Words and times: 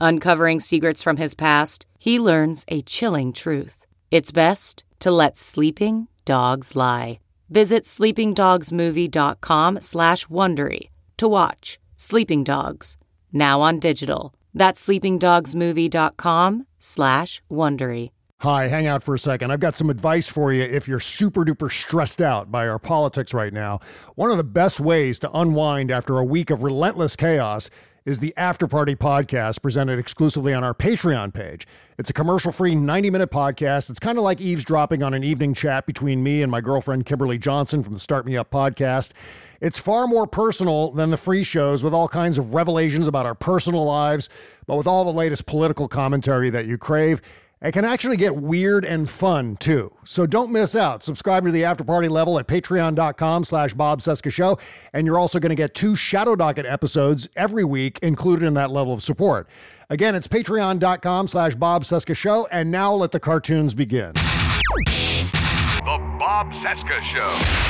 Uncovering 0.00 0.60
secrets 0.60 1.02
from 1.02 1.18
his 1.18 1.34
past, 1.34 1.86
he 1.98 2.18
learns 2.18 2.64
a 2.68 2.80
chilling 2.82 3.32
truth. 3.34 3.86
It's 4.10 4.32
best 4.32 4.82
to 5.00 5.10
let 5.10 5.36
sleeping 5.36 6.08
dogs 6.24 6.74
lie. 6.74 7.20
Visit 7.50 7.84
sleepingdogsmovie.com 7.84 9.80
slash 9.80 10.26
Wondery 10.26 10.88
to 11.18 11.28
watch 11.28 11.78
Sleeping 11.96 12.44
Dogs, 12.44 12.96
now 13.32 13.60
on 13.60 13.78
digital. 13.78 14.32
That's 14.54 14.86
sleepingdogsmovie.com 14.86 16.66
slash 16.78 17.42
Wondery. 17.50 18.10
Hi, 18.40 18.68
hang 18.68 18.86
out 18.86 19.02
for 19.02 19.14
a 19.14 19.18
second. 19.18 19.50
I've 19.50 19.60
got 19.60 19.76
some 19.76 19.90
advice 19.90 20.30
for 20.30 20.50
you 20.50 20.62
if 20.62 20.88
you're 20.88 20.98
super 20.98 21.44
duper 21.44 21.70
stressed 21.70 22.22
out 22.22 22.50
by 22.50 22.66
our 22.66 22.78
politics 22.78 23.34
right 23.34 23.52
now. 23.52 23.80
One 24.14 24.30
of 24.30 24.38
the 24.38 24.44
best 24.44 24.80
ways 24.80 25.18
to 25.18 25.30
unwind 25.38 25.90
after 25.90 26.16
a 26.16 26.24
week 26.24 26.48
of 26.48 26.62
relentless 26.62 27.16
chaos 27.16 27.68
is 28.04 28.18
the 28.20 28.32
After 28.36 28.66
Party 28.66 28.94
podcast 28.94 29.60
presented 29.60 29.98
exclusively 29.98 30.54
on 30.54 30.64
our 30.64 30.72
Patreon 30.72 31.34
page. 31.34 31.66
It's 31.98 32.08
a 32.08 32.14
commercial 32.14 32.50
free 32.50 32.74
90 32.74 33.10
minute 33.10 33.30
podcast. 33.30 33.90
It's 33.90 34.00
kind 34.00 34.16
of 34.16 34.24
like 34.24 34.40
eavesdropping 34.40 35.02
on 35.02 35.12
an 35.12 35.22
evening 35.22 35.52
chat 35.52 35.86
between 35.86 36.22
me 36.22 36.42
and 36.42 36.50
my 36.50 36.62
girlfriend 36.62 37.04
Kimberly 37.04 37.36
Johnson 37.36 37.82
from 37.82 37.92
the 37.92 38.00
Start 38.00 38.24
Me 38.24 38.36
Up 38.36 38.50
podcast. 38.50 39.12
It's 39.60 39.78
far 39.78 40.06
more 40.06 40.26
personal 40.26 40.92
than 40.92 41.10
the 41.10 41.18
free 41.18 41.44
shows 41.44 41.84
with 41.84 41.92
all 41.92 42.08
kinds 42.08 42.38
of 42.38 42.54
revelations 42.54 43.06
about 43.06 43.26
our 43.26 43.34
personal 43.34 43.84
lives, 43.84 44.30
but 44.66 44.76
with 44.76 44.86
all 44.86 45.04
the 45.04 45.12
latest 45.12 45.44
political 45.44 45.86
commentary 45.86 46.48
that 46.48 46.66
you 46.66 46.78
crave. 46.78 47.20
It 47.62 47.72
can 47.72 47.84
actually 47.84 48.16
get 48.16 48.36
weird 48.36 48.86
and 48.86 49.08
fun 49.08 49.56
too. 49.56 49.92
So 50.02 50.24
don't 50.26 50.50
miss 50.50 50.74
out. 50.74 51.02
Subscribe 51.02 51.44
to 51.44 51.50
the 51.50 51.62
after 51.64 51.84
party 51.84 52.08
level 52.08 52.38
at 52.38 52.46
patreon.com 52.46 53.44
slash 53.44 53.74
Bob 53.74 54.00
Cesca 54.00 54.32
Show. 54.32 54.58
And 54.94 55.06
you're 55.06 55.18
also 55.18 55.38
going 55.38 55.50
to 55.50 55.56
get 55.56 55.74
two 55.74 55.94
Shadow 55.94 56.34
Docket 56.34 56.64
episodes 56.64 57.28
every 57.36 57.64
week 57.64 57.98
included 57.98 58.46
in 58.46 58.54
that 58.54 58.70
level 58.70 58.94
of 58.94 59.02
support. 59.02 59.46
Again, 59.90 60.14
it's 60.14 60.26
patreon.com 60.26 61.26
slash 61.26 61.54
Bob 61.54 61.84
Cesca 61.84 62.16
Show. 62.16 62.48
And 62.50 62.70
now 62.70 62.94
let 62.94 63.10
the 63.10 63.20
cartoons 63.20 63.74
begin. 63.74 64.14
The 64.14 65.98
Bob 66.18 66.52
Cesca 66.54 66.98
Show. 67.02 67.28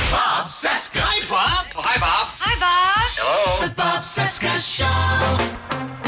Bob 0.09 0.47
Cesca. 0.47 1.01
Hi, 1.01 1.19
Bob. 1.29 1.67
Oh, 1.75 1.81
hi, 1.83 1.99
Bob. 1.99 2.27
Hi, 2.39 2.59
Bob. 2.59 3.09
Hello. 3.17 3.67
The 3.67 3.75
Bob 3.75 4.03
Cesca 4.03 4.57
Show. 4.57 6.00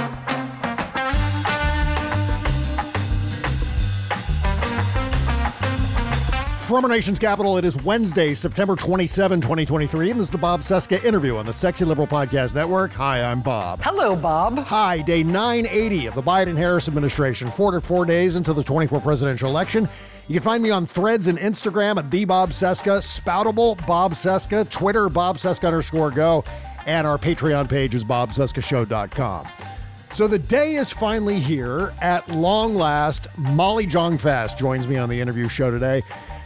From 6.73 6.85
our 6.85 6.89
nation's 6.89 7.19
capital, 7.19 7.59
it 7.59 7.65
is 7.65 7.77
Wednesday, 7.83 8.33
September 8.33 8.75
27, 8.75 9.41
2023, 9.41 10.09
and 10.09 10.19
this 10.19 10.25
is 10.25 10.31
the 10.31 10.39
Bob 10.39 10.61
Cesca 10.61 11.03
interview 11.03 11.37
on 11.37 11.45
the 11.45 11.53
Sexy 11.53 11.85
Liberal 11.85 12.07
Podcast 12.07 12.55
Network. 12.55 12.91
Hi, 12.93 13.21
I'm 13.21 13.41
Bob. 13.41 13.79
Hello, 13.83 14.15
Bob. 14.15 14.57
Hi, 14.57 14.99
day 15.03 15.21
980 15.21 16.07
of 16.07 16.15
the 16.15 16.23
Biden 16.23 16.57
Harris 16.57 16.87
administration, 16.87 17.47
four 17.47 17.73
to 17.73 17.79
four 17.79 18.05
days 18.05 18.37
until 18.37 18.55
the 18.55 18.63
24 18.63 19.01
presidential 19.01 19.51
election. 19.51 19.87
You 20.27 20.33
can 20.33 20.41
find 20.41 20.63
me 20.63 20.71
on 20.71 20.87
threads 20.87 21.27
and 21.27 21.37
Instagram 21.37 21.99
at 21.99 22.09
the 22.09 22.25
Bob 22.25 22.49
Cesca, 22.49 23.03
Spoutible 23.03 23.75
Bob 23.85 24.13
Cesca, 24.13 24.67
Twitter 24.67 25.09
Bob 25.09 25.37
Cesca 25.37 25.67
underscore 25.67 26.09
go, 26.09 26.43
and 26.87 27.05
our 27.05 27.19
Patreon 27.19 27.69
page 27.69 27.93
is 27.93 28.03
bobcescashow.com. 28.03 29.47
So 30.09 30.27
the 30.27 30.39
day 30.39 30.73
is 30.73 30.91
finally 30.91 31.39
here. 31.39 31.93
At 32.01 32.29
long 32.31 32.73
last, 32.73 33.27
Molly 33.37 33.85
Jong-Fast 33.85 34.57
joins 34.57 34.87
me 34.87 34.97
on 34.97 35.09
the 35.09 35.19
interview 35.19 35.47
show 35.47 35.69
today. 35.69 36.01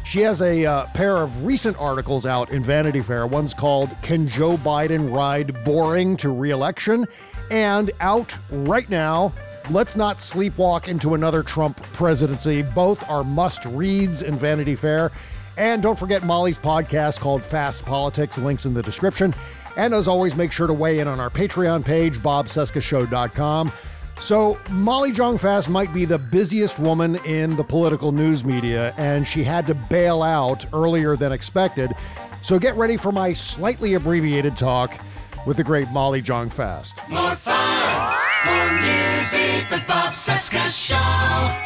She 0.08 0.22
has 0.22 0.42
a 0.42 0.66
uh, 0.66 0.86
pair 0.94 1.18
of 1.18 1.44
recent 1.44 1.78
articles 1.78 2.26
out 2.26 2.52
in 2.52 2.64
Vanity 2.64 3.02
Fair. 3.02 3.28
One's 3.28 3.54
called 3.54 3.94
Can 4.02 4.26
Joe 4.26 4.56
Biden 4.56 5.14
Ride 5.14 5.66
Boring 5.66 6.16
to 6.18 6.30
Reelection? 6.30 7.06
And 7.52 7.92
out 8.00 8.34
right 8.50 8.90
now, 8.90 9.34
Let's 9.70 9.98
Not 9.98 10.20
Sleepwalk 10.20 10.88
into 10.88 11.14
Another 11.14 11.44
Trump 11.44 11.82
Presidency. 11.92 12.62
Both 12.62 13.10
are 13.10 13.26
must 13.26 13.66
reads 13.66 14.22
in 14.22 14.36
Vanity 14.36 14.76
Fair. 14.76 15.12
And 15.58 15.84
don't 15.84 16.00
forget 16.00 16.24
Molly's 16.24 16.58
podcast 16.58 17.20
called 17.20 17.44
Fast 17.44 17.86
Politics, 17.86 18.38
links 18.38 18.66
in 18.66 18.74
the 18.74 18.82
description. 18.82 19.34
And 19.76 19.94
as 19.94 20.08
always, 20.08 20.38
make 20.38 20.54
sure 20.54 20.68
to 20.68 20.74
weigh 20.74 21.00
in 21.00 21.10
on 21.10 21.20
our 21.20 21.30
Patreon 21.30 21.84
page, 21.84 22.20
bobcescashow.com. 22.20 23.74
So, 24.20 24.60
Molly 24.72 25.12
Jong-Fast 25.12 25.70
might 25.70 25.94
be 25.94 26.04
the 26.04 26.18
busiest 26.18 26.80
woman 26.80 27.16
in 27.26 27.56
the 27.56 27.64
political 27.64 28.12
news 28.12 28.44
media, 28.44 28.94
and 28.98 29.26
she 29.26 29.44
had 29.44 29.66
to 29.68 29.74
bail 29.74 30.22
out 30.22 30.66
earlier 30.74 31.16
than 31.16 31.32
expected. 31.32 31.94
So, 32.42 32.60
get 32.60 32.76
ready 32.76 32.98
for 32.98 33.12
my 33.12 33.32
slightly 33.32 33.94
abbreviated 33.94 34.58
talk 34.58 35.00
with 35.46 35.58
the 35.58 35.64
great 35.64 35.90
Molly 35.92 36.22
Jong-Fast. 36.22 37.08
More 37.10 37.36
fun. 37.36 38.16
More 38.46 38.72
music. 38.74 39.70
The 39.70 39.84
Bob 39.88 40.14
Cesca 40.14 40.68
Show. 40.70 41.64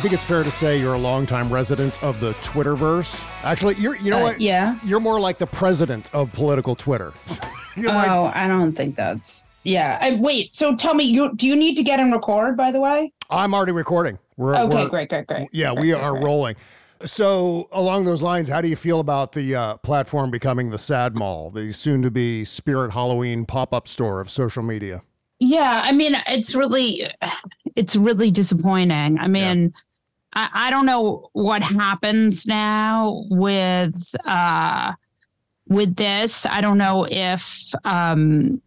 I 0.00 0.02
think 0.02 0.14
it's 0.14 0.24
fair 0.24 0.42
to 0.42 0.50
say 0.50 0.80
you're 0.80 0.94
a 0.94 0.98
longtime 0.98 1.52
resident 1.52 2.02
of 2.02 2.20
the 2.20 2.32
Twitterverse. 2.40 3.28
Actually, 3.42 3.74
you're 3.74 3.96
you 3.96 4.10
know 4.10 4.20
Uh, 4.20 4.22
what? 4.22 4.40
yeah. 4.40 4.78
You're 4.82 4.98
more 4.98 5.20
like 5.20 5.36
the 5.36 5.46
president 5.46 6.08
of 6.14 6.32
political 6.32 6.74
Twitter. 6.74 7.12
Oh, 7.76 7.82
like, 7.82 8.34
I 8.36 8.48
don't 8.48 8.72
think 8.72 8.96
that's. 8.96 9.46
Yeah. 9.62 9.98
I, 10.00 10.14
wait. 10.16 10.56
So 10.56 10.74
tell 10.74 10.94
me, 10.94 11.04
you 11.04 11.34
do 11.36 11.46
you 11.46 11.54
need 11.54 11.76
to 11.76 11.82
get 11.82 12.00
and 12.00 12.12
record? 12.12 12.56
By 12.56 12.72
the 12.72 12.80
way. 12.80 13.12
I'm 13.28 13.52
already 13.54 13.72
recording. 13.72 14.18
We're, 14.38 14.56
Okay. 14.56 14.74
we're- 14.74 14.88
great. 14.88 15.08
Great. 15.10 15.26
Great. 15.26 15.48
Yeah, 15.52 15.74
Great, 15.74 15.80
we 15.82 15.92
are 15.92 16.12
great. 16.12 16.24
rolling. 16.24 16.56
So, 17.04 17.68
along 17.72 18.06
those 18.06 18.22
lines, 18.22 18.48
how 18.48 18.60
do 18.62 18.68
you 18.68 18.76
feel 18.76 19.00
about 19.00 19.32
the 19.32 19.54
uh, 19.54 19.76
platform 19.78 20.30
becoming 20.30 20.70
the 20.70 20.78
Sad 20.78 21.14
Mall, 21.14 21.50
the 21.50 21.72
soon 21.72 22.00
to 22.02 22.10
be 22.10 22.42
Spirit 22.44 22.90
Halloween 22.92 23.44
pop 23.44 23.74
up 23.74 23.86
store 23.86 24.20
of 24.22 24.30
social 24.30 24.62
media? 24.62 25.02
Yeah. 25.40 25.82
I 25.84 25.92
mean, 25.92 26.16
it's 26.26 26.54
really, 26.54 27.06
it's 27.76 27.96
really 27.96 28.30
disappointing. 28.30 29.18
I 29.18 29.28
mean. 29.28 29.74
I, 30.32 30.48
I 30.52 30.70
don't 30.70 30.86
know 30.86 31.28
what 31.32 31.62
happens 31.62 32.46
now 32.46 33.24
with 33.30 34.14
uh 34.24 34.92
with 35.68 35.96
this. 35.96 36.46
I 36.46 36.60
don't 36.60 36.78
know 36.78 37.06
if 37.10 37.72
um 37.84 38.60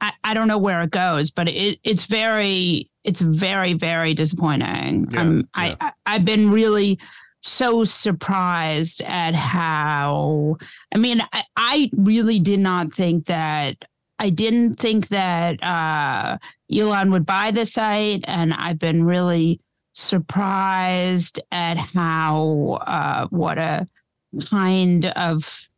I, 0.00 0.12
I 0.22 0.34
don't 0.34 0.48
know 0.48 0.58
where 0.58 0.82
it 0.82 0.90
goes, 0.90 1.30
but 1.30 1.48
it, 1.48 1.78
it's 1.84 2.04
very 2.04 2.90
it's 3.04 3.20
very 3.20 3.74
very 3.74 4.14
disappointing. 4.14 5.08
Yeah, 5.10 5.20
um, 5.20 5.36
yeah. 5.38 5.44
I, 5.54 5.76
I 5.80 5.92
I've 6.06 6.24
been 6.24 6.50
really 6.50 6.98
so 7.42 7.84
surprised 7.84 9.02
at 9.02 9.34
how 9.34 10.56
I 10.94 10.98
mean 10.98 11.20
I, 11.32 11.44
I 11.56 11.90
really 11.96 12.38
did 12.38 12.60
not 12.60 12.92
think 12.92 13.26
that 13.26 13.76
I 14.18 14.30
didn't 14.30 14.76
think 14.76 15.08
that 15.08 15.62
uh, 15.62 16.38
Elon 16.74 17.10
would 17.10 17.26
buy 17.26 17.50
the 17.50 17.66
site, 17.66 18.24
and 18.26 18.54
I've 18.54 18.78
been 18.78 19.04
really 19.04 19.60
surprised 19.94 21.40
at 21.50 21.78
how 21.78 22.78
uh, 22.86 23.26
what 23.28 23.58
a 23.58 23.88
kind 24.50 25.06
of 25.06 25.68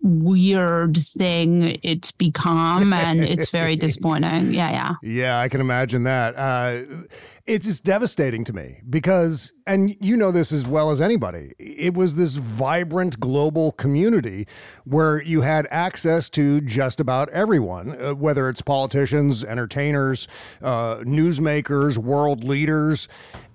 weird 0.00 0.96
thing 0.96 1.78
it's 1.82 2.10
become 2.10 2.92
and 2.92 3.20
it's 3.22 3.50
very 3.50 3.76
disappointing 3.86 4.52
yeah 4.52 4.70
yeah 4.70 4.94
Yeah, 5.02 5.38
I 5.38 5.48
can 5.48 5.60
imagine 5.60 6.02
that. 6.04 6.34
Uh, 6.36 7.06
it's 7.46 7.66
just 7.66 7.84
devastating 7.84 8.44
to 8.44 8.52
me 8.52 8.80
because, 8.88 9.52
and 9.66 9.96
you 10.00 10.16
know 10.16 10.30
this 10.30 10.52
as 10.52 10.66
well 10.66 10.90
as 10.90 11.00
anybody, 11.00 11.52
it 11.58 11.94
was 11.94 12.16
this 12.16 12.34
vibrant 12.34 13.18
global 13.20 13.72
community 13.72 14.46
where 14.84 15.22
you 15.22 15.40
had 15.42 15.66
access 15.70 16.28
to 16.30 16.60
just 16.60 17.00
about 17.00 17.28
everyone, 17.30 18.00
uh, 18.00 18.14
whether 18.14 18.48
it's 18.48 18.62
politicians, 18.62 19.44
entertainers, 19.44 20.28
uh, 20.62 20.96
newsmakers, 20.98 21.98
world 21.98 22.44
leaders. 22.44 23.08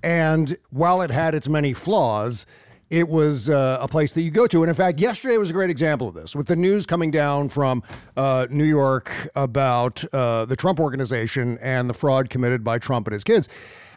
And 0.04 0.58
while 0.70 1.02
it 1.02 1.12
had 1.12 1.34
its 1.36 1.48
many 1.48 1.74
flaws, 1.74 2.46
it 2.90 3.10
was 3.10 3.50
uh, 3.50 3.78
a 3.82 3.88
place 3.88 4.14
that 4.14 4.22
you 4.22 4.32
go 4.32 4.48
to. 4.48 4.64
And 4.64 4.70
in 4.70 4.76
fact, 4.76 5.00
yesterday 5.00 5.38
was 5.38 5.50
a 5.50 5.54
great 5.54 5.70
example 5.70 6.08
of 6.08 6.14
this 6.14 6.36
with 6.36 6.48
the 6.48 6.56
news 6.56 6.86
coming 6.86 7.12
down 7.12 7.50
from 7.50 7.84
uh, 8.16 8.48
New 8.50 8.64
York 8.64 9.12
about 9.36 10.04
uh, 10.14 10.46
the 10.46 10.56
Trump 10.56 10.80
organization 10.80 11.58
and 11.60 11.90
the 11.90 11.94
fraud 11.94 12.30
committed 12.30 12.64
by 12.64 12.80
Trump 12.80 13.08
and 13.08 13.14
his 13.14 13.24
kids. 13.24 13.50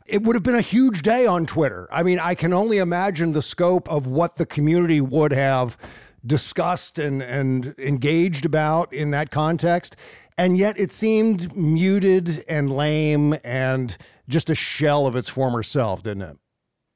It 0.06 0.22
would 0.22 0.34
have 0.34 0.42
been 0.42 0.56
a 0.56 0.60
huge 0.60 1.02
day 1.02 1.24
on 1.24 1.46
Twitter. 1.46 1.86
I 1.92 2.02
mean, 2.02 2.18
I 2.18 2.34
can 2.34 2.52
only 2.52 2.78
imagine 2.78 3.30
the 3.32 3.42
scope 3.42 3.88
of 3.88 4.08
what 4.08 4.36
the 4.36 4.46
community 4.46 5.00
would 5.00 5.32
have 5.32 5.78
discussed 6.26 6.98
and, 6.98 7.22
and 7.22 7.74
engaged 7.78 8.44
about 8.44 8.92
in 8.92 9.12
that 9.12 9.30
context. 9.30 9.94
And 10.36 10.56
yet 10.56 10.78
it 10.80 10.90
seemed 10.90 11.54
muted 11.56 12.44
and 12.48 12.70
lame 12.70 13.36
and 13.44 13.96
just 14.28 14.50
a 14.50 14.54
shell 14.54 15.06
of 15.06 15.14
its 15.14 15.28
former 15.28 15.62
self, 15.62 16.02
didn't 16.02 16.22
it? 16.22 16.36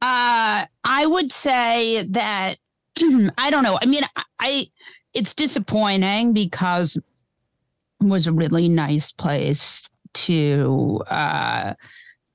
Uh, 0.04 0.66
I 0.84 1.06
would 1.06 1.32
say 1.32 2.02
that 2.10 2.56
I 3.38 3.50
don't 3.50 3.62
know. 3.62 3.78
I 3.80 3.86
mean, 3.86 4.02
I, 4.16 4.22
I 4.38 4.70
it's 5.14 5.34
disappointing 5.34 6.32
because 6.34 6.96
it 6.96 7.02
was 8.00 8.26
a 8.26 8.32
really 8.32 8.68
nice 8.68 9.12
place 9.12 9.88
to 10.14 11.00
uh, 11.08 11.72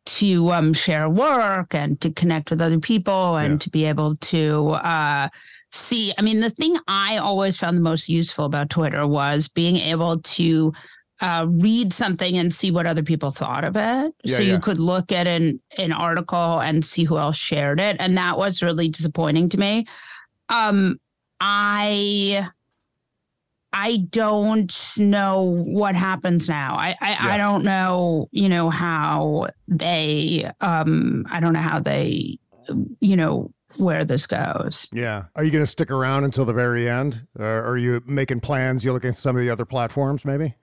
to 0.06 0.52
um, 0.52 0.74
share 0.74 1.08
work 1.10 1.76
and 1.76 2.02
to 2.02 2.10
connect 2.12 2.50
with 2.50 2.62
other 2.62 2.80
people 2.80 3.36
and 3.38 3.54
Yeah. 3.54 3.58
to 3.60 3.70
be 3.70 3.86
able 3.86 4.16
to 4.16 4.70
uh, 4.72 5.30
see. 5.72 6.12
I 6.18 6.22
mean, 6.24 6.40
the 6.40 6.50
thing 6.50 6.76
I 6.88 7.18
always 7.18 7.56
found 7.58 7.78
the 7.78 7.82
most 7.82 8.10
useful 8.10 8.46
about 8.46 8.72
Twitter 8.72 9.06
was 9.06 9.48
being 9.48 9.76
able 9.78 10.18
to 10.18 10.74
uh, 11.22 11.48
read 11.50 11.92
something 11.94 12.38
and 12.38 12.54
see 12.54 12.72
what 12.72 12.86
other 12.86 13.04
people 13.04 13.32
thought 13.32 13.64
of 13.64 13.76
it. 13.76 14.14
Yeah, 14.24 14.36
so 14.38 14.44
yeah. 14.44 14.54
you 14.54 14.60
could 14.60 14.80
look 14.80 15.12
at 15.12 15.28
an 15.28 15.60
an 15.78 15.92
article 15.92 16.60
and 16.62 16.86
see 16.86 17.04
who 17.04 17.18
else 17.18 17.36
shared 17.36 17.80
it, 17.80 17.98
and 18.00 18.18
that 18.18 18.38
was 18.38 18.62
really 18.64 18.90
disappointing 18.90 19.50
to 19.50 19.58
me. 19.58 19.86
Um, 20.50 21.00
I 21.40 22.48
I 23.72 23.98
don't 24.10 24.98
know 24.98 25.42
what 25.44 25.96
happens 25.96 26.50
now. 26.50 26.76
I 26.76 26.96
I, 27.02 27.10
Yeah. 27.12 27.18
I 27.22 27.38
don't 27.38 27.64
know, 27.64 28.28
you 28.32 28.50
know, 28.50 28.70
how 28.70 29.48
they 29.68 30.50
um 30.62 31.26
I 31.30 31.40
don't 31.40 31.54
know 31.54 31.60
how 31.60 31.80
they 31.80 32.40
you 33.00 33.16
know 33.16 33.52
where 33.78 34.04
this 34.04 34.26
goes. 34.26 34.90
Yeah. 34.92 35.26
Are 35.36 35.44
you 35.44 35.52
going 35.52 35.64
to 35.64 35.70
stick 35.70 35.92
around 35.92 36.24
until 36.24 36.46
the 36.46 36.54
very 36.54 36.90
end? 36.90 37.28
Or 37.38 37.64
are 37.64 37.78
you 37.78 38.02
making 38.06 38.40
plans? 38.40 38.84
You're 38.84 38.94
looking 38.94 39.10
at 39.10 39.16
some 39.16 39.36
of 39.36 39.42
the 39.42 39.50
other 39.50 39.66
platforms, 39.66 40.26
maybe? 40.26 40.56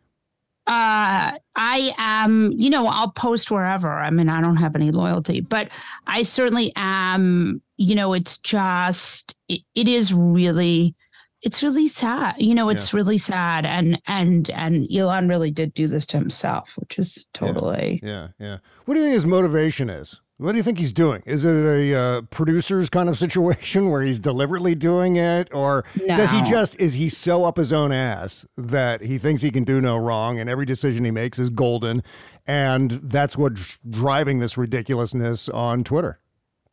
Uh, 0.67 1.33
I 1.55 1.95
am, 1.97 2.51
you 2.53 2.71
know, 2.71 2.87
I'll 2.89 3.11
post 3.11 3.51
wherever. 3.51 3.89
I 3.89 4.11
mean, 4.11 4.29
I 4.29 4.41
don't 4.41 4.57
have 4.57 4.75
any 4.75 4.91
loyalty, 4.91 5.41
but 5.41 5.69
I 6.07 6.23
certainly 6.23 6.73
am, 6.75 7.63
you 7.77 7.95
know, 7.95 8.13
it's 8.15 8.39
just, 8.39 9.37
it, 9.49 9.61
it 9.75 9.87
is 9.87 10.13
really, 10.13 10.95
it's 11.43 11.63
really 11.63 11.87
sad. 11.87 12.35
You 12.39 12.55
know, 12.55 12.69
it's 12.69 12.93
really 12.93 13.19
sad. 13.19 13.65
And, 13.65 14.01
and, 14.09 14.51
and 14.51 14.89
Elon 14.93 15.29
really 15.29 15.53
did 15.53 15.73
do 15.75 15.87
this 15.87 16.05
to 16.07 16.19
himself, 16.19 16.75
which 16.77 16.99
is 16.99 17.27
totally, 17.33 18.01
Yeah. 18.03 18.29
Yeah. 18.41 18.59
What 18.85 18.95
do 18.95 19.01
you 19.01 19.07
think 19.07 19.15
his 19.15 19.27
motivation 19.27 19.89
is? 19.89 20.21
What 20.39 20.53
do 20.53 20.59
you 20.59 20.63
think 20.63 20.77
he's 20.77 20.93
doing? 20.93 21.23
Is 21.25 21.47
it 21.47 21.55
a 21.55 21.95
uh, 21.95 22.23
producer's 22.23 22.91
kind 22.91 23.09
of 23.09 23.17
situation 23.27 23.91
where 23.91 24.03
he's 24.03 24.21
deliberately 24.21 24.75
doing 24.75 25.17
it? 25.17 25.49
Or 25.53 25.85
does 26.07 26.31
he 26.31 26.43
just, 26.43 26.79
is 26.79 26.95
he 26.95 27.09
so 27.09 27.45
up 27.45 27.57
his 27.57 27.73
own 27.73 27.91
ass 27.91 28.45
that 28.57 29.01
he 29.01 29.17
thinks 29.17 29.43
he 29.43 29.51
can 29.51 29.65
do 29.65 29.81
no 29.81 29.97
wrong 29.97 30.39
and 30.39 30.51
every 30.51 30.67
decision 30.67 31.05
he 31.05 31.11
makes 31.11 31.39
is 31.39 31.49
golden? 31.49 32.03
And 32.47 32.91
that's 32.91 33.37
what's 33.37 33.79
driving 33.89 34.39
this 34.39 34.59
ridiculousness 34.59 35.49
on 35.49 35.85
Twitter. 35.85 36.21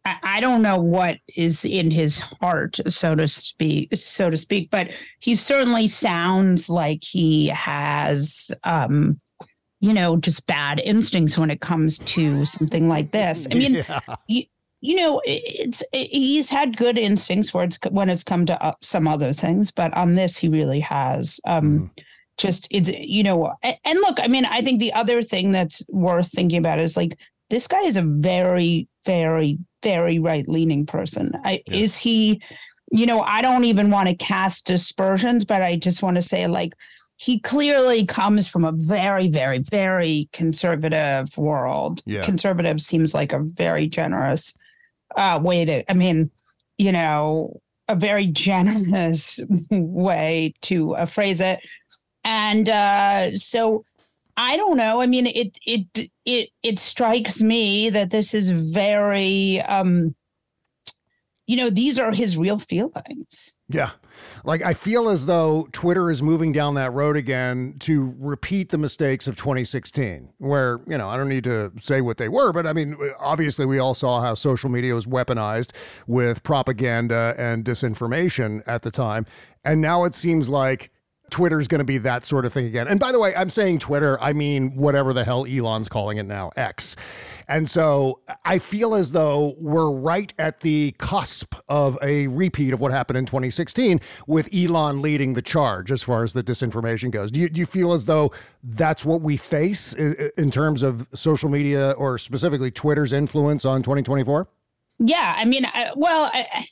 I, 0.05 0.17
I 0.23 0.39
don't 0.41 0.61
know 0.61 0.79
what 0.79 1.19
is 1.37 1.63
in 1.63 1.89
his 1.89 2.19
heart, 2.19 2.79
so 2.89 3.15
to 3.15 3.27
speak, 3.27 3.95
so 3.95 4.29
to 4.29 4.35
speak, 4.35 4.69
but 4.71 4.91
he 5.19 5.35
certainly 5.35 5.87
sounds 5.87 6.69
like 6.69 7.03
he 7.03 7.47
has, 7.47 8.51
um, 8.65 9.19
you 9.83 9.93
know, 9.93 10.15
just 10.15 10.47
bad 10.47 10.79
instincts 10.79 11.37
when 11.37 11.51
it 11.51 11.59
comes 11.59 11.99
to 11.99 12.45
something 12.45 12.87
like 12.87 13.11
this. 13.11 13.49
I 13.51 13.55
mean, 13.55 13.73
Yeah. 13.89 13.99
you, 14.29 14.43
you 14.79 14.95
know, 14.95 15.21
it's 15.25 15.83
it, 15.91 16.07
he's 16.07 16.49
had 16.49 16.77
good 16.77 16.97
instincts 16.97 17.53
where 17.53 17.65
it's 17.65 17.77
when 17.91 18.09
it's 18.09 18.23
come 18.23 18.45
to 18.45 18.63
uh, 18.63 18.75
some 18.79 19.09
other 19.09 19.33
things, 19.33 19.71
but 19.71 19.93
on 19.93 20.15
this 20.15 20.37
he 20.37 20.47
really 20.47 20.79
has. 20.79 21.41
Um, 21.45 21.91
Just 22.37 22.67
it's 22.71 22.89
you 22.89 23.23
know, 23.23 23.53
and 23.63 23.99
look, 23.99 24.19
I 24.21 24.27
mean, 24.27 24.45
I 24.45 24.61
think 24.61 24.79
the 24.79 24.93
other 24.93 25.21
thing 25.21 25.51
that's 25.51 25.83
worth 25.89 26.31
thinking 26.31 26.59
about 26.59 26.79
is 26.79 26.95
like 26.95 27.17
this 27.49 27.67
guy 27.67 27.81
is 27.81 27.97
a 27.97 28.01
very, 28.01 28.87
very, 29.05 29.59
very 29.83 30.17
right 30.17 30.47
leaning 30.47 30.85
person. 30.85 31.33
I, 31.43 31.61
Is 31.67 31.97
he? 31.97 32.41
You 32.89 33.05
know, 33.05 33.21
I 33.21 33.41
don't 33.41 33.65
even 33.65 33.91
want 33.91 34.07
to 34.07 34.15
cast 34.15 34.65
dispersions, 34.65 35.43
but 35.45 35.61
I 35.61 35.75
just 35.75 36.01
want 36.01 36.15
to 36.15 36.21
say 36.21 36.47
like 36.47 36.73
he 37.17 37.39
clearly 37.39 38.05
comes 38.05 38.47
from 38.47 38.65
a 38.65 38.71
very, 38.71 39.27
very, 39.27 39.59
very 39.59 40.29
conservative 40.33 41.37
world. 41.37 42.01
Yeah. 42.05 42.21
Conservative 42.21 42.81
seems 42.81 43.13
like 43.13 43.33
a 43.33 43.39
very 43.39 43.87
generous 43.87 44.57
uh, 45.15 45.39
way 45.41 45.65
to, 45.65 45.89
I 45.89 45.93
mean, 45.93 46.31
you 46.77 46.91
know, 46.91 47.59
a 47.87 47.95
very 47.95 48.27
generous 48.27 49.39
way 49.71 50.53
to 50.61 50.95
uh, 50.95 51.05
phrase 51.05 51.41
it. 51.41 51.59
And 52.23 52.69
uh, 52.69 53.37
so 53.37 53.85
I 54.37 54.57
don't 54.57 54.77
know. 54.77 55.01
I 55.01 55.05
mean, 55.05 55.27
it 55.27 55.57
it 55.65 56.09
it 56.25 56.49
it 56.63 56.79
strikes 56.79 57.41
me 57.41 57.89
that 57.89 58.09
this 58.09 58.33
is 58.33 58.51
very 58.51 59.61
um 59.61 60.15
you 61.45 61.57
know, 61.57 61.69
these 61.69 61.99
are 61.99 62.11
his 62.13 62.37
real 62.37 62.57
feelings. 62.57 63.57
Yeah. 63.67 63.91
Like 64.45 64.61
I 64.61 64.73
feel 64.73 65.09
as 65.09 65.25
though 65.25 65.67
Twitter 65.71 66.09
is 66.09 66.23
moving 66.23 66.53
down 66.53 66.75
that 66.75 66.93
road 66.93 67.17
again 67.17 67.75
to 67.79 68.15
repeat 68.17 68.69
the 68.69 68.77
mistakes 68.77 69.27
of 69.27 69.35
2016, 69.35 70.33
where, 70.37 70.79
you 70.87 70.97
know, 70.97 71.09
I 71.09 71.17
don't 71.17 71.27
need 71.27 71.43
to 71.43 71.71
say 71.79 71.99
what 71.99 72.17
they 72.17 72.29
were, 72.29 72.53
but 72.53 72.65
I 72.65 72.71
mean, 72.71 72.95
obviously 73.19 73.65
we 73.65 73.79
all 73.79 73.93
saw 73.93 74.21
how 74.21 74.35
social 74.35 74.69
media 74.69 74.95
was 74.95 75.05
weaponized 75.05 75.71
with 76.07 76.43
propaganda 76.43 77.35
and 77.37 77.65
disinformation 77.65 78.61
at 78.65 78.83
the 78.83 78.91
time. 78.91 79.25
And 79.65 79.81
now 79.81 80.05
it 80.05 80.13
seems 80.13 80.49
like 80.49 80.91
Twitter's 81.29 81.67
going 81.67 81.79
to 81.79 81.85
be 81.85 81.97
that 81.97 82.25
sort 82.25 82.45
of 82.45 82.53
thing 82.53 82.67
again. 82.67 82.87
And 82.87 82.99
by 82.99 83.11
the 83.11 83.19
way, 83.19 83.35
I'm 83.35 83.49
saying 83.49 83.79
Twitter, 83.79 84.21
I 84.21 84.33
mean 84.33 84.75
whatever 84.75 85.13
the 85.13 85.23
hell 85.23 85.45
Elon's 85.47 85.89
calling 85.89 86.19
it 86.19 86.27
now, 86.27 86.51
X. 86.55 86.95
And 87.53 87.69
so 87.69 88.19
I 88.45 88.57
feel 88.57 88.95
as 88.95 89.11
though 89.11 89.53
we're 89.59 89.91
right 89.91 90.33
at 90.39 90.61
the 90.61 90.95
cusp 90.97 91.53
of 91.67 91.99
a 92.01 92.25
repeat 92.25 92.73
of 92.73 92.81
what 92.81 92.91
happened 92.91 93.15
in 93.15 93.27
2016 93.27 94.01
with 94.25 94.49
Elon 94.51 95.03
leading 95.03 95.33
the 95.33 95.41
charge 95.43 95.91
as 95.91 96.01
far 96.01 96.23
as 96.23 96.33
the 96.33 96.43
disinformation 96.43 97.11
goes. 97.11 97.29
Do 97.29 97.39
you, 97.39 97.49
do 97.49 97.59
you 97.59 97.67
feel 97.67 97.93
as 97.93 98.05
though 98.05 98.31
that's 98.63 99.05
what 99.05 99.21
we 99.21 99.37
face 99.37 99.93
in 99.93 100.49
terms 100.49 100.81
of 100.81 101.07
social 101.13 101.47
media 101.47 101.91
or 101.91 102.17
specifically 102.17 102.71
Twitter's 102.71 103.13
influence 103.13 103.65
on 103.65 103.83
2024? 103.83 104.47
Yeah, 104.97 105.35
I 105.37 105.45
mean, 105.45 105.65
I, 105.65 105.91
well, 105.95 106.31
I, 106.33 106.65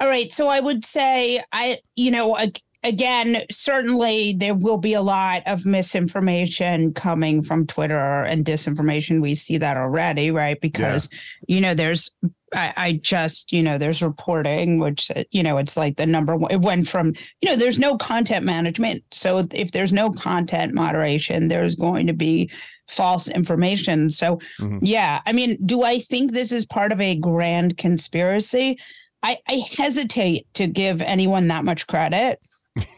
all 0.00 0.08
right. 0.08 0.32
So 0.32 0.48
I 0.48 0.58
would 0.58 0.84
say, 0.84 1.44
I, 1.52 1.78
you 1.94 2.10
know, 2.10 2.36
again, 2.82 3.44
certainly 3.50 4.34
there 4.34 4.54
will 4.54 4.78
be 4.78 4.94
a 4.94 5.02
lot 5.02 5.42
of 5.46 5.66
misinformation 5.66 6.94
coming 6.94 7.42
from 7.42 7.66
Twitter 7.66 8.22
and 8.22 8.44
disinformation. 8.44 9.20
We 9.20 9.34
see 9.34 9.58
that 9.58 9.76
already, 9.76 10.30
right? 10.30 10.60
Because, 10.60 11.08
you 11.48 11.60
know, 11.60 11.74
there's, 11.74 12.10
I, 12.54 12.72
I 12.76 12.92
just, 13.02 13.52
you 13.52 13.62
know, 13.62 13.78
there's 13.78 14.02
reporting, 14.02 14.78
which, 14.78 15.10
you 15.30 15.42
know, 15.42 15.58
it's 15.58 15.76
like 15.76 15.96
the 15.96 16.06
number 16.06 16.36
one, 16.36 16.50
it 16.50 16.60
went 16.60 16.88
from, 16.88 17.14
you 17.42 17.48
know, 17.48 17.56
there's 17.56 17.78
no 17.78 17.96
content 17.96 18.44
management. 18.44 19.02
So 19.10 19.42
if 19.52 19.72
there's 19.72 19.92
no 19.92 20.10
content 20.10 20.72
moderation, 20.72 21.48
there's 21.48 21.74
going 21.74 22.06
to 22.06 22.14
be 22.14 22.50
false 22.86 23.28
information. 23.28 24.08
So, 24.08 24.36
mm-hmm. 24.60 24.78
yeah, 24.82 25.20
I 25.26 25.32
mean, 25.32 25.58
do 25.66 25.82
I 25.82 25.98
think 25.98 26.32
this 26.32 26.52
is 26.52 26.64
part 26.64 26.92
of 26.92 27.00
a 27.00 27.16
grand 27.16 27.76
conspiracy? 27.76 28.78
I, 29.22 29.38
I 29.48 29.62
hesitate 29.76 30.46
to 30.54 30.66
give 30.68 31.02
anyone 31.02 31.48
that 31.48 31.64
much 31.64 31.86
credit. 31.86 32.40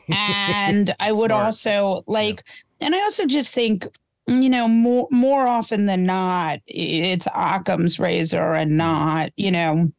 And 0.09 0.95
I 1.01 1.13
would 1.13 1.31
Smart. 1.31 1.45
also 1.45 2.03
like, 2.07 2.45
and 2.81 2.95
I 2.95 3.01
also 3.03 3.27
just 3.27 3.55
think, 3.55 3.87
you 4.27 4.49
know, 4.49 4.69
more 4.69 5.09
more 5.11 5.47
often 5.47 5.87
than 5.87 6.07
not, 6.07 6.61
it's 6.67 7.27
Occam's 7.35 7.99
razor 7.99 8.55
and 8.55 8.77
not, 8.77 9.31
you 9.37 9.51
know, 9.51 9.91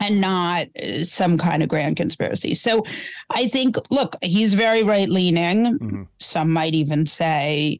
and 0.00 0.20
not 0.20 0.66
uh, 0.82 1.04
some 1.04 1.38
kind 1.38 1.62
of 1.62 1.68
grand 1.68 1.96
conspiracy. 1.96 2.54
So 2.54 2.84
I 3.30 3.48
think, 3.48 3.76
look, 3.90 4.16
he's 4.22 4.54
very 4.54 4.82
right 4.82 5.08
leaning. 5.08 5.78
Mm-hmm. 5.78 6.02
Some 6.20 6.52
might 6.52 6.74
even 6.74 7.06
say, 7.06 7.78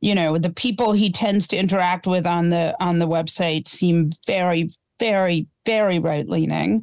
you 0.00 0.14
know, 0.14 0.38
the 0.38 0.50
people 0.50 0.92
he 0.92 1.10
tends 1.10 1.46
to 1.48 1.56
interact 1.56 2.06
with 2.06 2.26
on 2.26 2.50
the 2.50 2.74
on 2.80 2.98
the 2.98 3.08
website 3.08 3.68
seem 3.68 4.10
very, 4.26 4.70
very, 4.98 5.46
very 5.66 5.98
right 5.98 6.28
leaning. 6.28 6.82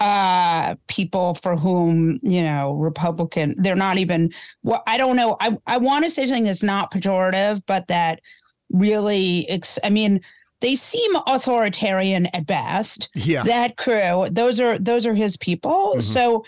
Uh, 0.00 0.76
people 0.88 1.34
for 1.34 1.56
whom 1.56 2.18
you 2.22 2.42
know 2.42 2.72
Republican, 2.72 3.54
they're 3.58 3.76
not 3.76 3.98
even. 3.98 4.32
Well, 4.62 4.82
I 4.86 4.96
don't 4.96 5.14
know. 5.16 5.36
I 5.40 5.56
I 5.66 5.76
want 5.76 6.04
to 6.06 6.10
say 6.10 6.24
something 6.24 6.44
that's 6.44 6.62
not 6.62 6.90
pejorative, 6.90 7.62
but 7.66 7.86
that 7.88 8.20
really, 8.70 9.46
ex- 9.50 9.78
I 9.84 9.90
mean, 9.90 10.20
they 10.60 10.74
seem 10.74 11.10
authoritarian 11.26 12.26
at 12.34 12.46
best. 12.46 13.10
Yeah. 13.14 13.42
That 13.42 13.76
crew, 13.76 14.26
those 14.30 14.58
are 14.60 14.78
those 14.78 15.06
are 15.06 15.14
his 15.14 15.36
people. 15.36 15.94
Mhm. 15.96 16.02
So 16.02 16.44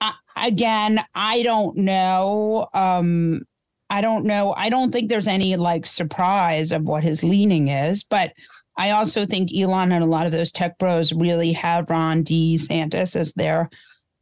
uh, 0.00 0.12
again, 0.36 1.04
I 1.14 1.42
don't 1.42 1.76
know. 1.76 2.68
Um, 2.74 3.42
I 3.90 4.00
don't 4.00 4.24
know. 4.24 4.54
I 4.56 4.70
don't 4.70 4.90
think 4.92 5.08
there's 5.08 5.28
any 5.28 5.56
like 5.56 5.86
surprise 5.86 6.72
of 6.72 6.82
what 6.82 7.02
his 7.04 7.22
leaning 7.24 7.68
is, 7.68 8.02
but 8.04 8.32
I 8.78 8.92
also 8.92 9.26
think 9.26 9.50
Elon 9.54 9.92
and 9.92 10.02
a 10.02 10.06
lot 10.06 10.26
of 10.26 10.32
those 10.32 10.52
tech 10.52 10.78
bros 10.78 11.12
really 11.12 11.52
have 11.52 11.90
Ron 11.90 12.24
DeSantis 12.24 13.16
as 13.16 13.34
their 13.34 13.68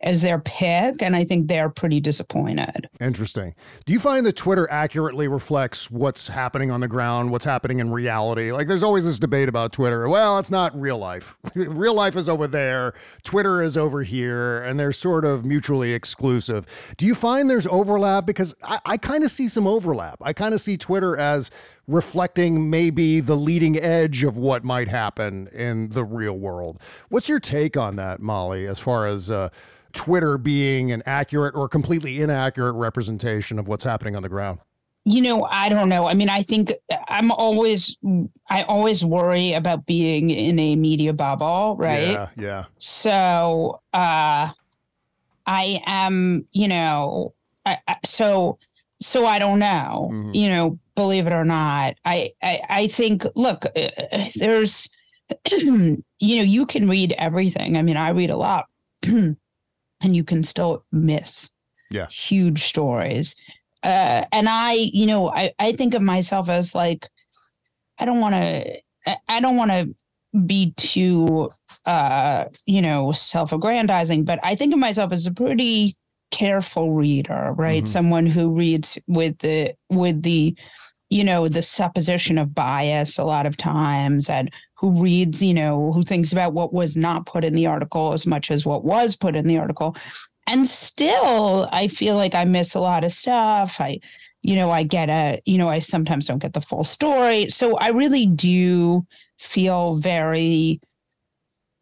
as 0.03 0.21
their 0.21 0.39
pick, 0.39 1.01
and 1.01 1.17
I 1.17 1.25
think 1.25 1.49
they're 1.49 1.71
pretty 1.71 2.01
disappointed. 2.01 2.89
Interesting. 3.01 3.55
Do 3.87 3.95
you 3.95 3.99
find 3.99 4.27
that 4.27 4.37
Twitter 4.37 4.69
accurately 4.71 5.27
reflects 5.27 5.91
what's 5.91 6.29
happening 6.29 6.71
on 6.71 6.81
the 6.81 6.89
ground, 6.89 7.31
what's 7.31 7.47
happening 7.47 7.81
in 7.81 7.91
reality? 7.91 8.53
Like, 8.53 8.69
there's 8.69 8.83
always 8.83 9.07
this 9.07 9.19
debate 9.19 9.49
about 9.49 9.73
Twitter. 9.73 10.07
Well, 10.07 10.39
it's 10.39 10.51
not 10.51 10.79
real 10.79 10.99
life. 10.99 11.39
real 11.55 11.95
life 11.95 12.15
is 12.15 12.29
over 12.29 12.47
there, 12.47 12.93
Twitter 13.25 13.63
is 13.63 13.79
over 13.79 14.03
here, 14.03 14.63
and 14.63 14.79
they're 14.79 14.93
sort 14.93 15.25
of 15.25 15.47
mutually 15.47 15.95
exclusive. 15.95 16.95
Do 16.99 17.07
you 17.07 17.15
find 17.15 17.49
there's 17.49 17.67
overlap? 17.67 18.27
Because 18.27 18.55
I, 18.63 18.79
I 18.85 18.97
kind 18.99 19.25
of 19.25 19.31
see 19.31 19.49
some 19.49 19.67
overlap. 19.67 20.19
I 20.21 20.35
kind 20.35 20.53
of 20.53 20.61
see 20.61 20.77
Twitter 20.77 21.17
as 21.17 21.51
reflecting 21.87 22.69
maybe 22.69 23.21
the 23.21 23.37
leading 23.37 23.77
edge 23.79 24.25
of 24.25 24.37
what 24.37 24.65
might 24.65 24.89
happen 24.89 25.47
in 25.49 25.91
the 25.91 26.05
real 26.05 26.37
world. 26.39 26.81
What's 27.09 27.29
your 27.29 27.41
take 27.41 27.77
on 27.77 27.97
that, 27.97 28.21
Molly, 28.21 28.67
as 28.67 28.79
far 28.79 29.07
as 29.07 29.31
uh, 29.31 29.51
Twitter 29.93 30.37
being 30.37 30.91
an 30.91 31.03
accurate 31.07 31.55
or 31.55 31.69
completely 31.69 32.21
inaccurate 32.21 32.73
representation 32.73 33.59
of 33.59 33.69
what's 33.69 33.85
happening 33.85 34.17
on 34.17 34.23
the 34.23 34.29
ground? 34.29 34.59
You 35.05 35.23
know, 35.23 35.45
I 35.45 35.69
don't 35.69 35.89
know. 35.89 36.09
I 36.09 36.15
mean, 36.15 36.29
I 36.29 36.43
think 36.43 36.73
I'm 37.07 37.31
always, 37.31 37.97
I 38.51 38.65
always 38.65 39.05
worry 39.05 39.53
about 39.53 39.87
being 39.87 40.31
in 40.31 40.59
a 40.59 40.75
media 40.75 41.13
bubble, 41.13 41.77
right? 41.79 42.09
Yeah, 42.09 42.29
yeah. 42.37 42.65
So, 42.79 43.81
uh, 43.93 44.51
I 45.47 45.81
am, 45.87 46.47
you 46.51 46.67
know, 46.67 47.35
I, 47.65 47.79
I, 47.87 47.97
so, 48.05 48.59
so 49.01 49.27
I 49.27 49.39
don't 49.39 49.61
know, 49.61 50.11
Mhm. 50.13 50.35
you 50.35 50.49
know, 50.51 50.79
believe 50.97 51.27
it 51.29 51.33
or 51.33 51.45
not. 51.45 51.95
I, 52.05 52.33
I, 52.43 52.61
I 52.69 52.87
think, 52.89 53.25
look, 53.37 53.65
uh, 53.67 53.91
there's, 54.37 54.89
you 55.53 55.97
know, 56.21 56.43
you 56.43 56.67
can 56.67 56.89
read 56.89 57.15
everything. 57.19 57.77
I 57.77 57.83
mean, 57.83 57.97
I 57.97 58.09
read 58.11 58.31
a 58.31 58.37
lot 58.37 58.67
and 59.07 59.37
you 60.03 60.25
can 60.25 60.43
still 60.43 60.85
miss 60.93 61.51
Yeah. 61.91 62.07
huge 62.11 62.65
stories. 62.65 63.37
Uh, 63.83 64.25
and 64.33 64.49
I, 64.49 64.73
you 64.73 65.07
know, 65.07 65.31
I, 65.31 65.53
I 65.59 65.73
think 65.73 65.95
of 65.95 66.03
myself 66.03 66.49
as 66.49 66.75
like, 66.75 67.09
I 67.99 68.05
don't 68.05 68.21
want 68.21 68.35
to, 68.35 68.79
I 69.29 69.41
don't 69.41 69.57
want 69.57 69.71
to 69.71 69.95
be 70.47 70.73
too, 70.77 71.51
uh, 71.85 72.47
you 72.67 72.83
know, 72.83 73.13
self-aggrandizing, 73.13 74.25
but 74.25 74.39
I 74.43 74.55
think 74.55 74.73
of 74.73 74.79
myself 74.81 75.13
as 75.13 75.27
a 75.27 75.33
pretty 75.33 75.97
careful 76.33 76.93
reader, 76.93 77.55
right? 77.57 77.85
Mhm. 77.85 77.89
Someone 77.89 78.27
who 78.27 78.51
reads 78.51 78.99
with 79.07 79.39
the, 79.39 79.75
with 79.89 80.23
the, 80.23 80.57
you 81.09 81.23
know, 81.23 81.49
the 81.49 81.63
supposition 81.63 82.39
of 82.39 82.55
bias 82.55 83.19
a 83.19 83.25
lot 83.25 83.47
of 83.47 83.57
times 83.57 84.29
and 84.29 84.51
who 84.75 85.01
reads, 85.01 85.43
you 85.43 85.55
know, 85.55 85.93
who 85.93 86.03
thinks 86.03 86.33
about 86.33 86.53
what 86.53 86.73
was 86.73 86.97
not 86.97 87.27
put 87.27 87.45
in 87.45 87.55
the 87.55 87.67
article 87.67 88.13
as 88.13 88.27
much 88.27 88.51
as 88.51 88.67
what 88.67 88.85
was 88.85 89.17
put 89.17 89.37
in 89.37 89.47
the 89.47 89.59
article. 89.59 89.97
And 90.47 90.67
still, 90.67 91.69
I 91.73 91.89
feel 91.89 92.17
like 92.17 92.35
I 92.35 92.45
miss 92.45 92.75
a 92.75 92.81
lot 92.81 93.05
of 93.05 93.13
stuff. 93.13 93.81
I, 93.81 94.01
you 94.43 94.55
know, 94.55 94.71
I 94.71 94.83
get 94.83 95.09
a, 95.09 95.41
you 95.45 95.59
know, 95.59 95.69
I 95.69 95.79
sometimes 95.79 96.27
don't 96.27 96.39
get 96.39 96.53
the 96.53 96.61
full 96.61 96.85
story. 96.85 97.49
So 97.51 97.77
I 97.79 97.89
really 97.89 98.27
do 98.27 99.07
feel 99.39 99.95
very, 99.95 100.81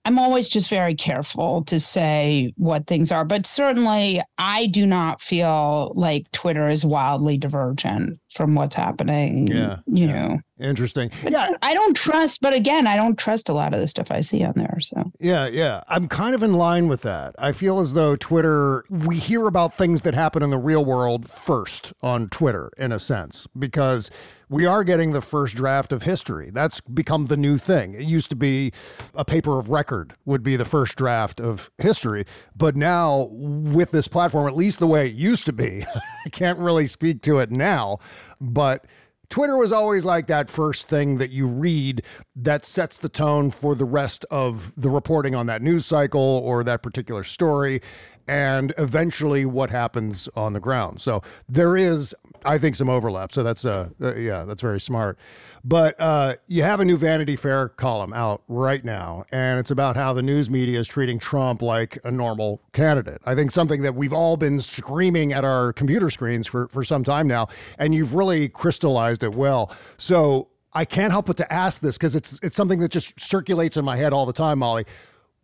I'm 0.04 0.18
always 0.18 0.48
just 0.48 0.68
very 0.68 0.94
careful 0.94 1.64
to 1.64 1.80
say 1.80 2.52
what 2.56 2.86
things 2.86 3.10
are. 3.10 3.24
But 3.24 3.46
certainly, 3.46 4.20
I 4.38 4.66
do 4.66 4.84
not 4.84 5.22
feel 5.22 5.92
like 5.94 6.30
Twitter 6.32 6.68
is 6.68 6.84
wildly 6.84 7.38
divergent 7.38 8.18
from 8.34 8.54
what's 8.54 8.76
happening. 8.76 9.46
Yeah, 9.46 9.78
You 9.86 10.06
yeah. 10.06 10.28
know, 10.28 10.38
Interesting. 10.60 11.10
but 11.22 11.32
Yeah, 11.32 11.50
I 11.62 11.72
don't 11.72 11.94
trust, 11.96 12.40
but 12.40 12.52
again, 12.52 12.86
I 12.86 12.96
don't 12.96 13.16
trust 13.18 13.48
a 13.48 13.54
lot 13.54 13.72
of 13.74 13.80
the 13.80 13.88
stuff 13.88 14.10
I 14.10 14.20
see 14.20 14.44
on 14.44 14.52
there. 14.56 14.78
So 14.80 15.10
Yeah, 15.20 15.46
yeah. 15.46 15.82
I'm 15.88 16.08
kind 16.08 16.34
of 16.34 16.42
in 16.42 16.52
line 16.52 16.88
with 16.88 17.02
that. 17.02 17.34
I 17.38 17.52
feel 17.52 17.80
as 17.80 17.94
though 17.94 18.14
Twitter, 18.16 18.84
we 18.90 19.16
hear 19.18 19.46
about 19.46 19.74
things 19.74 20.02
that 20.02 20.14
happen 20.14 20.42
in 20.42 20.50
the 20.50 20.58
real 20.58 20.84
world 20.84 21.28
first 21.28 21.92
on 22.02 22.28
Twitter, 22.28 22.70
in 22.76 22.92
a 22.92 22.98
sense, 22.98 23.46
because 23.58 24.10
we 24.54 24.66
are 24.66 24.84
getting 24.84 25.10
the 25.10 25.20
first 25.20 25.56
draft 25.56 25.92
of 25.92 26.04
history. 26.04 26.48
That's 26.48 26.80
become 26.80 27.26
the 27.26 27.36
new 27.36 27.58
thing. 27.58 27.94
It 27.94 28.04
used 28.04 28.30
to 28.30 28.36
be 28.36 28.72
a 29.12 29.24
paper 29.24 29.58
of 29.58 29.68
record 29.68 30.14
would 30.24 30.44
be 30.44 30.54
the 30.54 30.64
first 30.64 30.96
draft 30.96 31.40
of 31.40 31.72
history. 31.76 32.24
But 32.54 32.76
now, 32.76 33.30
with 33.32 33.90
this 33.90 34.06
platform, 34.06 34.46
at 34.46 34.54
least 34.54 34.78
the 34.78 34.86
way 34.86 35.08
it 35.08 35.14
used 35.16 35.44
to 35.46 35.52
be, 35.52 35.84
I 36.24 36.28
can't 36.28 36.60
really 36.60 36.86
speak 36.86 37.20
to 37.22 37.40
it 37.40 37.50
now, 37.50 37.98
but. 38.40 38.86
Twitter 39.30 39.56
was 39.56 39.72
always 39.72 40.04
like 40.04 40.26
that 40.28 40.50
first 40.50 40.86
thing 40.86 41.16
that 41.16 41.30
you 41.30 41.48
read 41.48 42.02
that 42.36 42.64
sets 42.64 42.98
the 42.98 43.08
tone 43.08 43.50
for 43.50 43.74
the 43.74 43.84
rest 43.84 44.24
of 44.30 44.72
the 44.80 44.90
reporting 44.90 45.34
on 45.34 45.46
that 45.46 45.62
news 45.62 45.86
cycle 45.86 46.20
or 46.20 46.62
that 46.62 46.82
particular 46.82 47.24
story, 47.24 47.80
and 48.26 48.72
eventually 48.78 49.44
what 49.44 49.70
happens 49.70 50.28
on 50.34 50.52
the 50.52 50.60
ground. 50.60 51.00
So 51.00 51.22
there 51.48 51.76
is, 51.76 52.14
I 52.44 52.58
think, 52.58 52.76
some 52.76 52.88
overlap. 52.88 53.32
So 53.32 53.42
that's 53.42 53.64
uh, 53.64 53.90
uh 54.00 54.14
yeah, 54.14 54.44
that's 54.44 54.62
very 54.62 54.80
smart. 54.80 55.18
But 55.66 55.98
uh, 55.98 56.34
you 56.46 56.62
have 56.62 56.80
a 56.80 56.84
new 56.84 56.98
Vanity 56.98 57.36
Fair 57.36 57.70
column 57.70 58.12
out 58.12 58.42
right 58.48 58.84
now, 58.84 59.24
and 59.32 59.58
it's 59.58 59.70
about 59.70 59.96
how 59.96 60.12
the 60.12 60.22
news 60.22 60.50
media 60.50 60.78
is 60.78 60.86
treating 60.86 61.18
Trump 61.18 61.62
like 61.62 61.98
a 62.04 62.10
normal 62.10 62.60
candidate. 62.72 63.22
I 63.24 63.34
think 63.34 63.50
something 63.50 63.80
that 63.80 63.94
we've 63.94 64.12
all 64.12 64.36
been 64.36 64.60
screaming 64.60 65.32
at 65.32 65.42
our 65.42 65.72
computer 65.72 66.10
screens 66.10 66.46
for, 66.46 66.68
for 66.68 66.84
some 66.84 67.02
time 67.02 67.26
now, 67.26 67.48
and 67.78 67.94
you've 67.94 68.14
really 68.14 68.50
crystallized 68.50 69.24
it 69.24 69.34
well. 69.34 69.74
So 69.96 70.48
I 70.74 70.84
can't 70.84 71.12
help 71.12 71.26
but 71.26 71.38
to 71.38 71.50
ask 71.50 71.80
this 71.80 71.96
because 71.96 72.14
it's 72.14 72.38
it's 72.42 72.56
something 72.56 72.80
that 72.80 72.90
just 72.90 73.18
circulates 73.18 73.78
in 73.78 73.86
my 73.86 73.96
head 73.96 74.12
all 74.12 74.26
the 74.26 74.32
time, 74.34 74.58
Molly. 74.58 74.84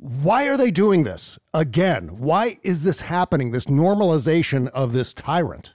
Why 0.00 0.49
are 0.49 0.57
they 0.57 0.71
doing 0.71 1.04
this 1.04 1.38
again? 1.52 2.09
Why 2.16 2.59
is 2.62 2.85
this 2.85 3.02
happening? 3.02 3.50
This 3.50 3.66
normalization 3.66 4.69
of 4.69 4.92
this 4.92 5.12
tyrant? 5.12 5.75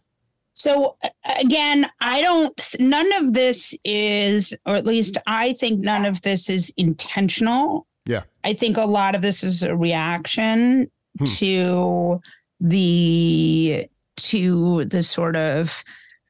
So 0.53 0.97
again, 1.37 1.91
I 1.99 2.23
don't, 2.23 2.75
none 2.79 3.11
of 3.13 3.33
this 3.33 3.77
is, 3.83 4.51
or 4.65 4.75
at 4.75 4.85
least 4.85 5.17
I 5.27 5.53
think 5.53 5.79
none 5.79 6.05
of 6.05 6.23
this 6.23 6.49
is 6.49 6.73
intentional. 6.75 7.85
Yeah. 8.07 8.23
I 8.43 8.53
think 8.53 8.77
a 8.77 8.85
lot 8.85 9.13
of 9.13 9.21
this 9.21 9.43
is 9.43 9.63
a 9.63 9.75
reaction 9.75 10.89
Hmm. 11.17 11.25
to 11.25 12.21
the, 12.59 13.87
to 14.17 14.85
the 14.85 15.01
sort 15.03 15.37
of 15.37 15.81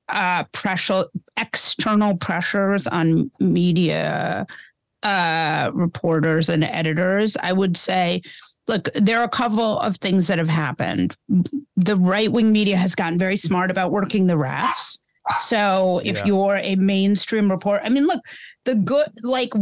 uh, 0.09 0.43
pressure, 0.51 1.05
external 1.37 2.17
pressures 2.17 2.85
on 2.85 3.31
media 3.39 4.45
uh, 5.05 5.71
reporters 5.73 6.49
and 6.49 6.63
editors. 6.63 7.37
I 7.41 7.53
would 7.53 7.77
say, 7.77 8.21
look, 8.67 8.89
there 8.95 9.19
are 9.19 9.23
a 9.23 9.29
couple 9.29 9.79
of 9.79 9.97
things 9.97 10.27
that 10.27 10.39
have 10.39 10.49
happened 10.49 11.15
the 11.77 11.95
right 11.95 12.31
wing 12.31 12.51
media 12.51 12.77
has 12.77 12.95
gotten 12.95 13.19
very 13.19 13.37
smart 13.37 13.69
about 13.69 13.91
working 13.91 14.27
the 14.27 14.33
refs. 14.33 14.97
So 15.47 16.01
if 16.03 16.17
Yeah. 16.17 16.25
you're 16.25 16.55
a 16.57 16.75
mainstream 16.75 17.51
report, 17.51 17.81
I 17.83 17.89
mean, 17.89 18.07
look, 18.07 18.21
the 18.63 18.75
good, 18.75 19.07
like, 19.23 19.53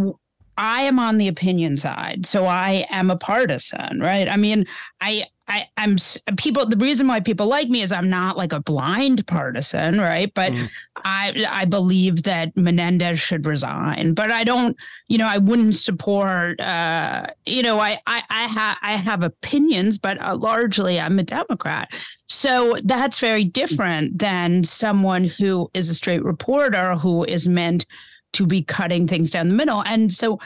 I 0.57 0.83
am 0.83 0.99
on 0.99 1.17
the 1.17 1.27
opinion 1.27 1.77
side, 1.77 2.25
so 2.25 2.45
I 2.45 2.85
am 2.91 3.09
a 3.09 3.17
partisan, 3.17 3.99
right? 3.99 4.29
I 4.29 4.37
mean, 4.37 4.65
I, 5.01 5.25
I, 5.47 5.67
I'm 5.75 5.97
people. 6.37 6.65
The 6.65 6.77
reason 6.77 7.07
why 7.07 7.19
people 7.19 7.47
like 7.47 7.67
me 7.67 7.81
is 7.81 7.91
I'm 7.91 8.09
not 8.09 8.37
like 8.37 8.53
a 8.53 8.61
blind 8.61 9.27
partisan, 9.27 9.99
right? 9.99 10.33
But 10.33 10.53
Mhm. 10.53 10.69
I, 11.03 11.45
I 11.49 11.65
believe 11.65 12.23
that 12.23 12.55
Menendez 12.55 13.19
should 13.19 13.45
resign, 13.45 14.13
but 14.13 14.31
I 14.31 14.45
don't, 14.45 14.77
you 15.09 15.17
know, 15.17 15.27
I 15.27 15.37
wouldn't 15.39 15.75
support. 15.75 16.61
Uh, 16.61 17.25
you 17.45 17.61
know, 17.61 17.79
I, 17.79 17.99
I, 18.07 18.23
I 18.29 18.43
have, 18.43 18.77
I 18.81 18.91
have 18.93 19.21
opinions, 19.23 19.97
but 19.97 20.21
uh, 20.21 20.37
largely 20.37 20.99
I'm 20.99 21.19
a 21.19 21.23
Democrat. 21.23 21.91
So 22.29 22.77
that's 22.83 23.19
very 23.19 23.43
different 23.43 24.19
than 24.19 24.63
someone 24.63 25.25
who 25.25 25.69
is 25.73 25.89
a 25.89 25.95
straight 25.95 26.23
reporter 26.23 26.95
who 26.95 27.25
is 27.25 27.47
meant 27.47 27.85
to 28.33 28.47
be 28.47 28.63
cutting 28.63 29.07
things 29.07 29.29
down 29.29 29.49
the 29.49 29.53
middle. 29.55 29.83
And 29.83 30.11
so 30.11 30.39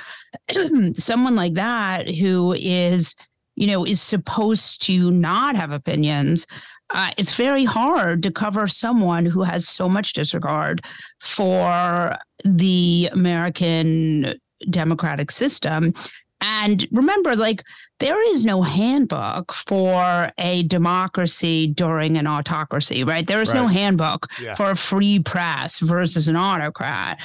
someone 0.96 1.36
like 1.36 1.54
that 1.54 2.10
who 2.10 2.54
is 2.54 3.16
you 3.58 3.68
know, 3.68 3.84
is 3.86 4.02
supposed 4.02 4.82
to 4.84 5.12
not 5.12 5.56
have 5.56 5.72
opinions, 5.72 6.48
uh, 6.92 7.10
it's 7.18 7.34
very 7.34 7.66
hard 7.66 8.24
to 8.24 8.32
cover 8.32 8.68
someone 8.68 9.26
who 9.26 9.44
has 9.44 9.68
so 9.68 9.90
much 9.90 10.14
disregard 10.14 10.82
for 11.20 12.16
the 12.46 13.10
American 13.12 14.40
democratic 14.70 15.32
system. 15.32 15.94
And 16.40 16.88
remember, 16.92 17.36
like, 17.36 17.64
there 18.00 18.22
is 18.30 18.46
no 18.46 18.62
handbook 18.62 19.52
for 19.52 20.32
a 20.38 20.64
democracy 20.64 21.66
during 21.66 22.16
an 22.16 22.28
autocracy, 22.28 23.04
right? 23.04 23.26
There 23.26 23.42
is 23.42 23.54
no 23.56 23.66
handbook 23.68 24.28
Yeah. 24.40 24.54
for 24.54 24.70
a 24.70 24.76
free 24.78 25.18
press 25.20 25.80
versus 25.80 26.28
an 26.28 26.36
autocrat. 26.36 27.20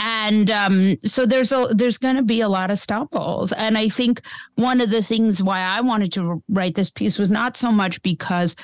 And 0.00 0.50
um, 0.50 0.96
so 1.04 1.24
there's 1.24 1.52
a 1.52 1.68
there's 1.70 1.98
going 1.98 2.16
to 2.16 2.22
be 2.22 2.40
a 2.40 2.48
lot 2.48 2.70
of 2.70 2.78
stumbles, 2.78 3.52
and 3.52 3.78
I 3.78 3.88
think 3.88 4.20
one 4.56 4.80
of 4.80 4.90
the 4.90 5.02
things 5.02 5.42
why 5.42 5.60
I 5.60 5.80
wanted 5.80 6.12
to 6.14 6.42
write 6.48 6.74
this 6.74 6.90
piece 6.90 7.18
was 7.18 7.30
not 7.30 7.56
so 7.56 7.70
much 7.70 8.02
because 8.02 8.56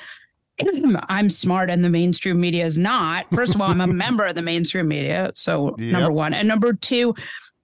I'm 1.08 1.30
smart 1.30 1.70
and 1.70 1.84
the 1.84 1.88
mainstream 1.88 2.40
media 2.40 2.66
is 2.66 2.76
not. 2.76 3.26
First 3.32 3.54
of 3.54 3.60
all, 3.60 3.70
I'm 3.70 3.80
a 3.80 3.86
member 4.06 4.24
of 4.24 4.34
the 4.34 4.42
mainstream 4.42 4.88
media, 4.88 5.30
so 5.34 5.76
Yep. 5.78 5.92
number 5.92 6.12
one, 6.12 6.34
and 6.34 6.48
number 6.48 6.72
two, 6.72 7.14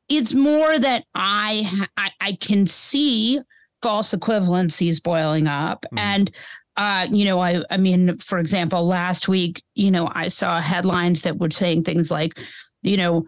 it's 0.09 0.33
more 0.33 0.79
that 0.79 1.05
I 1.15 1.87
I, 1.97 2.11
I 2.21 2.33
can 2.41 2.67
see 2.69 3.41
false 3.83 4.15
equivalencies 4.15 5.03
boiling 5.03 5.49
up, 5.49 5.85
and 5.97 6.31
uh, 6.77 7.09
you 7.11 7.25
know, 7.25 7.41
I 7.41 7.63
I 7.69 7.79
mean, 7.79 8.19
for 8.19 8.39
example, 8.39 8.87
last 8.87 9.27
week, 9.27 9.61
you 9.75 9.91
know, 9.91 10.09
I 10.15 10.29
saw 10.29 10.61
headlines 10.61 11.23
that 11.23 11.39
were 11.39 11.51
saying 11.51 11.83
things 11.83 12.13
like, 12.13 12.39
you 12.83 12.97
know. 12.97 13.27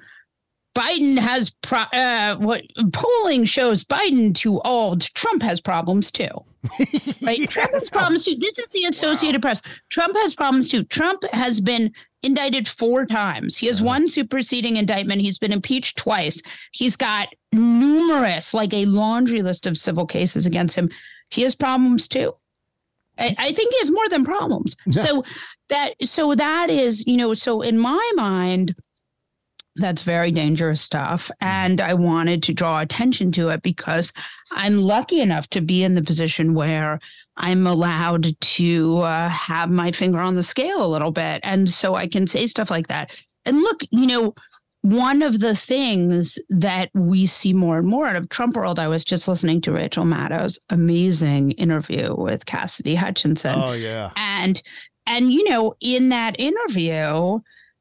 Biden 0.78 1.18
has 1.18 1.50
pro- 1.62 1.90
uh, 1.92 2.37
what 2.37 2.62
polling 2.92 3.44
shows 3.44 3.82
Biden 3.82 4.35
too 4.35 4.61
old. 4.61 5.12
Trump 5.14 5.42
has 5.42 5.61
problems 5.61 6.12
too. 6.12 6.28
Right? 7.23 7.49
Trump 7.50 7.73
has 7.73 7.90
problems 7.90 8.25
too. 8.25 8.37
This 8.37 8.58
is 8.58 8.70
the 8.70 8.85
Associated 8.85 9.42
Press. 9.42 9.61
Trump 9.90 10.16
has 10.16 10.35
problems 10.35 10.68
too. 10.68 10.85
Trump 10.85 11.23
has 11.32 11.61
been 11.61 11.92
indicted 12.23 12.68
four 12.68 13.06
times. 13.06 13.56
He 13.56 13.66
has 13.66 13.82
one 13.82 14.08
superseding 14.08 14.76
indictment. 14.76 15.20
He's 15.20 15.38
been 15.38 15.52
impeached 15.52 15.99
twice. 15.99 16.40
He's 16.73 16.97
got 16.97 17.28
numerous, 17.52 18.54
like 18.54 18.73
a 18.73 18.87
laundry 18.87 19.42
list 19.42 19.66
of 19.66 19.76
civil 19.76 20.06
cases 20.06 20.47
against 20.47 20.76
him. 20.76 20.90
He 21.30 21.42
has 21.42 21.54
problems 21.54 22.08
too. 22.08 22.35
I, 23.18 23.35
I 23.38 23.52
think 23.52 23.73
he 23.73 23.78
has 23.80 23.90
more 23.90 24.08
than 24.08 24.25
problems. 24.25 24.76
So 24.90 25.25
that 25.70 25.94
so 26.02 26.35
that 26.35 26.70
is, 26.70 27.06
you 27.06 27.16
know, 27.16 27.35
so 27.35 27.62
in 27.62 27.78
my 27.78 28.12
mind, 28.14 28.75
that's 29.78 30.02
very 30.02 30.30
dangerous 30.30 30.80
stuff. 30.80 31.30
And 31.40 31.80
I 31.80 31.94
wanted 31.94 32.42
to 32.44 32.52
draw 32.52 32.80
attention 32.80 33.32
to 33.32 33.49
it 33.49 33.62
because 33.62 34.12
I'm 34.50 34.78
lucky 34.78 35.20
enough 35.20 35.49
to 35.50 35.61
be 35.61 35.82
in 35.82 35.94
the 35.94 36.02
position 36.02 36.54
where 36.54 37.00
I'm 37.37 37.66
allowed 37.66 38.38
to 38.40 38.99
uh, 38.99 39.28
have 39.28 39.70
my 39.70 39.92
finger 39.92 40.18
on 40.18 40.35
the 40.35 40.42
scale 40.42 40.85
a 40.85 40.88
little 40.88 41.12
bit. 41.12 41.40
And 41.44 41.70
so 41.70 41.94
I 41.94 42.06
can 42.06 42.26
say 42.26 42.47
stuff 42.47 42.70
like 42.70 42.88
that. 42.88 43.11
And 43.47 43.58
look, 43.62 43.82
you 43.90 44.06
know, 44.06 44.35
one 44.82 45.23
of 45.23 45.40
the 45.40 45.54
things 45.56 46.38
that 46.49 46.90
we 46.94 47.26
see 47.26 47.52
more 47.52 47.78
and 47.78 47.87
more 47.87 48.06
out 48.06 48.16
of 48.16 48.28
Trump 48.28 48.56
world, 48.56 48.78
I 48.78 48.88
was 48.88 49.04
just 49.04 49.26
listening 49.26 49.61
to 49.62 49.73
Rachel 49.73 50.04
Maddow's 50.04 50.58
amazing 50.70 51.52
interview 51.52 52.14
with 52.14 52.47
Cassidy 52.47 52.94
Hutchinson 52.94 53.54
Oh 53.56 53.73
yeah. 53.73 54.11
and 54.16 54.62
and 55.06 55.32
you 55.32 55.49
know 55.49 55.75
in 55.80 56.11
that 56.11 56.38
interview 56.38 57.40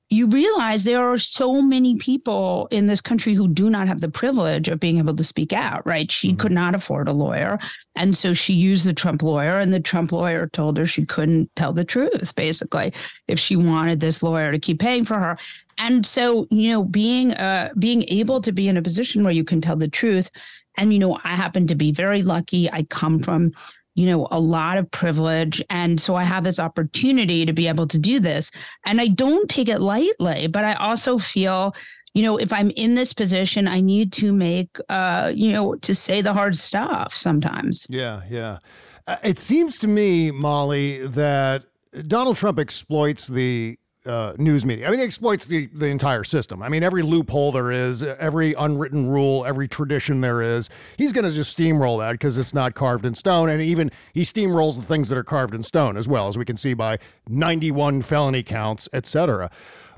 you 0.10 0.28
realize 0.28 0.84
there 0.84 1.06
are 1.06 1.18
so 1.18 1.62
many 1.62 1.98
people 1.98 2.68
in 2.72 2.88
this 2.88 3.02
country 3.02 3.34
who 3.34 3.48
do 3.48 3.70
not 3.70 3.88
have 3.88 4.00
the 4.00 4.10
privilege 4.10 4.70
of 4.70 4.80
being 4.80 4.98
able 5.00 5.16
to 5.16 5.24
speak 5.24 5.52
out 5.52 5.86
right? 5.86 6.12
She 6.12 6.34
could 6.34 6.52
not 6.52 6.76
afford 6.76 7.08
a 7.08 7.14
lawyer 7.14 7.60
and 7.96 8.16
so 8.16 8.34
she 8.34 8.54
used 8.54 8.86
the 8.86 8.94
trump 8.94 9.22
lawyer 9.22 9.60
and 9.60 9.74
the 9.74 9.80
trump 9.80 10.12
lawyer 10.12 10.48
told 10.48 10.78
her 10.78 10.86
she 10.86 11.06
couldn't 11.06 11.54
tell 11.56 11.74
the 11.74 11.84
truth 11.84 12.34
basically 12.36 12.94
if 13.28 13.40
she 13.40 13.56
wanted 13.56 14.00
this 14.00 14.24
lawyer 14.24 14.52
to 14.52 14.60
keep 14.60 14.80
paying 14.80 15.04
for 15.04 15.20
her. 15.20 15.38
And 15.78 16.06
so 16.06 16.48
you 16.50 16.72
know 16.72 16.84
being 16.84 17.34
uh 17.34 17.72
being 17.78 18.06
able 18.08 18.42
to 18.42 18.52
be 18.52 18.68
in 18.68 18.78
a 18.78 18.82
position 18.82 19.24
where 19.24 19.34
you 19.34 19.44
can 19.44 19.62
tell 19.62 19.76
the 19.76 19.88
truth 19.88 20.32
and 20.78 20.94
you 20.94 21.00
know 21.00 21.20
i 21.24 21.30
happen 21.30 21.68
to 21.68 21.76
be 21.76 21.92
very 21.92 22.24
lucky. 22.24 22.72
I 22.72 22.84
come 22.84 23.20
from 23.20 23.52
you 23.98 24.06
know, 24.06 24.28
a 24.30 24.40
lot 24.40 24.78
of 24.78 24.90
privilege. 24.92 25.60
And 25.72 26.00
so 26.00 26.16
I 26.16 26.24
have 26.24 26.44
this 26.44 26.60
opportunity 26.60 27.48
to 27.48 27.52
be 27.52 27.68
able 27.68 27.88
to 27.88 27.98
do 27.98 28.20
this. 28.20 28.52
And 28.86 29.02
I 29.02 29.08
don't 29.08 29.50
take 29.50 29.68
it 29.68 29.82
lightly, 29.82 30.46
but 30.46 30.64
I 30.64 30.74
also 30.76 31.18
feel, 31.18 31.74
you 32.14 32.22
know, 32.22 32.38
if 32.38 32.54
I'm 32.54 32.70
in 32.76 32.94
this 32.94 33.12
position, 33.12 33.68
I 33.68 33.82
need 33.82 34.14
to 34.14 34.32
make, 34.32 34.78
uh, 34.88 35.34
you 35.36 35.52
know, 35.52 35.76
to 35.78 35.96
say 35.96 36.22
the 36.22 36.34
hard 36.34 36.56
stuff 36.56 37.16
sometimes. 37.16 37.88
Yeah, 37.90 38.22
yeah. 38.30 38.60
Uh, 39.08 39.18
It 39.24 39.40
seems 39.40 39.80
to 39.80 39.88
me, 39.88 40.30
Molly, 40.30 41.08
that 41.08 41.64
Donald 42.06 42.38
Trump 42.38 42.60
exploits 42.60 43.26
the 43.28 43.80
uh, 44.08 44.34
news 44.38 44.66
media. 44.66 44.88
I 44.88 44.90
mean, 44.90 45.00
he 45.00 45.06
exploits 45.06 45.46
the, 45.46 45.68
the 45.68 45.88
entire 45.88 46.24
system. 46.24 46.64
I 46.64 46.70
mean, 46.70 46.84
every 46.84 47.04
loophole 47.04 47.52
there 47.52 47.72
is, 47.72 48.02
every 48.04 48.54
unwritten 48.54 49.08
rule, 49.08 49.46
every 49.46 49.68
tradition 49.68 50.22
there 50.22 50.42
is, 50.42 50.70
he's 50.98 51.12
going 51.12 51.26
to 51.26 51.32
just 51.32 51.58
steamroll 51.58 52.00
that 52.00 52.14
because 52.14 52.38
it's 52.38 52.54
not 52.54 52.74
carved 52.74 53.06
in 53.06 53.16
stone. 53.16 53.50
And 53.50 53.62
even 53.62 53.92
he 54.14 54.22
steamrolls 54.22 54.78
the 54.78 54.86
things 54.86 55.10
that 55.10 55.18
are 55.18 55.24
carved 55.24 55.54
in 55.54 55.64
stone 55.64 55.98
as 55.98 56.08
well, 56.08 56.28
as 56.28 56.38
we 56.38 56.46
can 56.46 56.58
see 56.58 56.74
by 56.74 56.98
91 57.28 58.02
felony 58.02 58.44
counts, 58.44 58.90
et 58.94 59.06
cetera. 59.06 59.50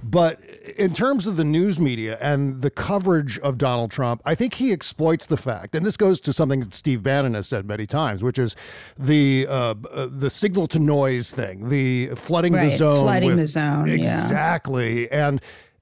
But 0.03 0.41
in 0.77 0.93
terms 0.93 1.27
of 1.27 1.35
the 1.35 1.43
news 1.43 1.79
media 1.79 2.17
and 2.21 2.61
the 2.61 2.69
coverage 2.69 3.37
of 3.39 3.57
Donald 3.57 3.91
Trump, 3.91 4.21
I 4.25 4.35
think 4.35 4.55
he 4.55 4.71
exploits 4.71 5.25
the 5.25 5.37
fact, 5.37 5.75
and 5.75 5.85
this 5.85 5.97
goes 5.97 6.19
to 6.21 6.33
something 6.33 6.61
that 6.61 6.73
Steve 6.73 7.03
Bannon 7.03 7.33
has 7.33 7.47
said 7.47 7.65
many 7.65 7.85
times, 7.85 8.23
which 8.23 8.39
is 8.39 8.55
the 8.97 9.45
uh, 9.49 9.73
the 9.73 10.29
signal 10.29 10.67
to 10.67 10.79
noise 10.79 11.31
thing, 11.31 11.69
the 11.69 12.07
flooding 12.15 12.53
the 12.53 12.69
zone, 12.69 13.03
flooding 13.03 13.29
with- 13.29 13.37
the 13.39 13.47
zone, 13.47 13.87
yeah. 13.87 13.93
exactly, 13.93 15.11
and. 15.11 15.41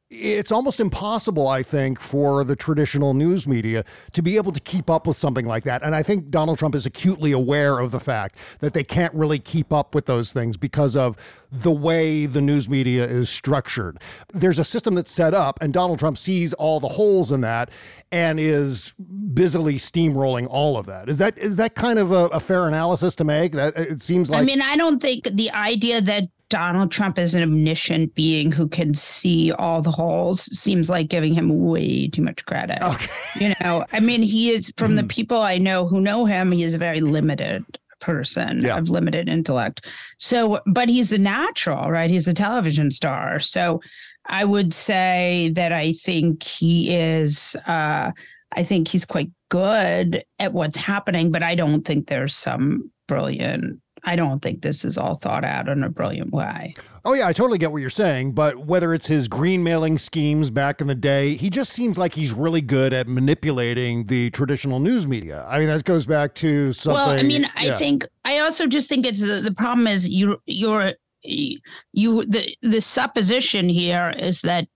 It's 0.09 0.53
almost 0.53 0.79
impossible, 0.79 1.49
I 1.49 1.63
think, 1.63 1.99
for 1.99 2.45
the 2.45 2.55
traditional 2.55 3.13
news 3.13 3.45
media 3.45 3.83
to 4.13 4.21
be 4.21 4.37
able 4.37 4.53
to 4.53 4.61
keep 4.61 4.89
up 4.89 5.05
with 5.05 5.17
something 5.17 5.45
like 5.45 5.65
that. 5.65 5.83
And 5.83 5.93
I 5.93 6.01
think 6.01 6.29
Donald 6.29 6.59
Trump 6.59 6.75
is 6.75 6.85
acutely 6.85 7.33
aware 7.33 7.79
of 7.79 7.91
the 7.91 7.99
fact 7.99 8.37
that 8.59 8.73
they 8.73 8.85
can't 8.85 9.13
really 9.13 9.37
keep 9.37 9.73
up 9.73 9.93
with 9.93 10.05
those 10.05 10.31
things 10.31 10.55
because 10.55 10.95
of 10.95 11.17
the 11.51 11.73
way 11.73 12.25
the 12.25 12.39
news 12.39 12.69
media 12.69 13.03
is 13.03 13.29
structured. 13.29 13.97
There's 14.33 14.59
a 14.59 14.63
system 14.63 14.95
that's 14.95 15.11
set 15.11 15.33
up, 15.33 15.57
and 15.61 15.73
Donald 15.73 15.99
Trump 15.99 16.17
sees 16.17 16.53
all 16.53 16.79
the 16.79 16.87
holes 16.87 17.29
in 17.29 17.41
that 17.41 17.69
and 18.09 18.39
is 18.39 18.93
busily 19.33 19.75
steamrolling 19.75 20.47
all 20.49 20.77
of 20.77 20.85
that. 20.85 21.09
Is 21.09 21.17
that 21.17 21.37
is 21.37 21.57
that 21.57 21.75
kind 21.75 21.99
of 21.99 22.13
a, 22.13 22.27
a 22.27 22.39
fair 22.39 22.65
analysis 22.65 23.13
to 23.17 23.25
make? 23.25 23.51
That 23.51 23.77
it 23.77 24.01
seems 24.01 24.29
like 24.29 24.41
I 24.41 24.45
mean, 24.45 24.61
I 24.61 24.77
don't 24.77 25.01
think 25.01 25.25
the 25.25 25.51
idea 25.51 25.99
that 25.99 26.29
Donald 26.49 26.91
Trump 26.91 27.19
is 27.19 27.35
an 27.35 27.43
omniscient 27.43 28.15
being 28.15 28.51
who 28.51 28.67
can 28.69 28.93
see 28.93 29.51
all 29.51 29.81
the 29.81 29.91
holes 29.91 30.43
seems 30.57 30.89
like 30.89 31.09
giving 31.09 31.33
him 31.33 31.49
way 31.67 32.07
too 32.07 32.21
much 32.21 32.45
credit. 32.45 32.81
Okay. 32.81 33.07
You 33.39 33.53
know, 33.61 33.85
I 33.91 33.99
mean, 33.99 34.21
he 34.23 34.49
is 34.51 34.71
from 34.77 34.91
Hmm. 34.91 34.95
the 34.97 35.03
people 35.03 35.37
I 35.41 35.57
know 35.57 35.87
who 35.87 35.99
know 36.01 36.25
him, 36.25 36.51
he 36.51 36.63
is 36.63 36.73
a 36.73 36.77
very 36.77 37.01
limited 37.01 37.65
person 37.99 38.61
Yeah. 38.63 38.77
of 38.77 38.89
limited 38.89 39.27
intellect. 39.27 39.85
So, 40.19 40.59
but 40.65 40.87
he's 40.87 41.11
a 41.11 41.17
natural, 41.17 41.89
right? 41.91 42.09
He's 42.09 42.27
a 42.27 42.33
television 42.33 42.91
star. 42.91 43.39
So 43.39 43.81
I 44.27 44.45
would 44.45 44.73
say 44.73 45.51
that 45.55 45.73
I 45.73 45.93
think 45.93 46.43
he 46.43 46.95
is, 46.95 47.55
uh, 47.67 48.11
I 48.55 48.63
think 48.63 48.87
he's 48.87 49.05
quite 49.05 49.29
good 49.49 50.23
at 50.39 50.53
what's 50.53 50.77
happening, 50.77 51.31
but 51.31 51.43
I 51.43 51.55
don't 51.55 51.83
think 51.85 52.07
there's 52.07 52.35
some 52.35 52.91
brilliant. 53.07 53.79
I 54.07 54.15
don't 54.15 54.39
think 54.39 54.61
this 54.61 54.85
is 54.85 54.97
all 54.97 55.15
thought 55.15 55.43
out 55.43 55.67
in 55.67 55.83
a 55.83 55.89
brilliant 55.89 56.31
way. 56.31 56.73
Oh 57.03 57.11
yeah, 57.11 57.27
I 57.27 57.33
totally 57.33 57.57
get 57.57 57.73
what 57.73 57.81
you're 57.81 57.89
saying, 57.89 58.31
but 58.31 58.65
whether 58.65 58.93
it's 58.93 59.07
his 59.07 59.27
green 59.27 59.63
mailing 59.63 59.97
schemes 59.97 60.49
back 60.49 60.79
in 60.79 60.87
the 60.87 60.95
day, 60.95 61.35
he 61.35 61.49
just 61.49 61.73
seems 61.73 61.97
like 61.97 62.13
he's 62.13 62.31
really 62.31 62.61
good 62.61 62.93
at 62.93 63.07
manipulating 63.07 64.05
the 64.05 64.29
traditional 64.29 64.79
news 64.79 65.07
media. 65.07 65.45
I 65.49 65.59
mean, 65.59 65.67
that 65.67 65.83
goes 65.83 66.05
back 66.05 66.35
to 66.35 66.71
something. 66.71 67.01
Well, 67.01 67.09
I 67.09 67.23
mean, 67.23 67.49
I 67.57 67.65
yeah. 67.65 67.77
think 67.77 68.07
I 68.23 68.39
also 68.39 68.65
just 68.65 68.87
think 68.87 69.05
it's 69.05 69.21
the, 69.21 69.41
the 69.41 69.53
problem 69.53 69.87
is 69.87 70.07
you 70.07 70.41
you're 70.45 70.93
you 71.21 72.25
the 72.25 72.55
the 72.61 72.79
supposition 72.79 73.67
here 73.67 74.13
is 74.17 74.41
that 74.41 74.69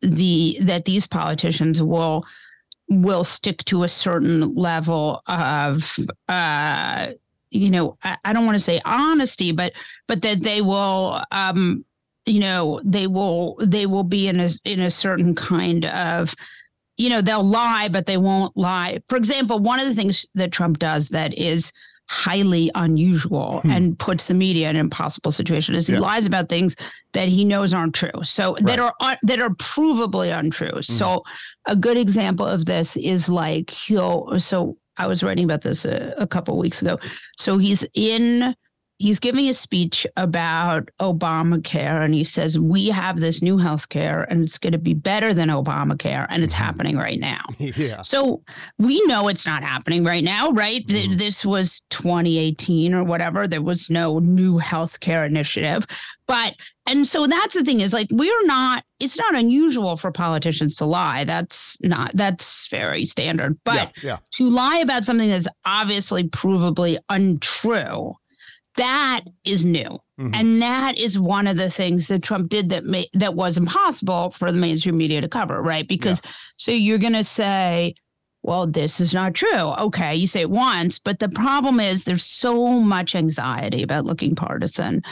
the 0.00 0.58
that 0.62 0.86
these 0.86 1.06
politicians 1.06 1.82
will 1.82 2.24
will 2.88 3.24
stick 3.24 3.62
to 3.66 3.82
a 3.82 3.88
certain 3.88 4.54
level 4.54 5.22
of 5.26 5.98
uh 6.28 7.08
you 7.50 7.70
know 7.70 7.96
I, 8.02 8.16
I 8.24 8.32
don't 8.32 8.46
want 8.46 8.56
to 8.58 8.64
say 8.64 8.80
honesty 8.84 9.52
but 9.52 9.72
but 10.08 10.22
that 10.22 10.42
they 10.42 10.60
will 10.62 11.22
um 11.32 11.84
you 12.26 12.40
know 12.40 12.80
they 12.84 13.06
will 13.06 13.56
they 13.62 13.86
will 13.86 14.04
be 14.04 14.28
in 14.28 14.40
a 14.40 14.48
in 14.64 14.80
a 14.80 14.90
certain 14.90 15.34
kind 15.34 15.84
of 15.86 16.34
you 16.96 17.08
know 17.08 17.20
they'll 17.20 17.42
lie 17.42 17.88
but 17.88 18.06
they 18.06 18.18
won't 18.18 18.56
lie. 18.56 19.00
For 19.08 19.16
example 19.16 19.58
one 19.58 19.80
of 19.80 19.86
the 19.86 19.94
things 19.94 20.26
that 20.34 20.52
trump 20.52 20.78
does 20.78 21.08
that 21.08 21.34
is 21.34 21.72
highly 22.12 22.72
unusual 22.74 23.60
and 23.64 23.96
puts 23.96 24.24
the 24.26 24.34
media 24.34 24.68
in 24.68 24.74
an 24.74 24.80
impossible 24.80 25.30
situation 25.30 25.76
is 25.76 25.86
he 25.86 25.92
Yeah. 25.94 26.00
lies 26.00 26.26
about 26.26 26.48
things 26.48 26.74
that 27.12 27.28
he 27.28 27.44
knows 27.44 27.72
aren't 27.72 27.94
true. 27.94 28.24
So 28.24 28.56
that 28.62 28.80
are 28.80 28.92
that 29.22 29.40
are 29.40 29.50
provably 29.50 30.36
untrue. 30.36 30.82
So 30.82 31.22
a 31.66 31.76
good 31.76 31.96
example 31.96 32.46
of 32.46 32.64
this 32.66 32.96
is 32.96 33.28
like 33.28 33.70
he'll 33.70 34.40
so 34.40 34.76
I 34.96 35.06
was 35.06 35.22
writing 35.22 35.44
about 35.44 35.62
this 35.62 35.84
a, 35.84 36.14
a 36.18 36.26
couple 36.26 36.56
weeks 36.58 36.82
ago. 36.82 36.98
So 37.38 37.58
he's 37.58 37.86
in 37.94 38.54
he's 39.00 39.18
giving 39.18 39.48
a 39.48 39.54
speech 39.54 40.06
about 40.18 40.90
Obamacare 41.00 42.04
and 42.04 42.12
he 42.12 42.22
says 42.22 42.60
we 42.60 42.88
have 42.88 43.18
this 43.18 43.40
new 43.40 43.56
health 43.56 43.88
care 43.88 44.26
and 44.28 44.42
it's 44.42 44.58
going 44.58 44.74
to 44.74 44.78
be 44.78 44.92
better 44.92 45.32
than 45.32 45.48
Obamacare 45.48 46.26
and 46.28 46.44
it's 46.44 46.52
happening 46.52 46.98
right 46.98 47.18
now. 47.18 47.40
yeah. 47.58 48.02
So 48.02 48.42
we 48.78 49.02
know 49.06 49.28
it's 49.28 49.46
not 49.46 49.64
happening 49.64 50.04
right 50.04 50.22
now, 50.22 50.50
right? 50.50 50.86
Mhm. 50.86 51.16
This 51.16 51.46
was 51.46 51.80
2018 51.88 52.92
or 52.92 53.02
whatever. 53.02 53.48
There 53.48 53.62
was 53.62 53.88
no 53.88 54.18
new 54.18 54.58
health 54.58 55.00
care 55.00 55.24
initiative. 55.24 55.86
But 56.26 56.54
and 56.86 57.08
so 57.08 57.26
that's 57.26 57.54
the 57.54 57.64
thing 57.64 57.80
is 57.80 57.94
like 57.94 58.08
we're 58.12 58.46
not 58.46 58.84
it's 59.00 59.16
not 59.16 59.34
unusual 59.34 59.96
for 59.96 60.12
politicians 60.12 60.74
to 60.76 60.84
lie. 60.84 61.24
That's 61.24 61.78
not 61.80 62.10
that's 62.14 62.68
very 62.68 63.06
standard. 63.06 63.58
But 63.64 63.92
yeah, 64.02 64.10
yeah. 64.10 64.16
to 64.32 64.50
lie 64.50 64.76
about 64.76 65.04
something 65.04 65.30
that's 65.30 65.48
obviously 65.64 66.24
provably 66.24 66.98
untrue 67.08 68.14
that 68.76 69.22
is 69.44 69.64
new 69.64 69.98
Mhm. 70.18 70.34
and 70.34 70.62
that 70.62 70.98
is 70.98 71.18
one 71.18 71.46
of 71.46 71.56
the 71.56 71.70
things 71.70 72.08
that 72.08 72.22
trump 72.22 72.50
did 72.50 72.68
that 72.70 72.84
made 72.84 73.08
that 73.14 73.34
was 73.34 73.56
impossible 73.56 74.30
for 74.30 74.52
the 74.52 74.58
mainstream 74.58 74.96
media 74.98 75.20
to 75.20 75.28
cover 75.28 75.60
right 75.62 75.88
because 75.88 76.20
so 76.56 76.70
you're 76.72 76.98
going 76.98 77.12
to 77.14 77.24
say 77.24 77.94
well 78.42 78.66
this 78.66 79.00
is 79.00 79.12
not 79.14 79.34
true 79.34 79.48
okay 79.78 80.14
you 80.14 80.26
say 80.26 80.42
it 80.42 80.50
once 80.50 80.98
but 80.98 81.18
the 81.18 81.28
problem 81.30 81.80
is 81.80 82.04
there's 82.04 82.24
so 82.24 82.68
much 82.68 83.14
anxiety 83.14 83.82
about 83.82 84.04
looking 84.04 84.34
partisan 84.34 85.02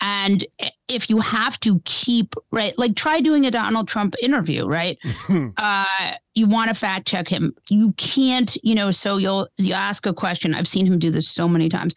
and 0.00 0.44
if 0.88 1.08
you 1.08 1.20
have 1.20 1.58
to 1.60 1.80
keep 1.84 2.34
right 2.50 2.76
like 2.78 2.94
try 2.96 3.18
doing 3.20 3.46
a 3.46 3.50
donald 3.50 3.88
trump 3.88 4.14
interview 4.20 4.66
right 4.66 4.98
uh, 5.56 6.12
you 6.34 6.46
want 6.46 6.68
to 6.68 6.74
fact 6.74 7.08
check 7.08 7.26
him. 7.30 7.54
You 7.70 7.92
can't, 7.94 8.54
you 8.62 8.74
know, 8.74 8.90
so 8.90 9.16
you'll 9.16 9.48
you 9.56 9.72
ask 9.72 10.04
a 10.04 10.12
question. 10.12 10.54
I've 10.54 10.68
seen 10.68 10.84
him 10.84 10.98
do 10.98 11.10
this 11.10 11.26
so 11.30 11.48
many 11.48 11.70
times. 11.70 11.94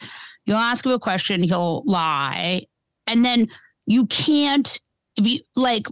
You'll 0.49 0.57
ask 0.57 0.83
him 0.83 0.93
a 0.93 0.99
question, 0.99 1.43
he'll 1.43 1.83
lie, 1.85 2.65
and 3.05 3.23
then 3.23 3.49
you 3.85 4.07
can't. 4.07 4.79
If 5.15 5.27
you 5.27 5.41
like, 5.55 5.85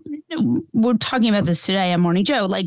we're 0.74 0.96
talking 0.96 1.30
about 1.30 1.46
this 1.46 1.64
today 1.64 1.94
on 1.94 2.02
Morning 2.02 2.26
Joe. 2.26 2.48
Like, 2.48 2.66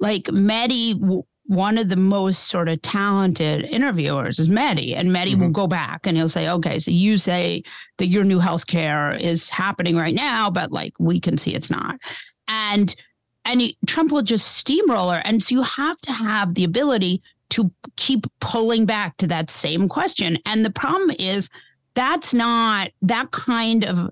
like 0.00 0.22
Mehdi, 0.24 0.98
w- 0.98 1.24
one 1.44 1.76
of 1.76 1.90
the 1.90 1.96
most 1.96 2.44
sort 2.44 2.70
of 2.70 2.80
talented 2.80 3.64
interviewers 3.64 4.38
is 4.38 4.50
Mehdi, 4.50 4.96
and 4.96 5.10
Mehdi 5.10 5.34
will 5.34 5.48
mm-hmm. 5.48 5.52
go 5.52 5.66
back 5.66 6.06
and 6.06 6.16
he'll 6.16 6.30
say, 6.30 6.48
"Okay, 6.48 6.78
so 6.78 6.90
you 6.90 7.18
say 7.18 7.62
that 7.98 8.06
your 8.06 8.24
new 8.24 8.38
health 8.38 8.66
care 8.66 9.12
is 9.12 9.50
happening 9.50 9.98
right 9.98 10.14
now, 10.14 10.48
but 10.48 10.72
like 10.72 10.94
we 10.98 11.20
can 11.20 11.36
see 11.36 11.54
it's 11.54 11.70
not." 11.70 12.00
And 12.48 12.96
and 13.44 13.60
he, 13.60 13.76
Trump 13.86 14.10
will 14.10 14.22
just 14.22 14.56
steamroller. 14.56 15.20
And 15.22 15.42
so 15.42 15.54
you 15.54 15.62
have 15.64 16.00
to 16.00 16.12
have 16.12 16.54
the 16.54 16.64
ability 16.64 17.20
to 17.50 17.70
keep 17.96 18.26
pulling 18.40 18.86
back 18.86 19.16
to 19.18 19.26
that 19.28 19.50
same 19.50 19.88
question. 19.88 20.38
And 20.46 20.64
the 20.64 20.72
problem 20.72 21.14
is 21.18 21.48
that's 21.94 22.34
not 22.34 22.90
that 23.02 23.30
kind 23.30 23.84
of 23.84 24.10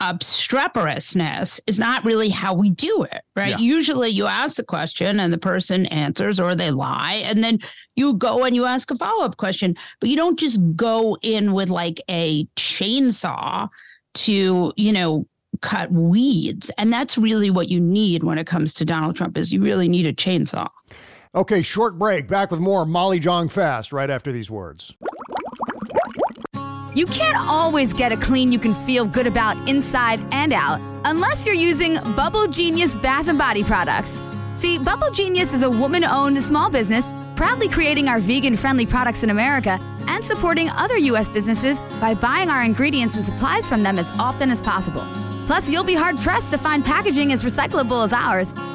obstreperousness 0.00 1.60
is 1.66 1.78
not 1.78 2.04
really 2.04 2.28
how 2.28 2.52
we 2.52 2.70
do 2.70 3.04
it, 3.04 3.22
right? 3.36 3.50
Yeah. 3.50 3.58
Usually 3.58 4.10
you 4.10 4.26
ask 4.26 4.56
the 4.56 4.64
question 4.64 5.18
and 5.18 5.32
the 5.32 5.38
person 5.38 5.86
answers 5.86 6.38
or 6.38 6.54
they 6.54 6.70
lie, 6.70 7.22
and 7.24 7.42
then 7.42 7.58
you 7.96 8.14
go 8.14 8.44
and 8.44 8.54
you 8.54 8.64
ask 8.66 8.90
a 8.90 8.96
follow 8.96 9.24
up 9.24 9.36
question, 9.36 9.76
but 10.00 10.08
you 10.08 10.16
don't 10.16 10.38
just 10.38 10.60
go 10.76 11.16
in 11.22 11.52
with 11.52 11.70
like 11.70 12.00
a 12.10 12.44
chainsaw 12.56 13.68
to, 14.14 14.72
you 14.76 14.92
know, 14.92 15.26
cut 15.60 15.90
weeds 15.92 16.70
and 16.78 16.92
that's 16.92 17.16
really 17.16 17.48
what 17.48 17.68
you 17.68 17.80
need 17.80 18.24
when 18.24 18.38
it 18.38 18.46
comes 18.46 18.74
to 18.74 18.84
Donald 18.84 19.16
Trump 19.16 19.38
is 19.38 19.52
you 19.52 19.62
really 19.62 19.88
need 19.88 20.06
a 20.06 20.12
chainsaw. 20.12 20.68
Okay, 21.36 21.62
short 21.62 21.98
break. 21.98 22.28
Back 22.28 22.52
with 22.52 22.60
more 22.60 22.86
Molly 22.86 23.18
Jong 23.18 23.48
Fast 23.48 23.92
right 23.92 24.08
after 24.08 24.30
these 24.30 24.52
words. 24.52 24.94
You 26.94 27.06
can't 27.06 27.36
always 27.36 27.92
get 27.92 28.12
a 28.12 28.16
clean 28.16 28.52
you 28.52 28.60
can 28.60 28.72
feel 28.86 29.04
good 29.04 29.26
about 29.26 29.56
inside 29.68 30.20
and 30.32 30.52
out 30.52 30.80
unless 31.04 31.44
you're 31.44 31.56
using 31.56 31.98
Bubble 32.14 32.46
Genius 32.46 32.94
bath 32.94 33.26
and 33.26 33.36
body 33.36 33.64
products. 33.64 34.12
See, 34.58 34.78
Bubble 34.78 35.10
Genius 35.10 35.52
is 35.52 35.62
a 35.62 35.70
woman 35.70 36.04
owned 36.04 36.42
small 36.44 36.70
business 36.70 37.04
proudly 37.34 37.68
creating 37.68 38.06
our 38.06 38.20
vegan 38.20 38.56
friendly 38.56 38.86
products 38.86 39.24
in 39.24 39.30
America 39.30 39.80
and 40.06 40.24
supporting 40.24 40.70
other 40.70 40.96
U.S. 40.98 41.28
businesses 41.28 41.80
by 42.00 42.14
buying 42.14 42.48
our 42.48 42.62
ingredients 42.62 43.16
and 43.16 43.24
supplies 43.24 43.68
from 43.68 43.82
them 43.82 43.98
as 43.98 44.08
often 44.20 44.52
as 44.52 44.62
possible. 44.62 45.02
Plus, 45.46 45.68
you'll 45.68 45.82
be 45.82 45.94
hard 45.94 46.16
pressed 46.18 46.52
to 46.52 46.58
find 46.58 46.84
packaging 46.84 47.32
as 47.32 47.42
recyclable 47.42 48.04
as 48.04 48.12
ours. 48.12 48.46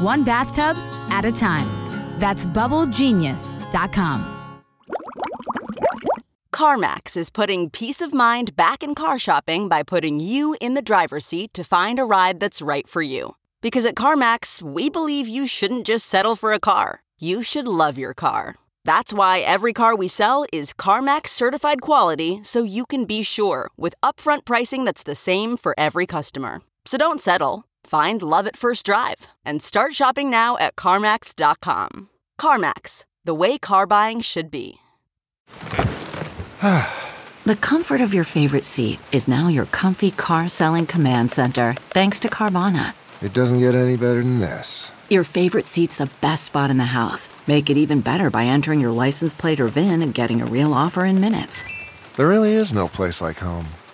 one 0.00 0.24
bathtub 0.24 0.76
at 1.10 1.24
a 1.24 1.32
time. 1.32 1.68
That's 2.18 2.46
bubblegenius.com. 2.46 4.34
CarMax 6.58 7.16
is 7.16 7.30
putting 7.30 7.70
peace 7.70 8.00
of 8.00 8.12
mind 8.12 8.56
back 8.56 8.82
in 8.82 8.96
car 8.96 9.16
shopping 9.16 9.68
by 9.68 9.84
putting 9.84 10.18
you 10.18 10.56
in 10.60 10.74
the 10.74 10.82
driver's 10.82 11.24
seat 11.24 11.54
to 11.54 11.62
find 11.62 12.00
a 12.00 12.04
ride 12.04 12.40
that's 12.40 12.60
right 12.60 12.88
for 12.88 13.00
you. 13.00 13.36
Because 13.60 13.86
at 13.86 13.94
CarMax, 13.94 14.60
we 14.60 14.90
believe 14.90 15.28
you 15.28 15.46
shouldn't 15.46 15.86
just 15.86 16.06
settle 16.06 16.34
for 16.34 16.52
a 16.52 16.58
car, 16.58 17.02
you 17.20 17.44
should 17.44 17.68
love 17.68 17.96
your 17.96 18.12
car. 18.12 18.56
That's 18.84 19.12
why 19.12 19.38
every 19.38 19.72
car 19.72 19.94
we 19.94 20.08
sell 20.08 20.46
is 20.52 20.72
CarMax 20.72 21.28
certified 21.28 21.80
quality 21.80 22.40
so 22.42 22.64
you 22.64 22.86
can 22.86 23.04
be 23.04 23.22
sure 23.22 23.70
with 23.76 23.94
upfront 24.02 24.44
pricing 24.44 24.84
that's 24.84 25.04
the 25.04 25.14
same 25.14 25.56
for 25.56 25.76
every 25.78 26.06
customer. 26.06 26.62
So 26.86 26.98
don't 26.98 27.20
settle. 27.20 27.67
Find 27.88 28.22
love 28.22 28.46
at 28.46 28.54
first 28.54 28.84
drive 28.84 29.28
and 29.46 29.62
start 29.62 29.94
shopping 29.94 30.28
now 30.28 30.58
at 30.58 30.76
CarMax.com. 30.76 32.10
CarMax, 32.38 33.04
the 33.24 33.32
way 33.32 33.56
car 33.56 33.86
buying 33.86 34.20
should 34.20 34.50
be. 34.50 34.74
The 37.44 37.56
comfort 37.56 38.02
of 38.02 38.12
your 38.12 38.24
favorite 38.24 38.66
seat 38.66 39.00
is 39.10 39.26
now 39.26 39.48
your 39.48 39.64
comfy 39.64 40.10
car 40.10 40.50
selling 40.50 40.84
command 40.84 41.32
center, 41.32 41.72
thanks 41.78 42.20
to 42.20 42.28
Carvana. 42.28 42.92
It 43.22 43.32
doesn't 43.32 43.60
get 43.60 43.74
any 43.74 43.96
better 43.96 44.22
than 44.22 44.40
this. 44.40 44.92
Your 45.08 45.24
favorite 45.24 45.64
seat's 45.64 45.96
the 45.96 46.10
best 46.20 46.44
spot 46.44 46.68
in 46.68 46.76
the 46.76 46.92
house. 46.92 47.30
Make 47.46 47.70
it 47.70 47.78
even 47.78 48.02
better 48.02 48.28
by 48.28 48.44
entering 48.44 48.82
your 48.82 48.90
license 48.90 49.32
plate 49.32 49.60
or 49.60 49.68
VIN 49.68 50.02
and 50.02 50.12
getting 50.12 50.42
a 50.42 50.44
real 50.44 50.74
offer 50.74 51.06
in 51.06 51.22
minutes. 51.22 51.64
There 52.16 52.28
really 52.28 52.52
is 52.52 52.74
no 52.74 52.86
place 52.86 53.22
like 53.22 53.38
home. 53.38 53.68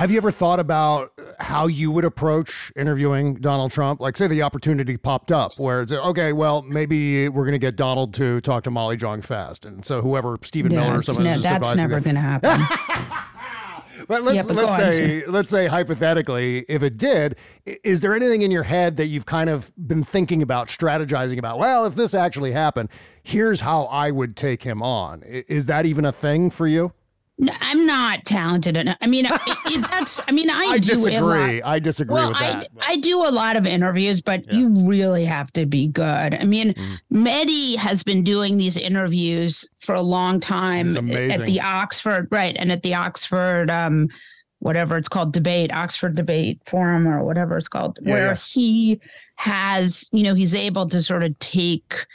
Have 0.00 0.10
you 0.10 0.16
ever 0.16 0.30
thought 0.30 0.60
about 0.60 1.12
how 1.40 1.66
you 1.66 1.90
would 1.90 2.06
approach 2.06 2.72
interviewing 2.74 3.34
Donald 3.34 3.70
Trump? 3.70 4.00
Like, 4.00 4.16
say 4.16 4.28
the 4.28 4.40
opportunity 4.40 4.96
popped 4.96 5.30
up 5.30 5.52
where 5.58 5.82
it's 5.82 5.92
okay, 5.92 6.32
well, 6.32 6.62
maybe 6.62 7.28
we're 7.28 7.44
going 7.44 7.52
to 7.52 7.58
get 7.58 7.76
Donald 7.76 8.14
to 8.14 8.40
talk 8.40 8.64
to 8.64 8.70
Molly 8.70 8.96
Jong 8.96 9.20
Fast, 9.20 9.66
and 9.66 9.84
so 9.84 10.00
whoever 10.00 10.38
Stephen 10.40 10.74
Miller 10.74 11.00
or 11.00 11.02
someone 11.02 11.24
no, 11.24 11.32
is 11.32 11.42
that's 11.42 11.76
never 11.76 12.00
going 12.00 12.14
to 12.14 12.20
happen. 12.22 12.50
But 14.08 14.22
let's 14.22 14.36
Yeah, 14.36 14.42
but 14.54 14.56
let's 14.56 14.72
on. 14.72 14.92
say 14.92 15.26
let's 15.26 15.50
say 15.50 15.66
hypothetically, 15.66 16.64
if 16.70 16.82
it 16.82 16.96
did, 16.96 17.36
is 17.66 18.00
there 18.00 18.14
anything 18.14 18.40
in 18.40 18.50
your 18.50 18.62
head 18.62 18.96
that 18.96 19.06
you've 19.06 19.26
kind 19.26 19.50
of 19.50 19.70
been 19.76 20.02
thinking 20.02 20.42
about, 20.42 20.68
strategizing 20.68 21.38
about? 21.38 21.58
Well, 21.58 21.84
if 21.84 21.94
this 21.94 22.14
actually 22.14 22.52
happened, 22.52 22.88
here's 23.22 23.60
how 23.60 23.84
I 23.84 24.10
would 24.10 24.34
take 24.34 24.62
him 24.62 24.82
on. 24.82 25.22
Is 25.22 25.66
that 25.66 25.84
even 25.84 26.06
a 26.06 26.12
thing 26.12 26.48
for 26.48 26.66
you? 26.66 26.94
No, 27.42 27.52
I'm 27.60 27.86
not 27.86 28.26
talented 28.26 28.76
enough. 28.76 28.98
I 29.00 29.06
mean, 29.06 29.24
it, 29.26 29.32
it- 29.66 29.80
that's. 29.90 30.20
I 30.28 30.32
mean, 30.32 30.50
I, 30.50 30.54
I 30.58 30.78
do 30.78 30.92
a 30.92 30.94
lot- 30.94 31.04
disagree. 31.04 31.62
I 31.62 31.78
disagree 31.78 32.14
well, 32.14 32.28
with 32.28 32.36
I, 32.42 32.52
that. 32.52 32.68
I 32.86 32.96
do 32.96 33.26
a 33.26 33.30
lot 33.30 33.56
of 33.56 33.66
interviews, 33.66 34.20
but 34.20 34.52
you 34.52 34.68
really 34.86 35.24
have 35.24 35.50
to 35.54 35.64
be 35.66 35.88
good. 35.88 36.34
I 36.34 36.44
mean, 36.44 36.74
Mm-hmm. 36.74 37.26
Mehdi 37.26 37.76
has 37.76 38.02
been 38.02 38.22
doing 38.22 38.56
these 38.58 38.76
interviews 38.76 39.66
for 39.78 39.94
a 39.94 40.02
long 40.02 40.38
time 40.38 40.88
at 41.10 41.46
the 41.46 41.60
Oxford, 41.60 42.28
right? 42.30 42.54
And 42.58 42.70
at 42.70 42.82
the 42.82 42.94
Oxford, 42.94 43.70
um, 43.70 44.08
whatever 44.58 44.96
it's 44.98 45.08
called, 45.08 45.32
debate, 45.32 45.72
Oxford 45.72 46.14
Debate 46.14 46.60
Forum, 46.66 47.08
or 47.08 47.24
whatever 47.24 47.56
it's 47.56 47.68
called, 47.68 47.98
Yeah, 48.02 48.12
where 48.12 48.26
yeah. 48.28 48.34
he 48.36 49.00
has, 49.36 50.08
you 50.12 50.22
know, 50.22 50.34
he's 50.34 50.54
able 50.54 50.86
to 50.90 51.00
sort 51.02 51.22
of 51.24 51.38
take 51.38 52.06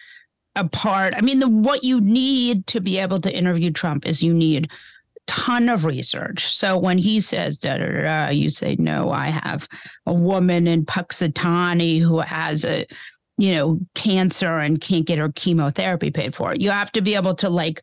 apart. 0.55 1.13
I 1.17 1.21
mean, 1.21 1.39
the 1.39 1.49
what 1.49 1.83
you 1.83 1.99
need 1.99 2.67
to 2.67 2.79
be 2.79 2.97
able 2.99 3.19
to 3.21 3.35
interview 3.35 3.71
Trump 3.71 4.05
is 4.05 4.21
you 4.23 4.33
need 4.33 4.69
ton 5.27 5.69
of 5.69 5.85
research. 5.85 6.55
So 6.55 6.77
when 6.77 6.97
he 6.97 7.19
says 7.19 7.57
da 7.57 7.77
da 7.77 8.01
da, 8.01 8.29
you 8.29 8.49
say 8.49 8.75
no. 8.77 9.11
I 9.11 9.27
have 9.27 9.67
a 10.05 10.13
woman 10.13 10.67
in 10.67 10.85
Punxsutawney 10.85 11.99
who 11.99 12.19
has 12.19 12.65
a 12.65 12.85
you 13.37 13.53
know 13.53 13.79
cancer 13.95 14.57
and 14.59 14.79
can't 14.79 15.05
get 15.05 15.19
her 15.19 15.31
chemotherapy 15.31 16.11
paid 16.11 16.35
for. 16.35 16.55
You 16.55 16.71
have 16.71 16.91
to 16.93 17.01
be 17.01 17.15
able 17.15 17.35
to 17.35 17.49
like 17.49 17.81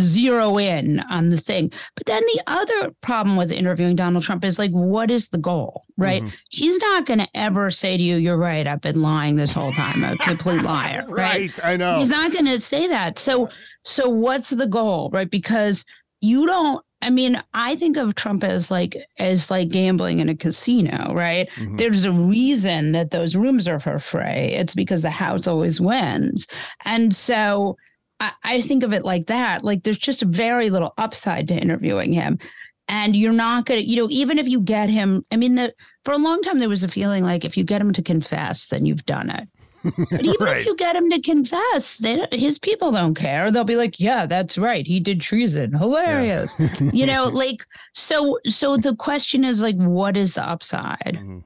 zero 0.00 0.58
in 0.58 1.00
on 1.10 1.30
the 1.30 1.36
thing. 1.36 1.72
But 1.94 2.06
then 2.06 2.22
the 2.22 2.42
other 2.46 2.90
problem 3.00 3.36
with 3.36 3.50
interviewing 3.50 3.96
Donald 3.96 4.24
Trump 4.24 4.44
is 4.44 4.58
like, 4.58 4.70
what 4.70 5.10
is 5.10 5.28
the 5.28 5.38
goal, 5.38 5.84
right? 5.96 6.22
Mm-hmm. 6.22 6.34
He's 6.50 6.78
not 6.78 7.06
going 7.06 7.20
to 7.20 7.28
ever 7.34 7.70
say 7.70 7.96
to 7.96 8.02
you, 8.02 8.16
"You're 8.16 8.36
right. 8.36 8.66
I've 8.66 8.80
been 8.80 9.02
lying 9.02 9.36
this 9.36 9.52
whole 9.52 9.72
time. 9.72 10.04
A 10.04 10.16
complete 10.16 10.62
liar." 10.62 11.06
Right, 11.20 11.58
I 11.62 11.76
know. 11.76 11.98
He's 11.98 12.08
not 12.08 12.32
going 12.32 12.46
to 12.46 12.60
say 12.60 12.86
that. 12.88 13.18
So, 13.18 13.50
so 13.84 14.08
what's 14.08 14.50
the 14.50 14.66
goal, 14.66 15.10
right? 15.12 15.30
Because 15.30 15.84
you 16.20 16.46
don't. 16.46 16.84
I 17.02 17.08
mean, 17.08 17.42
I 17.54 17.76
think 17.76 17.96
of 17.96 18.14
Trump 18.14 18.44
as 18.44 18.70
like 18.70 18.96
as 19.18 19.50
like 19.50 19.70
gambling 19.70 20.20
in 20.20 20.28
a 20.28 20.36
casino, 20.36 21.14
right? 21.14 21.48
Mm-hmm. 21.52 21.76
There's 21.76 22.04
a 22.04 22.12
reason 22.12 22.92
that 22.92 23.10
those 23.10 23.34
rooms 23.34 23.66
are 23.66 23.80
for 23.80 23.98
free. 23.98 24.20
It's 24.22 24.74
because 24.74 25.02
the 25.02 25.10
house 25.10 25.46
always 25.46 25.80
wins, 25.80 26.46
and 26.84 27.14
so 27.14 27.76
I, 28.20 28.32
I 28.44 28.60
think 28.60 28.82
of 28.82 28.92
it 28.92 29.04
like 29.04 29.26
that. 29.26 29.64
Like 29.64 29.82
there's 29.82 29.98
just 29.98 30.22
very 30.22 30.70
little 30.70 30.94
upside 30.98 31.48
to 31.48 31.54
interviewing 31.54 32.12
him. 32.12 32.38
And 32.86 33.14
you're 33.14 33.32
not 33.32 33.66
gonna, 33.66 33.80
you 33.80 33.96
know, 33.96 34.08
even 34.10 34.38
if 34.38 34.48
you 34.48 34.60
get 34.60 34.90
him, 34.90 35.24
I 35.30 35.36
mean, 35.36 35.54
the 35.54 35.72
for 36.04 36.12
a 36.12 36.18
long 36.18 36.42
time 36.42 36.58
there 36.58 36.68
was 36.68 36.84
a 36.84 36.88
feeling 36.88 37.24
like 37.24 37.44
if 37.44 37.56
you 37.56 37.64
get 37.64 37.80
him 37.80 37.92
to 37.94 38.02
confess, 38.02 38.66
then 38.66 38.84
you've 38.84 39.06
done 39.06 39.30
it. 39.30 39.48
But 39.82 40.22
even 40.22 40.36
Right. 40.40 40.60
if 40.60 40.66
you 40.66 40.76
get 40.76 40.96
him 40.96 41.10
to 41.10 41.20
confess, 41.20 41.98
they, 41.98 42.26
his 42.32 42.58
people 42.58 42.92
don't 42.92 43.14
care. 43.14 43.50
They'll 43.50 43.64
be 43.64 43.76
like, 43.76 43.98
"Yeah, 44.00 44.26
that's 44.26 44.58
right. 44.58 44.86
He 44.86 45.00
did 45.00 45.20
treason. 45.20 45.72
Hilarious." 45.72 46.54
you 46.92 47.06
know, 47.06 47.24
like 47.24 47.64
so. 47.94 48.38
So 48.46 48.76
the 48.76 48.94
question 48.96 49.44
is 49.44 49.62
like, 49.62 49.76
what 49.76 50.16
is 50.16 50.34
the 50.34 50.46
upside? 50.48 51.16
Mm-hmm. 51.18 51.38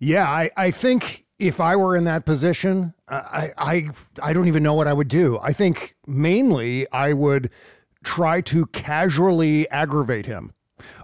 Yeah, 0.00 0.24
I, 0.28 0.50
I 0.56 0.70
think 0.70 1.24
if 1.38 1.58
I 1.60 1.74
were 1.76 1.96
in 1.96 2.04
that 2.04 2.24
position, 2.26 2.92
I, 3.08 3.48
I 3.58 3.90
I 4.22 4.32
don't 4.32 4.46
even 4.48 4.62
know 4.62 4.74
what 4.74 4.86
I 4.86 4.92
would 4.92 5.08
do. 5.08 5.38
I 5.42 5.52
think 5.52 5.96
mainly 6.06 6.86
I 6.92 7.12
would 7.14 7.50
try 8.04 8.40
to 8.42 8.66
casually 8.66 9.68
aggravate 9.70 10.26
him 10.26 10.52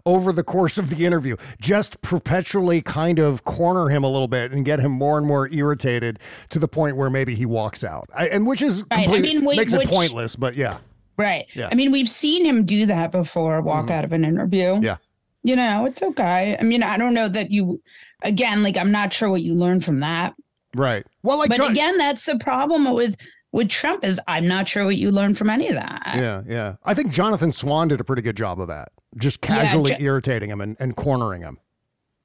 over 0.04 0.32
the 0.32 0.44
course 0.44 0.78
of 0.78 0.90
the 0.90 1.04
interview, 1.06 1.36
just 1.60 2.00
perpetually 2.02 2.80
kind 2.82 3.18
of 3.18 3.44
corner 3.44 3.88
him 3.88 4.04
a 4.04 4.08
little 4.08 4.28
bit 4.28 4.52
and 4.52 4.64
get 4.64 4.80
him 4.80 4.92
more 4.92 5.18
and 5.18 5.26
more 5.26 5.48
irritated 5.48 6.18
to 6.50 6.58
the 6.58 6.68
point 6.68 6.96
where 6.96 7.10
maybe 7.10 7.34
he 7.34 7.46
walks 7.46 7.84
out. 7.84 8.08
I, 8.14 8.28
and 8.28 8.46
which 8.46 8.62
is 8.62 8.84
Right, 8.90 9.08
I 9.08 9.20
mean, 9.20 9.42
wh- 9.42 9.56
makes 9.56 9.72
it 9.72 9.88
pointless, 9.88 10.36
but 10.36 10.54
yeah. 10.54 10.78
Right. 11.16 11.46
Yeah. 11.54 11.68
I 11.70 11.74
mean, 11.74 11.92
we've 11.92 12.08
seen 12.08 12.44
him 12.44 12.64
do 12.64 12.86
that 12.86 13.12
before. 13.12 13.60
Walk 13.60 13.84
mm-hmm. 13.84 13.92
out 13.92 14.04
of 14.04 14.12
an 14.12 14.24
interview. 14.24 14.80
Yeah. 14.80 14.96
You 15.42 15.56
know, 15.56 15.86
it's 15.86 16.02
okay. 16.02 16.56
I 16.58 16.62
mean, 16.62 16.82
I 16.82 16.96
don't 16.96 17.14
know 17.14 17.28
that 17.28 17.50
you. 17.50 17.82
Again, 18.24 18.62
like 18.62 18.76
I'm 18.76 18.92
not 18.92 19.12
sure 19.12 19.28
what 19.28 19.42
you 19.42 19.54
learned 19.54 19.84
from 19.84 20.00
that. 20.00 20.34
Right. 20.74 21.04
Well, 21.22 21.38
like 21.38 21.50
but 21.50 21.58
John- 21.58 21.72
again, 21.72 21.98
that's 21.98 22.24
the 22.24 22.38
problem 22.38 22.92
with 22.94 23.16
with 23.52 23.68
Trump 23.68 24.04
is 24.04 24.20
I'm 24.26 24.48
not 24.48 24.66
sure 24.68 24.84
what 24.84 24.96
you 24.96 25.10
learned 25.10 25.38
from 25.38 25.50
any 25.50 25.68
of 25.68 25.74
that. 25.74 26.12
Yeah, 26.16 26.42
yeah. 26.46 26.74
I 26.84 26.94
think 26.94 27.12
Jonathan 27.12 27.52
Swan 27.52 27.88
did 27.88 28.00
a 28.00 28.04
pretty 28.04 28.22
good 28.22 28.36
job 28.36 28.60
of 28.60 28.68
that. 28.68 28.88
Just 29.16 29.38
Yeah, 29.44 29.56
casually 29.62 29.92
Jo- 29.92 29.98
irritating 30.00 30.50
him 30.50 30.60
and, 30.60 30.76
and 30.80 30.96
cornering 30.96 31.42
him. 31.42 31.58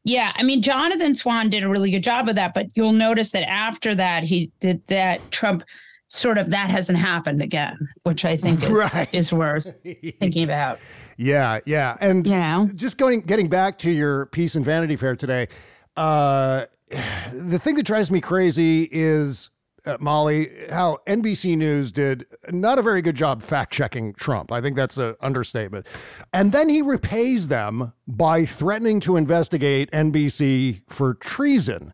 Yeah, 0.06 0.32
I 0.36 0.44
mean, 0.44 0.62
Jonathan 0.62 1.16
Swan 1.16 1.50
did 1.50 1.64
a 1.64 1.70
really 1.70 1.92
good 1.92 2.04
job 2.04 2.30
of 2.30 2.36
that, 2.36 2.54
but 2.54 2.68
you'll 2.76 2.94
notice 2.94 3.32
that 3.34 3.48
after 3.50 3.94
that, 3.96 4.24
he 4.24 4.54
did 4.62 4.86
that. 4.88 5.20
Trump 5.32 5.64
sort 6.08 6.38
of 6.38 6.50
that 6.52 6.70
hasn't 6.70 6.98
happened 6.98 7.42
again, 7.42 7.78
which 8.04 8.24
I 8.24 8.38
think 8.38 8.64
is, 8.64 8.70
Right. 8.70 9.10
is 9.12 9.34
worth 9.34 9.76
thinking 10.20 10.46
about. 10.46 10.80
Yeah, 11.18 11.60
yeah. 11.66 11.98
And 12.00 12.26
You 12.26 12.38
know? 12.38 12.70
just 12.74 12.98
going 12.98 13.20
getting 13.20 13.50
back 13.50 13.78
to 13.80 13.92
your 13.92 14.28
piece 14.28 14.56
in 14.56 14.64
Vanity 14.64 14.96
Fair 14.96 15.18
today, 15.18 15.50
uh, 15.98 16.68
the 17.34 17.60
thing 17.60 17.76
that 17.76 17.84
drives 17.86 18.10
me 18.10 18.22
crazy 18.22 18.88
is 18.90 19.50
uh, 19.88 19.98
Molly, 20.00 20.50
how 20.70 20.98
NBC 21.08 21.58
News 21.58 21.92
did 21.92 22.26
not 22.50 22.78
a 22.78 22.82
very 22.82 23.02
good 23.02 23.16
job 23.16 23.42
fact 23.42 23.72
checking 23.74 24.14
Trump. 24.14 24.52
I 24.52 24.62
think 24.62 24.76
that's 24.76 24.98
an 24.98 25.16
understatement. 25.22 25.88
And 26.34 26.52
then 26.52 26.70
he 26.70 26.82
repays 26.82 27.48
them 27.48 27.94
by 28.08 28.46
threatening 28.46 29.00
to 29.02 29.16
investigate 29.16 29.90
NBC 29.92 30.82
for 30.88 31.14
treason. 31.16 31.94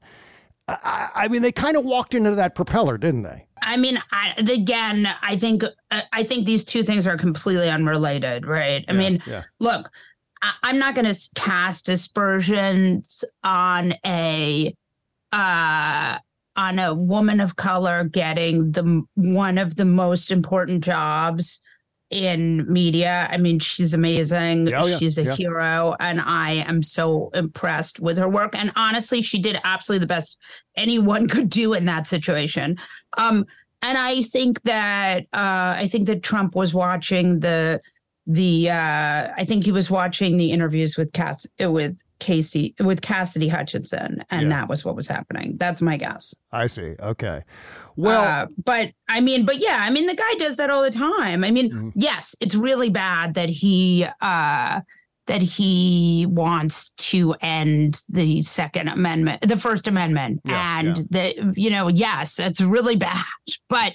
I, 0.68 1.10
I 1.16 1.28
mean, 1.28 1.42
they 1.42 1.52
kind 1.52 1.78
of 1.78 1.86
walked 1.86 2.16
into 2.16 2.32
that 2.32 2.56
propeller, 2.56 2.98
didn't 2.98 3.24
they? 3.24 3.48
I 3.62 3.78
mean, 3.78 4.02
I, 4.12 4.34
again, 4.38 5.08
I 5.22 5.38
think 5.38 5.64
I 5.92 6.24
think 6.24 6.46
these 6.46 6.64
two 6.64 6.84
things 6.84 7.08
are 7.08 7.18
completely 7.18 7.70
unrelated, 7.70 8.46
right? 8.46 8.84
I 8.88 8.94
mean, 8.94 9.22
yeah. 9.26 9.44
look, 9.60 9.90
I, 10.42 10.54
I'm 10.64 10.80
not 10.80 10.96
going 10.96 11.12
to 11.12 11.30
cast 11.36 11.88
aspersions 11.88 13.24
on 13.44 13.94
a 14.06 14.76
uh, 15.32 16.20
on 16.56 16.80
a 16.80 16.94
woman 16.94 17.40
of 17.40 17.56
color 17.56 18.04
getting 18.04 18.72
the 18.72 19.04
one 19.16 19.58
of 19.58 19.76
the 19.76 19.86
most 19.86 20.32
important 20.32 20.84
jobs 20.84 21.62
in 22.14 22.72
media. 22.72 23.28
I 23.32 23.38
mean, 23.38 23.60
she's 23.60 23.94
amazing. 23.94 24.68
Yeah, 24.68 24.84
oh, 24.84 24.86
yeah, 24.86 24.98
she's 24.98 25.18
a 25.18 25.24
yeah. 25.24 25.36
hero, 25.36 25.96
and 26.00 26.22
I 26.22 26.64
am 26.68 26.84
so 26.84 27.32
impressed 27.34 28.00
with 28.00 28.18
her 28.20 28.30
work. 28.30 28.56
And 28.56 28.72
honestly, 28.76 29.22
she 29.22 29.40
did 29.40 29.60
absolutely 29.64 30.02
the 30.02 30.08
best 30.08 30.38
anyone 30.76 31.28
could 31.30 31.50
do 31.50 31.74
in 31.74 31.86
that 31.86 32.08
situation. 32.08 32.78
Um, 33.18 33.46
and 33.82 33.98
I 33.98 34.22
think 34.22 34.62
that 34.64 35.24
uh, 35.34 35.76
I 35.78 35.88
think 35.90 36.08
that 36.08 36.24
Trump 36.24 36.56
was 36.56 36.74
watching 36.74 37.40
the 37.40 37.82
the 38.26 38.70
uh, 38.70 39.34
I 39.36 39.44
think 39.46 39.66
he 39.66 39.72
was 39.72 39.92
watching 39.92 40.38
the 40.38 40.52
interviews 40.52 40.98
with 40.98 41.12
Cass 41.14 41.46
with 41.60 42.02
Casey 42.24 42.74
with 42.80 43.02
Cassidy 43.02 43.48
Hutchinson, 43.50 44.24
and 44.32 44.44
Yeah. 44.44 44.50
that 44.56 44.70
was 44.70 44.84
what 44.86 44.96
was 44.96 45.08
happening. 45.08 45.58
That's 45.58 45.82
my 45.82 45.98
guess. 45.98 46.34
I 46.52 46.68
see. 46.68 46.96
Okay. 47.00 47.42
Well, 47.96 48.24
Uh, 48.24 48.48
but 48.64 48.92
I 49.10 49.20
mean, 49.20 49.46
but 49.46 49.58
yeah, 49.60 49.78
I 49.82 49.90
mean, 49.92 50.08
the 50.08 50.16
guy 50.16 50.34
does 50.38 50.58
that 50.58 50.70
all 50.70 50.82
the 50.82 50.90
time. 51.10 51.44
I 51.44 51.52
mean, 51.52 51.70
Mm-hmm. 51.72 51.90
yes, 51.96 52.36
it's 52.42 52.56
really 52.56 52.90
bad 52.90 53.34
that 53.36 53.50
he 53.50 54.08
uh, 54.22 54.82
that 55.28 55.42
he 55.42 56.26
wants 56.30 56.90
to 57.12 57.34
end 57.42 58.02
the 58.10 58.42
Second 58.42 58.90
Amendment, 58.90 59.42
the 59.48 59.56
First 59.58 59.88
Amendment, 59.88 60.42
Yeah, 60.44 60.80
and 60.80 60.96
the 61.12 61.54
you 61.56 61.70
know, 61.70 61.88
yes, 61.88 62.40
it's 62.40 62.62
really 62.62 62.96
bad. 62.98 63.24
But 63.70 63.94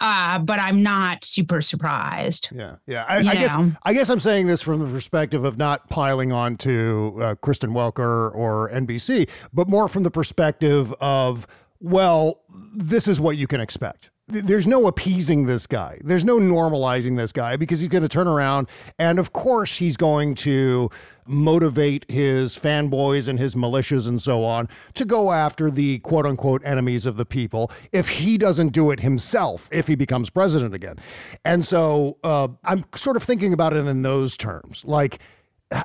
uh, 0.00 0.38
but 0.38 0.60
I'm 0.60 0.82
not 0.82 1.24
super 1.24 1.60
surprised. 1.60 2.48
Yeah, 2.54 2.76
yeah. 2.86 3.04
I, 3.08 3.18
I 3.18 3.34
guess. 3.34 3.56
I 3.82 3.92
guess 3.92 4.08
I'm 4.08 4.20
saying 4.20 4.46
this 4.46 4.62
from 4.62 4.80
the 4.80 4.86
perspective 4.86 5.44
of 5.44 5.58
not 5.58 5.88
piling 5.88 6.32
on 6.32 6.56
to 6.58 7.18
uh, 7.20 7.34
Kristen 7.36 7.70
Welker 7.70 8.34
or 8.34 8.70
NBC, 8.70 9.28
but 9.52 9.68
more 9.68 9.88
from 9.88 10.04
the 10.04 10.10
perspective 10.10 10.94
of 11.00 11.46
well, 11.80 12.40
this 12.74 13.06
is 13.08 13.20
what 13.20 13.36
you 13.36 13.46
can 13.46 13.60
expect. 13.60 14.10
There's 14.30 14.66
no 14.66 14.86
appeasing 14.86 15.46
this 15.46 15.66
guy. 15.66 15.98
There's 16.04 16.24
no 16.24 16.38
normalizing 16.38 17.16
this 17.16 17.32
guy 17.32 17.56
because 17.56 17.80
he's 17.80 17.88
going 17.88 18.02
to 18.02 18.08
turn 18.08 18.28
around 18.28 18.68
and 18.98 19.18
of 19.18 19.32
course 19.32 19.78
he's 19.78 19.96
going 19.96 20.34
to 20.36 20.90
motivate 21.28 22.04
his 22.10 22.58
fanboys 22.58 23.28
and 23.28 23.38
his 23.38 23.54
militias 23.54 24.08
and 24.08 24.20
so 24.20 24.44
on 24.44 24.68
to 24.94 25.04
go 25.04 25.32
after 25.32 25.70
the 25.70 25.98
quote 26.00 26.26
unquote 26.26 26.62
enemies 26.64 27.06
of 27.06 27.16
the 27.16 27.26
people 27.26 27.70
if 27.92 28.08
he 28.08 28.38
doesn't 28.38 28.68
do 28.68 28.90
it 28.90 29.00
himself 29.00 29.68
if 29.70 29.86
he 29.86 29.94
becomes 29.94 30.30
president 30.30 30.74
again. 30.74 30.96
And 31.44 31.64
so 31.64 32.18
uh, 32.24 32.48
I'm 32.64 32.84
sort 32.94 33.16
of 33.16 33.22
thinking 33.22 33.52
about 33.52 33.72
it 33.72 33.86
in 33.86 34.02
those 34.02 34.36
terms. 34.36 34.84
Like, 34.84 35.18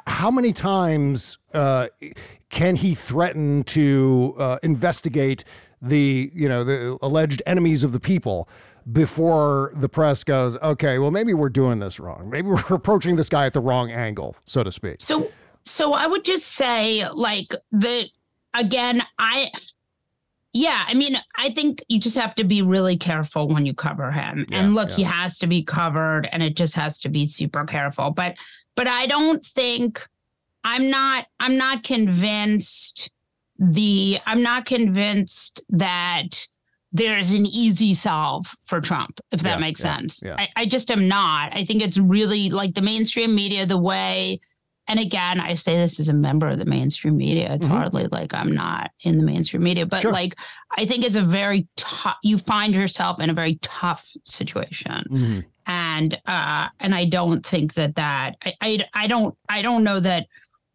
how 0.08 0.32
many 0.32 0.54
times 0.54 1.38
uh, 1.54 1.88
can 2.50 2.78
he 2.78 2.96
threaten 2.96 3.64
to 3.64 4.36
uh, 4.38 4.58
investigate 4.64 5.44
the 5.82 6.32
you 6.34 6.48
know 6.48 6.64
the 6.64 6.98
alleged 7.02 7.42
enemies 7.46 7.84
of 7.84 7.92
the 7.92 8.00
people 8.00 8.48
before 8.92 9.72
the 9.76 9.90
press 9.90 10.24
goes 10.24 10.58
okay 10.62 11.00
well 11.00 11.12
maybe 11.12 11.34
we're 11.34 11.50
doing 11.50 11.80
this 11.80 12.00
wrong 12.00 12.30
maybe 12.30 12.48
we're 12.50 12.76
approaching 12.76 13.16
this 13.16 13.30
guy 13.30 13.46
at 13.46 13.54
the 13.54 13.62
wrong 13.62 13.92
angle 13.92 14.36
so 14.46 14.64
to 14.64 14.72
speak 14.72 14.96
So 15.00 15.32
so 15.64 15.94
I 15.94 16.08
would 16.08 16.26
just 16.26 16.48
say 16.48 17.08
like 17.10 17.56
the 17.72 18.10
again 18.54 19.02
I 19.18 19.52
yeah, 20.56 20.84
I 20.88 20.94
mean, 20.94 21.18
I 21.36 21.50
think 21.50 21.84
you 21.90 22.00
just 22.00 22.16
have 22.16 22.36
to 22.36 22.44
be 22.44 22.62
really 22.62 22.96
careful 22.96 23.48
when 23.48 23.66
you 23.66 23.74
cover 23.74 24.12
him. 24.12 24.46
Yeah, 24.50 24.60
and 24.60 24.76
look, 24.76 24.92
he 24.92 25.02
has 25.02 25.40
to 25.40 25.48
be 25.48 25.64
covered 25.64 26.30
and 26.32 26.44
it 26.44 26.56
just 26.56 26.76
has 26.76 27.00
to 27.00 27.10
be 27.10 27.26
super 27.26 27.66
careful. 27.66 28.12
But 28.12 28.38
but 28.76 28.88
I 28.88 29.08
don't 29.08 29.44
think 29.44 30.08
I'm 30.64 30.92
not 30.92 31.26
I'm 31.40 31.58
not 31.58 31.84
convinced 31.84 33.12
the 33.58 34.20
I'm 34.28 34.44
not 34.44 34.66
convinced 34.66 35.64
that 35.70 36.48
there's 36.94 37.32
an 37.32 37.46
easy 37.48 37.94
solve 37.94 38.48
for 38.68 38.80
Trump, 38.80 39.20
if 39.32 39.42
that 39.42 39.56
Yeah, 39.56 39.58
makes 39.58 39.84
yeah, 39.84 39.96
sense. 39.98 40.22
yeah. 40.24 40.36
I, 40.38 40.48
I 40.56 40.66
just 40.66 40.90
am 40.92 41.08
not. 41.08 41.52
I 41.56 41.66
think 41.66 41.82
it's 41.82 41.98
really 41.98 42.50
like 42.50 42.76
the 42.76 42.82
mainstream 42.82 43.34
media, 43.36 43.66
the 43.66 43.78
way 43.80 44.40
and 44.90 45.00
again, 45.00 45.40
I 45.40 45.56
say 45.56 45.76
this 45.78 45.98
as 46.02 46.10
a 46.10 46.14
member 46.14 46.50
of 46.50 46.60
the 46.60 46.66
mainstream 46.66 47.16
media. 47.16 47.54
It's 47.54 47.68
Mhm. 47.68 47.72
hardly 47.72 48.08
like 48.12 48.34
I'm 48.34 48.54
not 48.54 48.92
in 49.06 49.16
the 49.18 49.24
mainstream 49.24 49.64
media, 49.64 49.86
but 49.86 50.02
Sure. 50.02 50.12
like 50.12 50.36
I 50.78 50.84
think 50.86 51.06
it's 51.06 51.16
a 51.16 51.24
very 51.24 51.68
tough. 51.78 52.18
You 52.22 52.38
find 52.38 52.74
yourself 52.74 53.22
in 53.22 53.30
a 53.30 53.34
very 53.34 53.56
tough 53.62 54.06
situation, 54.26 55.06
Mhm. 55.10 55.46
and 55.68 56.20
uh, 56.26 56.68
and 56.82 56.94
I 56.94 57.06
don't 57.06 57.46
think 57.46 57.76
that 57.76 57.96
that 57.96 58.36
I, 58.44 58.54
I 58.62 58.80
I 58.94 59.08
don't 59.08 59.34
I 59.48 59.62
don't 59.62 59.86
know 59.86 60.02
that. 60.02 60.28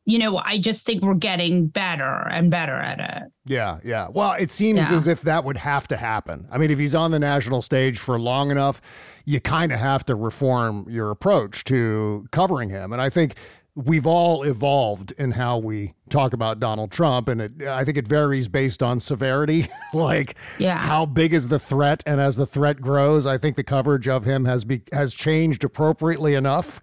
You 0.09 0.19
know, 0.19 0.41
I 0.43 0.57
just 0.57 0.87
think 0.87 1.03
we're 1.03 1.13
getting 1.13 1.67
better 1.67 2.27
and 2.31 2.51
better 2.51 2.73
at 2.77 2.99
it. 2.99 3.31
Yeah, 3.45 3.79
yeah. 3.85 4.09
Well, 4.11 4.33
it 4.41 4.51
seems 4.51 4.91
Yeah. 4.91 4.97
as 4.97 5.07
if 5.07 5.21
that 5.23 5.45
would 5.45 5.59
have 5.59 5.87
to 5.89 5.99
happen. 5.99 6.49
I 6.51 6.57
mean, 6.57 6.71
if 6.71 6.79
he's 6.79 6.95
on 6.95 7.11
the 7.11 7.19
national 7.19 7.61
stage 7.61 7.99
for 7.99 8.19
long 8.19 8.51
enough, 8.51 8.81
you 9.27 9.39
kind 9.39 9.71
of 9.71 9.79
have 9.81 10.07
to 10.07 10.15
reform 10.15 10.87
your 10.89 11.11
approach 11.11 11.63
to 11.65 12.27
covering 12.31 12.71
him. 12.71 12.91
And 12.95 13.03
I 13.03 13.11
think 13.11 13.35
we've 13.75 14.07
all 14.07 14.45
evolved 14.45 15.13
in 15.19 15.33
how 15.33 15.59
we 15.59 15.93
talk 16.09 16.33
about 16.33 16.59
Donald 16.59 16.91
Trump, 16.91 17.29
and 17.29 17.43
it, 17.43 17.63
I 17.69 17.85
think 17.85 17.99
it 17.99 18.09
varies 18.09 18.49
based 18.49 18.83
on 18.83 19.01
severity. 19.01 19.69
like, 19.93 20.37
Yeah. 20.59 20.79
how 20.79 21.05
big 21.05 21.35
is 21.35 21.49
the 21.49 21.59
threat, 21.59 22.03
and 22.07 22.19
as 22.19 22.37
the 22.37 22.47
threat 22.47 22.81
grows, 22.81 23.27
I 23.27 23.37
think 23.37 23.57
the 23.57 23.63
coverage 23.63 24.09
of 24.09 24.25
him 24.25 24.47
has 24.47 24.65
be, 24.65 24.81
has 24.93 25.13
changed 25.13 25.65
appropriately 25.65 26.35
enough. 26.35 26.81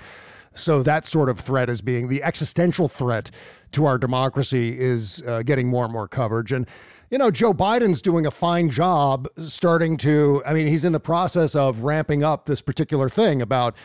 So 0.56 0.82
that 0.84 1.06
sort 1.06 1.30
of 1.30 1.40
threat 1.40 1.70
is 1.70 1.82
being 1.82 2.08
the 2.08 2.24
existential 2.24 2.88
threat 2.88 3.30
to 3.76 3.86
our 3.86 3.98
democracy 3.98 4.80
is 4.80 5.24
uh, 5.28 5.44
getting 5.44 5.68
more 5.68 5.84
and 5.86 5.94
more 5.94 6.08
coverage. 6.08 6.52
And 6.52 6.68
you 7.12 7.20
know, 7.20 7.30
Joe 7.30 7.54
Biden's 7.54 8.02
doing 8.02 8.26
a 8.26 8.32
fine 8.32 8.70
job 8.70 9.28
starting 9.38 9.96
to, 9.98 10.42
I 10.46 10.54
mean, 10.54 10.68
he's 10.68 10.84
in 10.84 10.92
the 10.92 11.00
process 11.00 11.54
of 11.54 11.84
ramping 11.84 12.24
up 12.24 12.46
this 12.46 12.62
particular 12.62 13.10
thing 13.10 13.42
about 13.42 13.78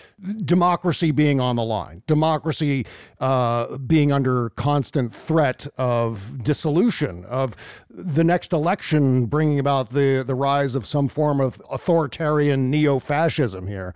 democracy 0.44 1.11
being 1.11 1.38
on 1.38 1.57
the 1.57 1.62
line, 1.62 2.03
democracy 2.07 2.87
uh, 3.20 3.76
being 3.79 4.11
under 4.11 4.50
constant 4.50 5.14
threat 5.14 5.66
of 5.76 6.42
dissolution, 6.42 7.24
of 7.26 7.55
the 7.90 8.24
next 8.24 8.55
election 8.55 9.26
bringing 9.26 9.59
about 9.59 9.90
the, 9.90 10.24
the 10.26 10.35
rise 10.35 10.74
of 10.74 10.87
some 10.87 11.07
form 11.07 11.40
of 11.40 11.61
authoritarian 11.70 12.70
neo 12.70 12.98
fascism 12.98 13.66
here. 13.66 13.94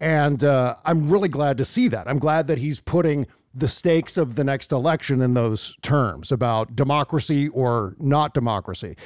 And 0.00 0.42
uh, 0.42 0.74
I'm 0.84 1.08
really 1.08 1.28
glad 1.28 1.56
to 1.58 1.64
see 1.64 1.88
that. 1.88 2.08
I'm 2.08 2.18
glad 2.18 2.48
that 2.48 2.58
he's 2.58 2.80
putting 2.80 3.26
the 3.58 3.68
stakes 3.68 4.16
of 4.16 4.34
the 4.36 4.44
next 4.44 4.72
election 4.72 5.20
in 5.22 5.34
those 5.34 5.76
terms 5.82 6.30
about 6.30 6.76
democracy 6.76 7.48
or 7.48 7.96
not 7.98 8.34
democracy. 8.34 8.96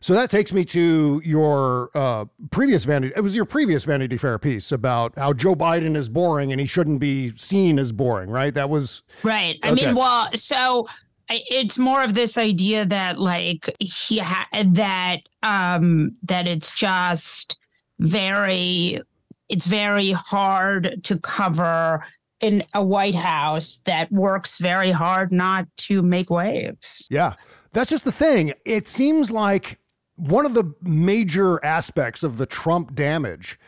So 0.00 0.12
that 0.12 0.28
takes 0.28 0.52
me 0.52 0.66
to 0.66 1.22
your 1.24 1.90
uh, 1.94 2.26
previous 2.50 2.84
Vanity. 2.84 3.14
It 3.16 3.22
was 3.22 3.34
your 3.34 3.46
previous 3.46 3.84
Vanity 3.84 4.18
Fair 4.18 4.38
piece 4.38 4.70
about 4.70 5.16
how 5.16 5.32
Joe 5.32 5.54
Biden 5.54 5.96
is 5.96 6.10
boring 6.10 6.52
and 6.52 6.60
he 6.60 6.66
shouldn't 6.66 7.00
be 7.00 7.30
seen 7.30 7.78
as 7.78 7.90
boring, 7.90 8.28
right? 8.28 8.52
That 8.52 8.68
was 8.68 9.02
Right. 9.22 9.58
I 9.62 9.70
Okay. 9.70 9.86
mean, 9.86 9.94
well, 9.94 10.28
so 10.34 10.86
it's 11.30 11.78
more 11.78 12.04
of 12.04 12.12
this 12.12 12.36
idea 12.36 12.84
that 12.84 13.18
like 13.18 13.74
he 13.80 14.18
ha- 14.18 14.46
that 14.72 15.20
um 15.42 16.14
that 16.22 16.46
it's 16.46 16.70
just 16.72 17.56
very 17.98 19.00
it's 19.48 19.64
very 19.64 20.12
hard 20.12 21.00
to 21.04 21.18
cover 21.20 22.04
in 22.40 22.64
a 22.74 22.84
White 22.84 23.14
House 23.14 23.82
that 23.84 24.10
works 24.12 24.58
very 24.58 24.90
hard 24.90 25.32
not 25.32 25.66
to 25.76 26.02
make 26.02 26.30
waves. 26.30 27.06
Yeah. 27.10 27.34
That's 27.72 27.90
just 27.90 28.04
the 28.04 28.12
thing. 28.12 28.52
It 28.64 28.86
seems 28.86 29.30
like 29.30 29.78
one 30.16 30.46
of 30.46 30.54
the 30.54 30.74
major 30.82 31.64
aspects 31.64 32.22
of 32.22 32.36
the 32.36 32.46
Trump 32.46 32.94
damage 32.94 33.58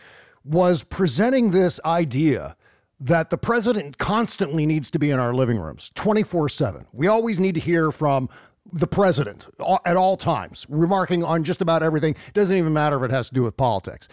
was 0.45 0.85
presenting 0.85 1.51
this 1.51 1.81
idea 1.85 2.57
that 3.01 3.31
the 3.31 3.37
president 3.37 3.99
constantly 3.99 4.65
needs 4.65 4.91
to 4.91 4.99
be 4.99 5.11
in 5.11 5.19
our 5.19 5.35
living 5.35 5.59
rooms 5.59 5.91
24 5.95 6.49
7. 6.49 6.87
We 6.93 7.09
always 7.09 7.41
need 7.41 7.57
to 7.57 7.61
hear 7.61 7.91
from 7.91 8.29
the 8.73 8.87
president 8.87 9.47
at 9.85 9.97
all 9.97 10.17
times, 10.17 10.67
remarking 10.69 11.23
on 11.23 11.45
just 11.45 11.61
about 11.61 11.83
everything. 11.83 12.17
Doesn't 12.33 12.57
even 12.57 12.73
matter 12.73 12.97
if 12.97 13.11
it 13.11 13.15
has 13.15 13.29
to 13.29 13.35
do 13.35 13.43
with 13.43 13.57
politics. 13.57 14.09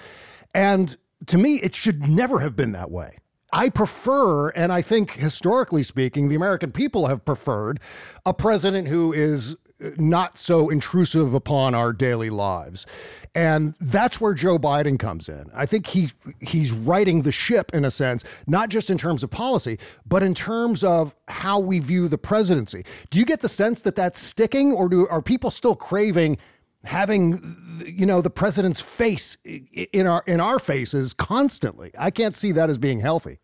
And 0.54 0.96
to 1.28 1.38
me, 1.38 1.56
it 1.56 1.74
should 1.74 2.08
never 2.08 2.40
have 2.40 2.56
been 2.56 2.74
that 2.74 2.92
way. 2.92 3.18
I 3.54 3.70
prefer, 3.70 4.50
and 4.50 4.74
I 4.74 4.82
think 4.82 5.12
historically 5.12 5.84
speaking, 5.84 6.28
the 6.28 6.36
American 6.36 6.72
people 6.72 7.06
have 7.06 7.24
preferred 7.24 7.80
a 8.26 8.34
president 8.34 8.88
who 8.88 9.14
is 9.14 9.56
uh, 9.80 9.92
not 9.98 10.40
so 10.40 10.70
intrusive 10.70 11.36
upon 11.36 11.76
our 11.76 11.94
daily 11.94 12.32
lives. 12.32 12.88
And 13.36 13.76
that's 13.80 14.20
where 14.20 14.34
Joe 14.34 14.58
Biden 14.58 14.98
comes 14.98 15.30
in. 15.30 15.52
I 15.56 15.68
think 15.68 15.88
he 15.88 16.10
he's 16.40 16.72
righting 16.72 17.22
the 17.22 17.32
ship 17.32 17.72
in 17.76 17.86
a 17.86 17.92
sense, 17.92 18.24
not 18.48 18.70
just 18.70 18.90
in 18.90 18.98
terms 18.98 19.22
of 19.22 19.30
policy, 19.30 19.78
but 20.04 20.24
in 20.24 20.34
terms 20.34 20.84
of 20.84 21.16
how 21.28 21.60
we 21.60 21.78
view 21.78 22.08
the 22.08 22.18
presidency. 22.18 22.84
Do 23.12 23.20
you 23.20 23.26
get 23.26 23.42
the 23.42 23.50
sense 23.50 23.82
that 23.82 23.94
that's 23.94 24.20
sticking 24.20 24.74
or 24.74 24.90
do 24.90 25.08
are 25.10 25.22
people 25.22 25.52
still 25.52 25.76
craving 25.76 26.40
having 26.84 27.40
you 27.86 28.06
know 28.06 28.22
the 28.22 28.30
president's 28.30 28.82
face 28.82 29.38
in 29.44 30.08
our 30.08 30.24
in 30.28 30.40
our 30.40 30.60
faces 30.60 31.14
constantly? 31.14 31.92
I 31.98 32.12
can't 32.12 32.36
see 32.36 32.52
that 32.54 32.70
as 32.70 32.78
being 32.78 33.00
healthy. 33.00 33.40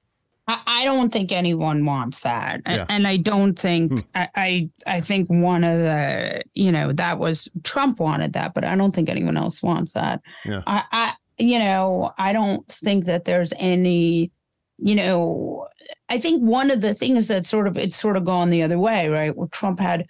I, 0.47 0.59
I 0.65 0.85
don't 0.85 1.11
think 1.13 1.31
anyone 1.31 1.85
wants 1.85 2.21
that, 2.21 2.61
Yeah. 2.65 2.85
and 2.89 3.07
I 3.07 3.17
don't 3.17 3.57
think 3.57 3.91
hmm. 3.91 3.99
I, 4.15 4.29
I 4.35 4.69
I 4.87 5.01
think 5.01 5.29
one 5.29 5.63
of 5.63 5.77
the 5.77 6.43
you 6.55 6.71
know 6.71 6.91
that 6.93 7.19
was 7.19 7.47
Trump 7.63 7.99
wanted 7.99 8.33
that, 8.33 8.53
but 8.53 8.65
I 8.65 8.75
don't 8.75 8.93
think 8.93 9.09
anyone 9.09 9.37
else 9.37 9.61
wants 9.63 9.93
that. 9.93 10.21
Yeah. 10.45 10.63
I, 10.67 10.83
I 10.91 11.13
you 11.37 11.59
know 11.59 12.11
I 12.17 12.33
don't 12.33 12.67
think 12.67 13.05
that 13.05 13.25
there's 13.25 13.53
any 13.57 14.31
you 14.77 14.95
know 14.95 15.67
I 16.09 16.19
think 16.19 16.41
one 16.41 16.71
of 16.71 16.81
the 16.81 16.93
things 16.93 17.27
that 17.27 17.45
sort 17.45 17.67
of 17.67 17.77
it's 17.77 17.95
sort 17.95 18.17
of 18.17 18.25
gone 18.25 18.49
the 18.49 18.63
other 18.63 18.79
way, 18.79 19.07
right? 19.07 19.35
Well, 19.35 19.49
Trump 19.51 19.79
had 19.79 20.05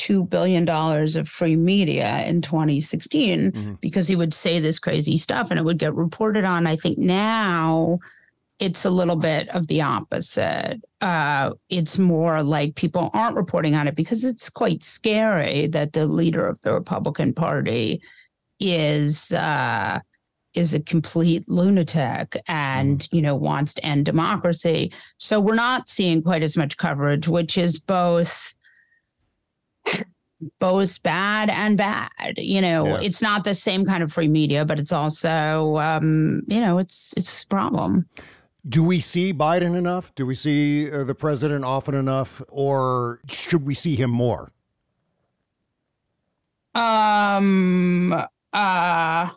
two 0.00 0.24
billion 0.24 0.64
dollars 0.64 1.14
of 1.14 1.28
free 1.28 1.56
media 1.56 2.24
in 2.24 2.40
2016 2.40 3.76
because 3.82 4.08
he 4.08 4.16
would 4.16 4.32
say 4.32 4.58
this 4.58 4.78
crazy 4.78 5.18
stuff 5.18 5.50
and 5.50 5.60
it 5.60 5.62
would 5.62 5.76
get 5.76 5.94
reported 5.94 6.42
on. 6.42 6.66
I 6.66 6.74
think 6.74 6.96
now 6.96 7.98
it's 8.58 8.86
a 8.86 8.90
little 8.90 9.16
bit 9.16 9.50
of 9.50 9.66
the 9.66 9.82
opposite. 9.82 10.80
Uh, 11.02 11.50
it's 11.68 11.98
more 11.98 12.42
like 12.42 12.76
people 12.76 13.10
aren't 13.12 13.36
reporting 13.36 13.74
on 13.74 13.88
it 13.88 13.94
because 13.94 14.24
it's 14.24 14.48
quite 14.48 14.82
scary 14.82 15.66
that 15.66 15.92
the 15.92 16.06
leader 16.06 16.46
of 16.46 16.58
the 16.62 16.72
Republican 16.72 17.34
Party 17.34 18.00
is 18.58 19.32
uh, 19.32 20.00
is 20.54 20.72
a 20.72 20.80
complete 20.80 21.46
lunatic 21.46 22.40
and 22.48 23.06
you 23.12 23.20
know 23.20 23.36
wants 23.36 23.74
to 23.74 23.84
end 23.84 24.06
democracy. 24.06 24.90
So 25.18 25.40
we're 25.40 25.56
not 25.56 25.90
seeing 25.90 26.22
quite 26.22 26.42
as 26.42 26.56
much 26.56 26.78
coverage, 26.78 27.28
which 27.28 27.58
is 27.58 27.78
both 27.78 28.54
both 30.58 31.02
bad 31.02 31.50
and 31.50 31.76
bad. 31.76 32.10
You 32.36 32.60
know, 32.60 32.86
Yeah. 32.86 33.00
it's 33.00 33.20
not 33.22 33.44
the 33.44 33.54
same 33.54 33.84
kind 33.84 34.02
of 34.02 34.12
free 34.12 34.28
media, 34.28 34.64
but 34.64 34.78
it's 34.78 34.92
also 34.92 35.76
um, 35.78 36.42
you 36.46 36.60
know 36.60 36.78
it's 36.78 37.12
it's 37.16 37.42
a 37.42 37.46
problem. 37.46 38.06
Do 38.68 38.84
we 38.84 39.00
see 39.00 39.32
Biden 39.32 39.74
enough? 39.76 40.14
Do 40.14 40.26
we 40.26 40.34
see 40.34 40.90
uh, 40.90 41.04
the 41.04 41.14
president 41.14 41.64
often 41.64 41.94
enough, 41.94 42.42
or 42.48 43.20
should 43.28 43.64
we 43.66 43.74
see 43.74 43.96
him 43.96 44.10
more? 44.10 44.52
Um. 46.74 48.12
Uh. 48.52 49.28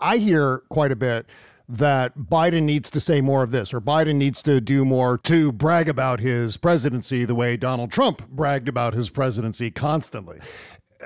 I 0.00 0.16
hear 0.18 0.58
quite 0.68 0.92
a 0.92 0.96
bit 0.96 1.26
that 1.68 2.16
Biden 2.18 2.64
needs 2.64 2.90
to 2.90 3.00
say 3.00 3.20
more 3.20 3.42
of 3.42 3.50
this, 3.50 3.72
or 3.72 3.80
Biden 3.80 4.16
needs 4.16 4.42
to 4.42 4.60
do 4.60 4.84
more 4.84 5.16
to 5.18 5.52
brag 5.52 5.88
about 5.88 6.20
his 6.20 6.56
presidency 6.56 7.24
the 7.24 7.34
way 7.34 7.56
Donald 7.56 7.90
Trump 7.90 8.28
bragged 8.28 8.68
about 8.68 8.94
his 8.94 9.10
presidency 9.10 9.70
constantly. 9.70 10.38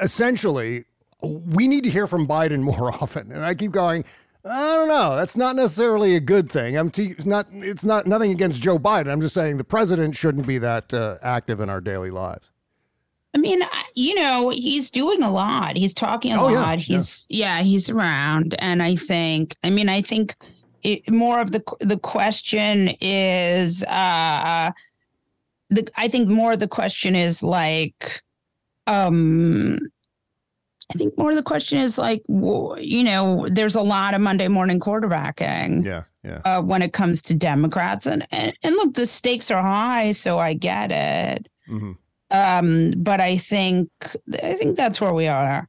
Essentially, 0.00 0.84
we 1.22 1.68
need 1.68 1.84
to 1.84 1.90
hear 1.90 2.06
from 2.06 2.26
Biden 2.26 2.60
more 2.62 2.92
often. 2.92 3.30
And 3.30 3.44
I 3.44 3.54
keep 3.54 3.70
going, 3.70 4.04
I 4.44 4.74
don't 4.74 4.88
know. 4.88 5.16
That's 5.16 5.36
not 5.36 5.56
necessarily 5.56 6.16
a 6.16 6.20
good 6.20 6.50
thing. 6.50 6.76
I'm 6.76 6.90
t- 6.90 7.14
not. 7.24 7.46
It's 7.52 7.84
not 7.84 8.06
nothing 8.06 8.30
against 8.30 8.62
Joe 8.62 8.78
Biden. 8.78 9.10
I'm 9.10 9.20
just 9.20 9.34
saying 9.34 9.56
the 9.58 9.64
president 9.64 10.16
shouldn't 10.16 10.46
be 10.46 10.58
that 10.58 10.94
uh, 10.94 11.18
active 11.22 11.60
in 11.60 11.68
our 11.68 11.80
daily 11.80 12.10
lives. 12.10 12.50
I 13.34 13.38
mean, 13.38 13.60
you 13.94 14.14
know, 14.14 14.48
he's 14.48 14.90
doing 14.90 15.22
a 15.22 15.30
lot. 15.30 15.76
He's 15.76 15.94
talking 15.94 16.32
a 16.32 16.42
Oh, 16.42 16.48
yeah, 16.48 16.60
lot. 16.62 16.78
He's 16.78 17.26
yeah. 17.28 17.60
he's 17.60 17.90
around, 17.90 18.54
and 18.58 18.82
I 18.82 18.96
think. 18.96 19.54
I 19.62 19.70
mean, 19.70 19.88
I 19.88 20.00
think 20.02 20.34
it, 20.82 21.10
more 21.10 21.40
of 21.40 21.52
the 21.52 21.62
the 21.80 21.98
question 21.98 22.90
is. 23.00 23.84
uh 23.84 24.72
the 25.70 25.86
I 25.98 26.08
think 26.08 26.28
more 26.30 26.52
of 26.54 26.60
the 26.60 26.68
question 26.68 27.14
is 27.14 27.42
like, 27.42 28.22
um. 28.86 29.78
I 30.90 30.96
think 30.96 31.18
more 31.18 31.28
of 31.28 31.36
the 31.36 31.42
question 31.42 31.76
is 31.78 31.98
like, 31.98 32.22
you 32.28 33.04
know, 33.04 33.46
there's 33.50 33.74
a 33.74 33.82
lot 33.82 34.14
of 34.14 34.22
Monday 34.22 34.48
morning 34.48 34.80
quarterbacking. 34.80 35.84
Yeah, 35.84 36.04
yeah. 36.24 36.40
uh, 36.46 36.62
when 36.62 36.80
it 36.80 36.94
comes 36.94 37.20
to 37.22 37.34
Democrats. 37.34 38.06
And, 38.06 38.26
and 38.30 38.54
and 38.62 38.74
look, 38.74 38.94
the 38.94 39.06
stakes 39.06 39.50
are 39.50 39.60
high, 39.62 40.12
so 40.12 40.38
I 40.38 40.54
get 40.54 40.90
it. 40.90 41.46
hmm 41.66 41.92
Um, 42.30 42.92
but 42.96 43.20
I 43.20 43.36
think 43.38 43.88
I 44.42 44.54
think 44.54 44.76
that's 44.76 45.00
where 45.00 45.14
we 45.14 45.28
are. 45.28 45.68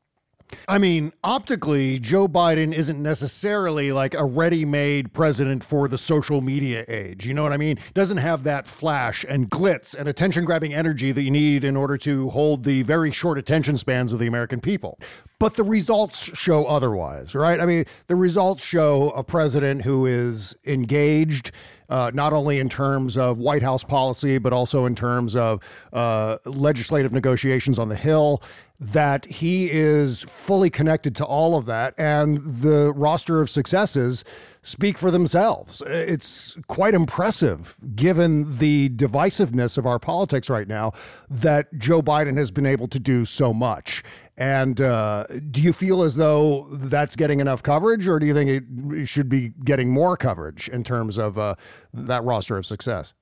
I 0.67 0.77
mean, 0.77 1.13
optically, 1.23 1.99
Joe 1.99 2.27
Biden 2.27 2.73
isn't 2.73 3.01
necessarily 3.01 3.91
like 3.91 4.13
a 4.13 4.25
ready 4.25 4.65
made 4.65 5.13
president 5.13 5.63
for 5.63 5.87
the 5.87 5.97
social 5.97 6.41
media 6.41 6.85
age. 6.87 7.25
You 7.25 7.33
know 7.33 7.43
what 7.43 7.53
I 7.53 7.57
mean? 7.57 7.77
Doesn't 7.93 8.17
have 8.17 8.43
that 8.43 8.67
flash 8.67 9.25
and 9.27 9.49
glitz 9.49 9.95
and 9.95 10.07
attention 10.07 10.45
grabbing 10.45 10.73
energy 10.73 11.11
that 11.11 11.21
you 11.21 11.31
need 11.31 11.63
in 11.63 11.75
order 11.75 11.97
to 11.97 12.29
hold 12.29 12.63
the 12.63 12.83
very 12.83 13.11
short 13.11 13.37
attention 13.37 13.77
spans 13.77 14.13
of 14.13 14.19
the 14.19 14.27
American 14.27 14.59
people. 14.59 14.99
But 15.39 15.55
the 15.55 15.63
results 15.63 16.37
show 16.37 16.65
otherwise, 16.65 17.33
right? 17.33 17.59
I 17.59 17.65
mean, 17.65 17.85
the 18.07 18.15
results 18.15 18.63
show 18.63 19.09
a 19.11 19.23
president 19.23 19.83
who 19.83 20.05
is 20.05 20.55
engaged. 20.65 21.51
Uh, 21.89 22.11
not 22.13 22.33
only 22.33 22.59
in 22.59 22.69
terms 22.69 23.17
of 23.17 23.39
White 23.39 23.63
House 23.63 23.83
policy, 23.83 24.37
but 24.37 24.53
also 24.53 24.85
in 24.85 24.93
terms 24.93 25.35
of 25.35 25.59
uh, 25.91 26.37
legislative 26.45 27.11
negotiations 27.11 27.79
on 27.79 27.89
the 27.89 27.95
Hill 27.95 28.43
that 28.79 29.25
he 29.25 29.69
is 29.69 30.23
fully 30.23 30.69
connected 30.69 31.15
to 31.17 31.25
all 31.25 31.57
of 31.57 31.65
that 31.65 31.93
and 31.97 32.37
the 32.37 32.93
roster 32.95 33.41
of 33.41 33.49
successes 33.49 34.23
speak 34.61 34.97
for 34.97 35.11
themselves. 35.11 35.81
It's 35.85 36.57
quite 36.67 36.93
impressive 36.93 37.75
given 37.95 38.57
the 38.57 38.89
divisiveness 38.89 39.77
of 39.77 39.85
our 39.85 39.99
politics 39.99 40.49
right 40.49 40.67
now 40.67 40.93
that 41.29 41.77
Joe 41.77 42.01
Biden 42.01 42.37
has 42.37 42.51
been 42.51 42.65
able 42.65 42.87
to 42.87 42.99
do 42.99 43.25
so 43.25 43.53
much. 43.53 44.01
And 44.37 44.79
uh, 44.79 45.25
do 45.51 45.61
you 45.61 45.73
feel 45.73 46.01
as 46.01 46.15
though 46.15 46.67
that's 46.71 47.17
getting 47.17 47.41
enough 47.41 47.61
coverage, 47.61 48.07
or 48.07 48.19
do 48.19 48.25
you 48.25 48.33
think 48.33 48.49
it 48.93 49.05
should 49.05 49.27
be 49.27 49.49
getting 49.65 49.91
more 49.91 50.15
coverage 50.15 50.69
in 50.69 50.85
terms 50.85 51.17
of 51.17 51.37
uh, 51.37 51.55
that 51.93 52.23
roster 52.23 52.55
of 52.55 52.65
success? 52.65 53.13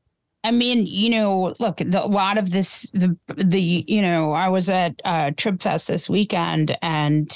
I 0.47 0.51
mean, 0.51 0.85
you 0.87 1.09
know, 1.09 1.53
look, 1.59 1.79
the, 1.79 2.01
a 2.01 2.07
lot 2.07 2.37
of 2.37 2.51
this, 2.51 2.89
the 2.91 3.17
the 3.35 3.83
you 3.85 4.01
know, 4.01 4.31
I 4.31 4.47
was 4.47 4.69
at 4.69 5.01
uh, 5.03 5.31
Trib 5.35 5.61
Fest 5.61 5.89
this 5.89 6.09
weekend, 6.09 6.77
and 6.81 7.29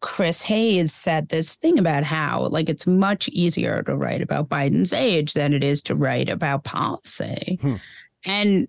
Chris 0.00 0.42
Hayes 0.42 0.92
said 0.92 1.28
this 1.28 1.54
thing 1.54 1.78
about 1.78 2.02
how 2.02 2.48
like 2.48 2.68
it's 2.68 2.88
much 2.88 3.28
easier 3.28 3.84
to 3.84 3.96
write 3.96 4.20
about 4.20 4.48
Biden's 4.48 4.92
age 4.92 5.34
than 5.34 5.54
it 5.54 5.62
is 5.62 5.80
to 5.84 5.94
write 5.94 6.28
about 6.28 6.64
policy. 6.64 7.60
Hmm. 7.62 7.76
And 8.26 8.66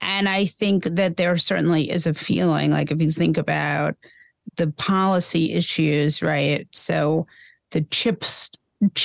and 0.00 0.28
I 0.28 0.44
think 0.44 0.84
that 0.84 1.16
there 1.16 1.36
certainly 1.36 1.90
is 1.90 2.06
a 2.06 2.14
feeling 2.14 2.70
like 2.70 2.92
if 2.92 3.02
you 3.02 3.10
think 3.10 3.36
about 3.36 3.96
the 4.58 4.70
policy 4.70 5.54
issues, 5.54 6.22
right? 6.22 6.68
So 6.70 7.26
the 7.72 7.80
chips 7.80 8.52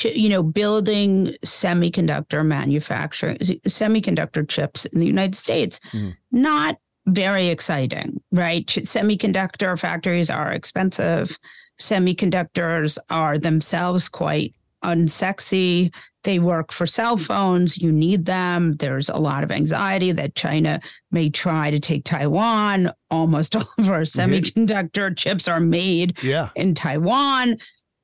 you 0.03 0.29
know, 0.29 0.43
building 0.43 1.35
semiconductor 1.45 2.45
manufacturing, 2.45 3.37
semiconductor 3.37 4.47
chips 4.47 4.85
in 4.85 4.99
the 4.99 5.05
United 5.05 5.35
States, 5.35 5.79
mm. 5.91 6.15
not 6.31 6.77
very 7.07 7.47
exciting, 7.47 8.21
right? 8.31 8.65
Semiconductor 8.67 9.77
factories 9.79 10.29
are 10.29 10.51
expensive. 10.51 11.37
Semiconductors 11.79 12.97
are 13.09 13.37
themselves 13.37 14.09
quite 14.09 14.53
unsexy. 14.83 15.93
They 16.23 16.39
work 16.39 16.71
for 16.71 16.85
cell 16.85 17.15
phones. 17.15 17.77
You 17.77 17.91
need 17.91 18.25
them. 18.25 18.75
There's 18.75 19.09
a 19.09 19.17
lot 19.17 19.43
of 19.43 19.51
anxiety 19.51 20.11
that 20.11 20.35
China 20.35 20.81
may 21.11 21.29
try 21.29 21.71
to 21.71 21.79
take 21.79 22.03
Taiwan. 22.03 22.91
Almost 23.09 23.55
all 23.55 23.69
of 23.77 23.89
our 23.89 24.01
semiconductor 24.01 25.15
chips 25.15 25.47
are 25.47 25.61
made 25.61 26.21
yeah. 26.21 26.49
in 26.55 26.75
Taiwan. 26.75 27.57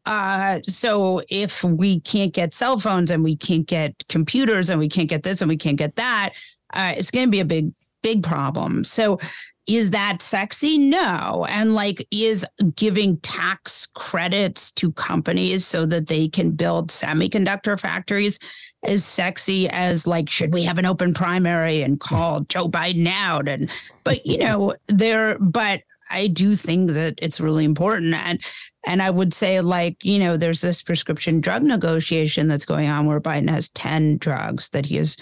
Uh, 0.06 0.62
so 0.64 1.22
if 1.30 1.64
we 1.64 2.00
can't 2.02 2.34
get 2.34 2.54
cell 2.54 2.80
phones 2.80 3.12
and 3.12 3.24
we 3.24 3.36
can't 3.36 3.68
get 3.68 4.08
computers 4.08 4.70
and 4.70 4.80
we 4.80 4.88
can't 4.88 5.10
get 5.10 5.24
this 5.24 5.42
and 5.42 5.50
we 5.50 5.58
can't 5.58 5.78
get 5.78 5.96
that, 5.96 6.32
uh, 6.74 6.94
it's 6.96 7.12
going 7.12 7.26
to 7.26 7.32
be 7.32 7.40
a 7.40 7.46
big, 7.46 7.72
big 8.04 8.24
problem. 8.24 8.84
So 8.84 9.20
is 9.68 9.92
that 9.92 10.22
sexy? 10.22 10.78
No. 10.78 11.46
And 11.50 11.74
like, 11.74 12.08
is 12.12 12.46
giving 12.76 13.18
tax 13.22 13.88
credits 13.88 14.72
to 14.74 14.92
companies 14.92 15.66
so 15.66 15.88
that 15.88 16.08
they 16.08 16.28
can 16.28 16.52
build 16.52 16.90
semiconductor 16.90 17.80
factories 17.80 18.38
as 18.84 19.04
sexy 19.04 19.68
as 19.70 20.06
like, 20.06 20.30
should 20.30 20.54
we 20.54 20.64
have 20.64 20.78
an 20.78 20.86
open 20.86 21.16
primary 21.16 21.82
and 21.82 22.00
call 22.00 22.42
Joe 22.42 22.70
Biden 22.70 23.08
out? 23.08 23.48
And, 23.48 23.72
but 24.04 24.24
you 24.24 24.38
know, 24.38 24.76
there, 24.88 25.40
but 25.40 25.82
I 26.12 26.28
do 26.28 26.54
think 26.54 26.92
that 26.92 27.16
it's 27.20 27.40
really 27.40 27.66
important. 27.66 28.14
And 28.14 28.40
and 28.86 29.02
I 29.02 29.10
would 29.10 29.34
say, 29.34 29.62
like, 29.62 30.04
you 30.04 30.20
know, 30.20 30.38
there's 30.38 30.62
this 30.62 30.82
prescription 30.82 31.42
drug 31.42 31.64
negotiation 31.64 32.48
that's 32.48 32.66
going 32.66 32.88
on 32.88 33.06
where 33.06 33.20
Biden 33.20 33.50
has 33.50 33.70
10 33.70 34.18
drugs 34.18 34.70
that 34.70 34.86
he 34.86 34.98
is 34.98 35.18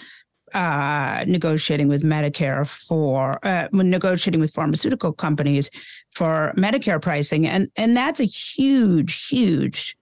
uh, 0.53 1.23
negotiating 1.27 1.87
with 1.87 2.03
Medicare 2.03 2.67
for 2.67 3.39
uh, 3.43 3.67
negotiating 3.71 4.39
with 4.39 4.53
pharmaceutical 4.53 5.11
companies 5.11 5.71
for 6.11 6.53
Medicare 6.55 7.01
pricing. 7.01 7.47
And 7.47 7.71
and 7.75 7.97
that's 7.97 8.19
a 8.19 8.25
huge, 8.25 9.27
huge 9.27 9.97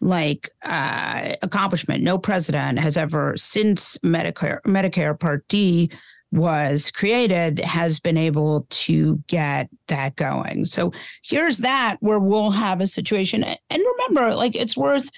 like 0.00 0.50
uh, 0.62 1.34
accomplishment. 1.42 2.04
No 2.04 2.18
president 2.18 2.78
has 2.78 2.96
ever 2.96 3.36
since 3.36 3.98
Medicare 3.98 4.60
Medicare 4.62 5.18
Part 5.18 5.46
D 5.48 5.90
was 6.30 6.90
created 6.90 7.58
has 7.60 8.00
been 8.00 8.18
able 8.18 8.66
to 8.70 9.22
get 9.28 9.68
that 9.88 10.16
going. 10.16 10.64
So 10.64 10.92
here's 11.24 11.58
that 11.58 11.96
where 12.00 12.18
we'll 12.18 12.50
have 12.50 12.80
a 12.80 12.86
situation. 12.86 13.44
And 13.44 13.58
remember, 13.70 14.34
like 14.34 14.54
it's 14.54 14.76
worth 14.76 15.08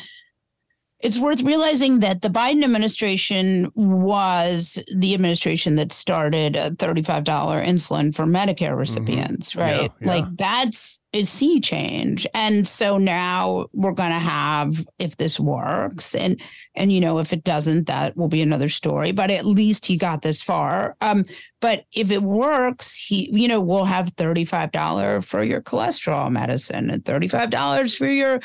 it's 1.03 1.19
worth 1.19 1.43
realizing 1.43 2.01
that 2.01 2.21
the 2.21 2.29
Biden 2.29 2.63
administration 2.63 3.71
was 3.75 4.83
the 4.95 5.15
administration 5.15 5.77
that 5.77 5.93
started 5.93 6.57
a 6.57 6.71
$35 6.73 7.25
insulin 7.65 8.15
for 8.15 8.27
Medicare 8.27 8.69
mm-hmm. 8.69 8.79
recipients, 8.79 9.53
mm-hmm. 9.53 9.61
right? 9.61 9.83
Yeah, 9.83 9.89
yeah. 10.01 10.07
Like 10.07 10.37
that's 10.37 11.01
a 11.13 11.25
sea 11.25 11.59
change. 11.61 12.27
And 12.35 12.69
so 12.69 12.99
now 12.99 13.67
we're 13.73 13.93
going 13.93 14.11
to 14.11 14.19
have 14.19 14.85
if 14.99 15.17
this 15.17 15.41
works 15.41 16.15
and 16.15 16.41
and 16.77 16.93
you 16.93 17.01
know 17.01 17.19
if 17.19 17.33
it 17.33 17.43
doesn't 17.43 17.89
that 17.89 18.17
will 18.17 18.29
be 18.29 18.43
another 18.43 18.69
story, 18.69 19.11
but 19.11 19.31
at 19.31 19.45
least 19.45 19.87
he 19.87 19.97
got 19.97 20.23
this 20.23 20.43
far. 20.43 20.97
Um 21.01 21.25
but 21.61 21.85
if 21.93 22.11
it 22.11 22.23
works, 22.23 22.95
he 22.95 23.29
you 23.33 23.49
know 23.49 23.61
we'll 23.61 23.87
have 23.87 24.15
$35 24.15 25.25
for 25.25 25.43
your 25.43 25.63
cholesterol 25.63 26.31
medicine 26.31 26.91
and 26.91 27.05
$35 27.05 27.97
for 27.97 28.07
your 28.07 28.41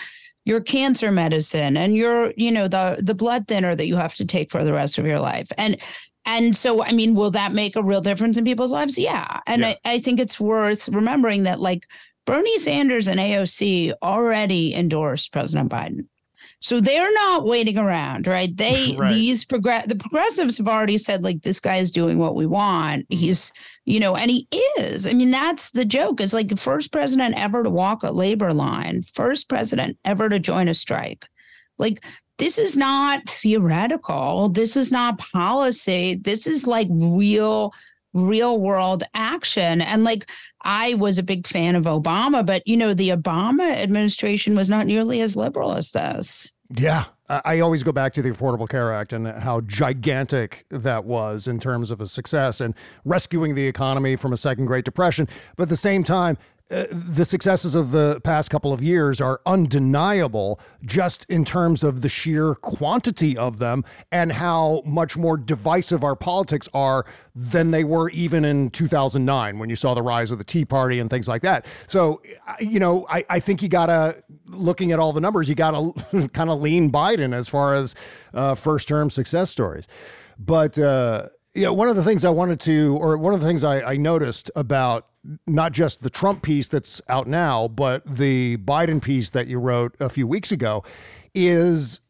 your 0.45 0.61
cancer 0.61 1.11
medicine 1.11 1.75
and 1.75 1.95
your 1.95 2.33
you 2.37 2.51
know 2.51 2.67
the 2.67 2.99
the 3.01 3.15
blood 3.15 3.47
thinner 3.47 3.75
that 3.75 3.87
you 3.87 3.97
have 3.97 4.15
to 4.15 4.25
take 4.25 4.51
for 4.51 4.63
the 4.63 4.73
rest 4.73 4.97
of 4.97 5.05
your 5.05 5.19
life. 5.19 5.51
And 5.57 5.77
and 6.25 6.55
so 6.55 6.83
i 6.83 6.91
mean 6.91 7.15
will 7.15 7.31
that 7.31 7.53
make 7.53 7.75
a 7.75 7.83
real 7.83 8.01
difference 8.01 8.37
in 8.37 8.45
people's 8.45 8.71
lives? 8.71 8.97
Yeah. 8.97 9.41
And 9.47 9.61
yeah. 9.61 9.73
I, 9.85 9.93
I 9.93 9.99
think 9.99 10.19
it's 10.19 10.39
worth 10.39 10.87
remembering 10.89 11.43
that 11.43 11.59
like 11.59 11.87
bernie 12.25 12.59
sanders 12.59 13.07
and 13.07 13.19
aoc 13.19 13.93
already 14.01 14.73
endorsed 14.73 15.31
president 15.31 15.71
biden 15.71 16.07
so 16.59 16.79
they're 16.79 17.13
not 17.13 17.45
waiting 17.45 17.77
around, 17.77 18.27
right? 18.27 18.55
They 18.65 18.95
right. 18.97 19.11
these 19.11 19.45
progress 19.45 19.85
the 19.87 19.95
progressives 19.95 20.57
have 20.57 20.67
already 20.67 20.97
said 20.97 21.23
like 21.23 21.41
this 21.41 21.59
guy 21.59 21.75
is 21.75 21.91
doing 21.91 22.17
what 22.17 22.35
we 22.35 22.45
want. 22.45 23.07
Mm-hmm. 23.09 23.17
He's 23.17 23.51
you 23.85 23.99
know, 23.99 24.15
and 24.15 24.31
he 24.31 24.47
is. 24.79 25.05
I 25.05 25.13
mean, 25.13 25.31
that's 25.31 25.71
the 25.71 25.85
joke. 25.85 26.19
It's 26.19 26.33
like 26.33 26.49
the 26.49 26.57
first 26.57 26.91
president 26.91 27.37
ever 27.37 27.63
to 27.63 27.69
walk 27.69 28.03
a 28.03 28.11
labor 28.11 28.53
line, 28.53 29.03
first 29.13 29.47
president 29.49 29.97
ever 30.05 30.29
to 30.29 30.39
join 30.39 30.67
a 30.67 30.73
strike. 30.73 31.25
Like 31.77 32.03
this 32.37 32.57
is 32.57 32.75
not 32.75 33.29
theoretical. 33.29 34.49
This 34.49 34.75
is 34.75 34.91
not 34.91 35.19
policy. 35.19 36.15
This 36.15 36.47
is 36.47 36.67
like 36.67 36.87
real 36.89 37.73
real 38.15 38.59
world 38.59 39.03
action. 39.13 39.81
And 39.81 40.03
like 40.03 40.31
I 40.63 40.95
was 40.95 41.19
a 41.19 41.23
big 41.23 41.45
fan 41.45 41.75
of 41.75 41.83
Obama, 41.83 42.43
but 42.43 42.65
you 42.65 42.77
know, 42.77 42.95
the 42.95 43.09
Obama 43.09 43.75
administration 43.75 44.55
was 44.55 44.69
not 44.69 44.87
nearly 44.87 45.21
as 45.21 45.37
liberal 45.37 45.73
as 45.73 45.91
this. 45.91 46.51
Yeah. 46.75 47.05
I 47.27 47.59
always 47.59 47.81
go 47.81 47.91
back 47.91 48.13
to 48.13 48.21
the 48.21 48.29
Affordable 48.29 48.69
Care 48.69 48.93
Act 48.93 49.11
and 49.11 49.27
how 49.27 49.61
gigantic 49.61 50.65
that 50.69 51.05
was 51.05 51.47
in 51.47 51.59
terms 51.59 51.89
of 51.89 51.99
a 51.99 52.05
success 52.05 52.61
and 52.61 52.75
rescuing 53.03 53.55
the 53.55 53.65
economy 53.65 54.15
from 54.15 54.31
a 54.31 54.37
second 54.37 54.67
Great 54.67 54.85
Depression. 54.85 55.27
But 55.55 55.63
at 55.63 55.69
the 55.69 55.75
same 55.75 56.03
time, 56.03 56.37
uh, 56.71 56.85
the 56.89 57.25
successes 57.25 57.75
of 57.75 57.91
the 57.91 58.19
past 58.23 58.49
couple 58.49 58.73
of 58.73 58.81
years 58.81 59.21
are 59.21 59.39
undeniable 59.45 60.59
just 60.83 61.23
in 61.29 61.45
terms 61.45 61.83
of 61.83 62.01
the 62.01 62.09
sheer 62.09 62.55
quantity 62.55 63.37
of 63.37 63.59
them 63.59 63.83
and 64.11 64.31
how 64.31 64.81
much 64.83 65.15
more 65.15 65.37
divisive 65.37 66.03
our 66.03 66.15
politics 66.15 66.67
are 66.73 67.05
than 67.35 67.69
they 67.69 67.83
were 67.83 68.09
even 68.09 68.43
in 68.43 68.71
2009 68.71 69.59
when 69.59 69.69
you 69.69 69.75
saw 69.75 69.93
the 69.93 70.01
rise 70.01 70.31
of 70.31 70.39
the 70.39 70.43
Tea 70.43 70.65
Party 70.65 70.99
and 70.99 71.07
things 71.07 71.27
like 71.27 71.43
that. 71.43 71.67
So, 71.85 72.23
you 72.59 72.79
know, 72.79 73.05
I, 73.11 73.23
I 73.29 73.39
think 73.39 73.61
you 73.61 73.69
got 73.69 73.85
to, 73.85 74.23
looking 74.47 74.91
at 74.91 74.97
all 74.97 75.13
the 75.13 75.21
numbers, 75.21 75.47
you 75.47 75.53
got 75.53 75.71
to 75.71 76.27
kind 76.33 76.49
of 76.49 76.61
lean 76.61 76.91
Biden 76.91 77.35
as 77.35 77.47
far 77.47 77.75
as 77.75 77.93
uh, 78.33 78.55
first 78.55 78.87
term 78.87 79.11
success 79.11 79.51
stories. 79.51 79.87
But, 80.39 80.79
uh, 80.79 81.29
yeah, 81.55 81.69
one 81.69 81.87
of 81.87 81.95
the 81.95 82.03
things 82.03 82.25
I 82.25 82.29
wanted 82.29 82.59
to, 82.61 82.97
or 82.99 83.17
one 83.17 83.33
of 83.33 83.39
the 83.39 83.47
things 83.47 83.63
I, 83.63 83.93
I 83.93 83.97
noticed 83.97 84.51
about 84.55 85.07
not 85.47 85.71
just 85.71 86.03
the 86.03 86.09
Trump 86.09 86.43
piece 86.43 86.67
that's 86.67 87.01
out 87.07 87.27
now, 87.27 87.67
but 87.67 88.05
the 88.05 88.57
Biden 88.57 89.01
piece 89.01 89.29
that 89.31 89.47
you 89.47 89.59
wrote 89.59 89.95
a 89.99 90.09
few 90.09 90.27
weeks 90.27 90.51
ago 90.51 90.83
is 91.33 92.01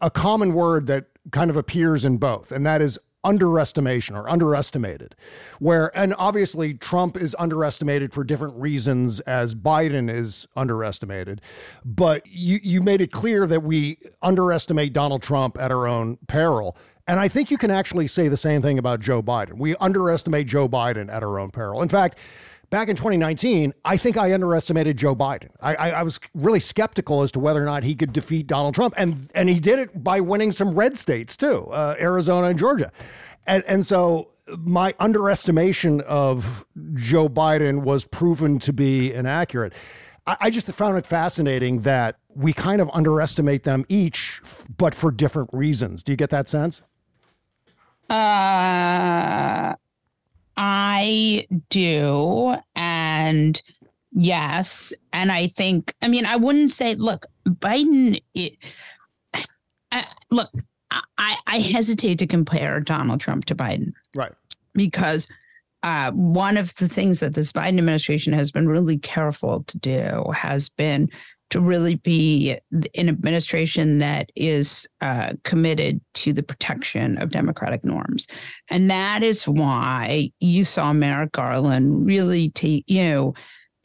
a 0.00 0.10
common 0.10 0.54
word 0.54 0.86
that 0.86 1.06
kind 1.32 1.50
of 1.50 1.56
appears 1.56 2.04
in 2.04 2.18
both, 2.18 2.52
and 2.52 2.64
that 2.64 2.80
is 2.80 2.98
underestimation 3.24 4.14
or 4.14 4.28
underestimated. 4.30 5.16
Where, 5.58 5.90
and 5.98 6.14
obviously, 6.16 6.74
Trump 6.74 7.16
is 7.16 7.34
underestimated 7.40 8.14
for 8.14 8.22
different 8.22 8.54
reasons 8.54 9.18
as 9.20 9.56
Biden 9.56 10.08
is 10.08 10.46
underestimated. 10.54 11.40
But 11.84 12.24
you, 12.28 12.60
you 12.62 12.82
made 12.82 13.00
it 13.00 13.10
clear 13.10 13.46
that 13.48 13.64
we 13.64 13.98
underestimate 14.22 14.92
Donald 14.92 15.22
Trump 15.22 15.58
at 15.58 15.72
our 15.72 15.88
own 15.88 16.18
peril. 16.28 16.76
And 17.08 17.20
I 17.20 17.28
think 17.28 17.50
you 17.50 17.58
can 17.58 17.70
actually 17.70 18.08
say 18.08 18.28
the 18.28 18.36
same 18.36 18.62
thing 18.62 18.78
about 18.78 19.00
Joe 19.00 19.22
Biden. 19.22 19.58
We 19.58 19.76
underestimate 19.76 20.48
Joe 20.48 20.68
Biden 20.68 21.12
at 21.12 21.22
our 21.22 21.38
own 21.38 21.50
peril. 21.50 21.80
In 21.80 21.88
fact, 21.88 22.18
back 22.70 22.88
in 22.88 22.96
2019, 22.96 23.72
I 23.84 23.96
think 23.96 24.16
I 24.16 24.34
underestimated 24.34 24.96
Joe 24.96 25.14
Biden. 25.14 25.50
I, 25.60 25.74
I, 25.76 25.90
I, 25.90 26.02
was 26.02 26.18
really 26.34 26.58
skeptical 26.58 27.22
as 27.22 27.30
to 27.32 27.38
whether 27.38 27.62
or 27.62 27.64
not 27.64 27.84
he 27.84 27.94
could 27.94 28.12
defeat 28.12 28.46
Donald 28.46 28.74
Trump, 28.74 28.94
and 28.96 29.30
and 29.34 29.48
he 29.48 29.60
did 29.60 29.78
it 29.78 30.02
by 30.02 30.20
winning 30.20 30.52
some 30.52 30.74
red 30.74 30.96
states 30.96 31.36
too, 31.36 31.66
uh, 31.68 31.94
Arizona 32.00 32.48
and 32.48 32.58
Georgia, 32.58 32.90
and 33.46 33.62
and 33.66 33.86
so 33.86 34.30
my 34.58 34.94
underestimation 34.98 36.00
of 36.02 36.64
Joe 36.94 37.28
Biden 37.28 37.82
was 37.82 38.06
proven 38.06 38.58
to 38.60 38.72
be 38.72 39.12
inaccurate. 39.12 39.72
I, 40.26 40.36
I 40.40 40.50
just 40.50 40.66
found 40.72 40.98
it 40.98 41.06
fascinating 41.06 41.80
that 41.80 42.18
we 42.34 42.52
kind 42.52 42.80
of 42.80 42.90
underestimate 42.92 43.62
them 43.64 43.84
each, 43.88 44.40
but 44.76 44.94
for 44.94 45.10
different 45.10 45.50
reasons. 45.52 46.02
Do 46.02 46.12
you 46.12 46.16
get 46.16 46.30
that 46.30 46.48
sense? 46.48 46.82
Uh, 48.08 49.74
I 50.56 51.46
do. 51.68 52.56
And 52.74 53.62
yes. 54.12 54.94
And 55.12 55.32
I 55.32 55.48
think, 55.48 55.94
I 56.02 56.08
mean, 56.08 56.26
I 56.26 56.36
wouldn't 56.36 56.70
say, 56.70 56.94
look, 56.94 57.26
Biden, 57.46 58.22
it, 58.34 58.56
look, 60.30 60.50
I, 60.90 61.36
I 61.46 61.58
hesitate 61.58 62.18
to 62.20 62.26
compare 62.26 62.80
Donald 62.80 63.20
Trump 63.20 63.44
to 63.46 63.54
Biden. 63.54 63.92
Right. 64.14 64.32
Because 64.72 65.28
uh, 65.82 66.10
one 66.12 66.56
of 66.56 66.74
the 66.76 66.88
things 66.88 67.20
that 67.20 67.34
this 67.34 67.52
Biden 67.52 67.78
administration 67.78 68.32
has 68.32 68.50
been 68.50 68.68
really 68.68 68.98
careful 68.98 69.62
to 69.64 69.78
do 69.78 70.30
has 70.32 70.68
been 70.68 71.10
to 71.56 71.62
really 71.62 71.94
be 71.94 72.54
an 72.70 73.08
administration 73.08 73.96
that 73.96 74.30
is 74.36 74.86
uh, 75.00 75.32
committed 75.42 76.02
to 76.12 76.34
the 76.34 76.42
protection 76.42 77.16
of 77.16 77.30
democratic 77.30 77.82
norms. 77.82 78.26
And 78.70 78.90
that 78.90 79.22
is 79.22 79.48
why 79.48 80.32
you 80.38 80.64
saw 80.64 80.92
Merrick 80.92 81.32
Garland 81.32 82.04
really 82.04 82.50
take, 82.50 82.84
you 82.86 83.04
know, 83.04 83.34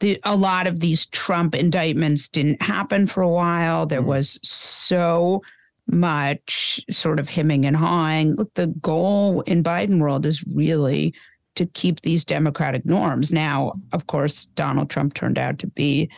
the, 0.00 0.20
a 0.24 0.36
lot 0.36 0.66
of 0.66 0.80
these 0.80 1.06
Trump 1.06 1.54
indictments 1.54 2.28
didn't 2.28 2.60
happen 2.60 3.06
for 3.06 3.22
a 3.22 3.28
while. 3.28 3.86
There 3.86 4.00
mm-hmm. 4.00 4.08
was 4.08 4.38
so 4.42 5.40
much 5.86 6.78
sort 6.90 7.18
of 7.18 7.30
hemming 7.30 7.64
and 7.64 7.74
hawing. 7.74 8.36
Look, 8.36 8.52
the 8.52 8.66
goal 8.82 9.40
in 9.42 9.62
Biden 9.62 9.98
world 9.98 10.26
is 10.26 10.44
really 10.46 11.14
to 11.54 11.64
keep 11.64 12.02
these 12.02 12.22
democratic 12.22 12.84
norms. 12.84 13.32
Now, 13.32 13.80
of 13.94 14.08
course, 14.08 14.44
Donald 14.44 14.90
Trump 14.90 15.14
turned 15.14 15.38
out 15.38 15.58
to 15.60 15.68
be 15.68 16.10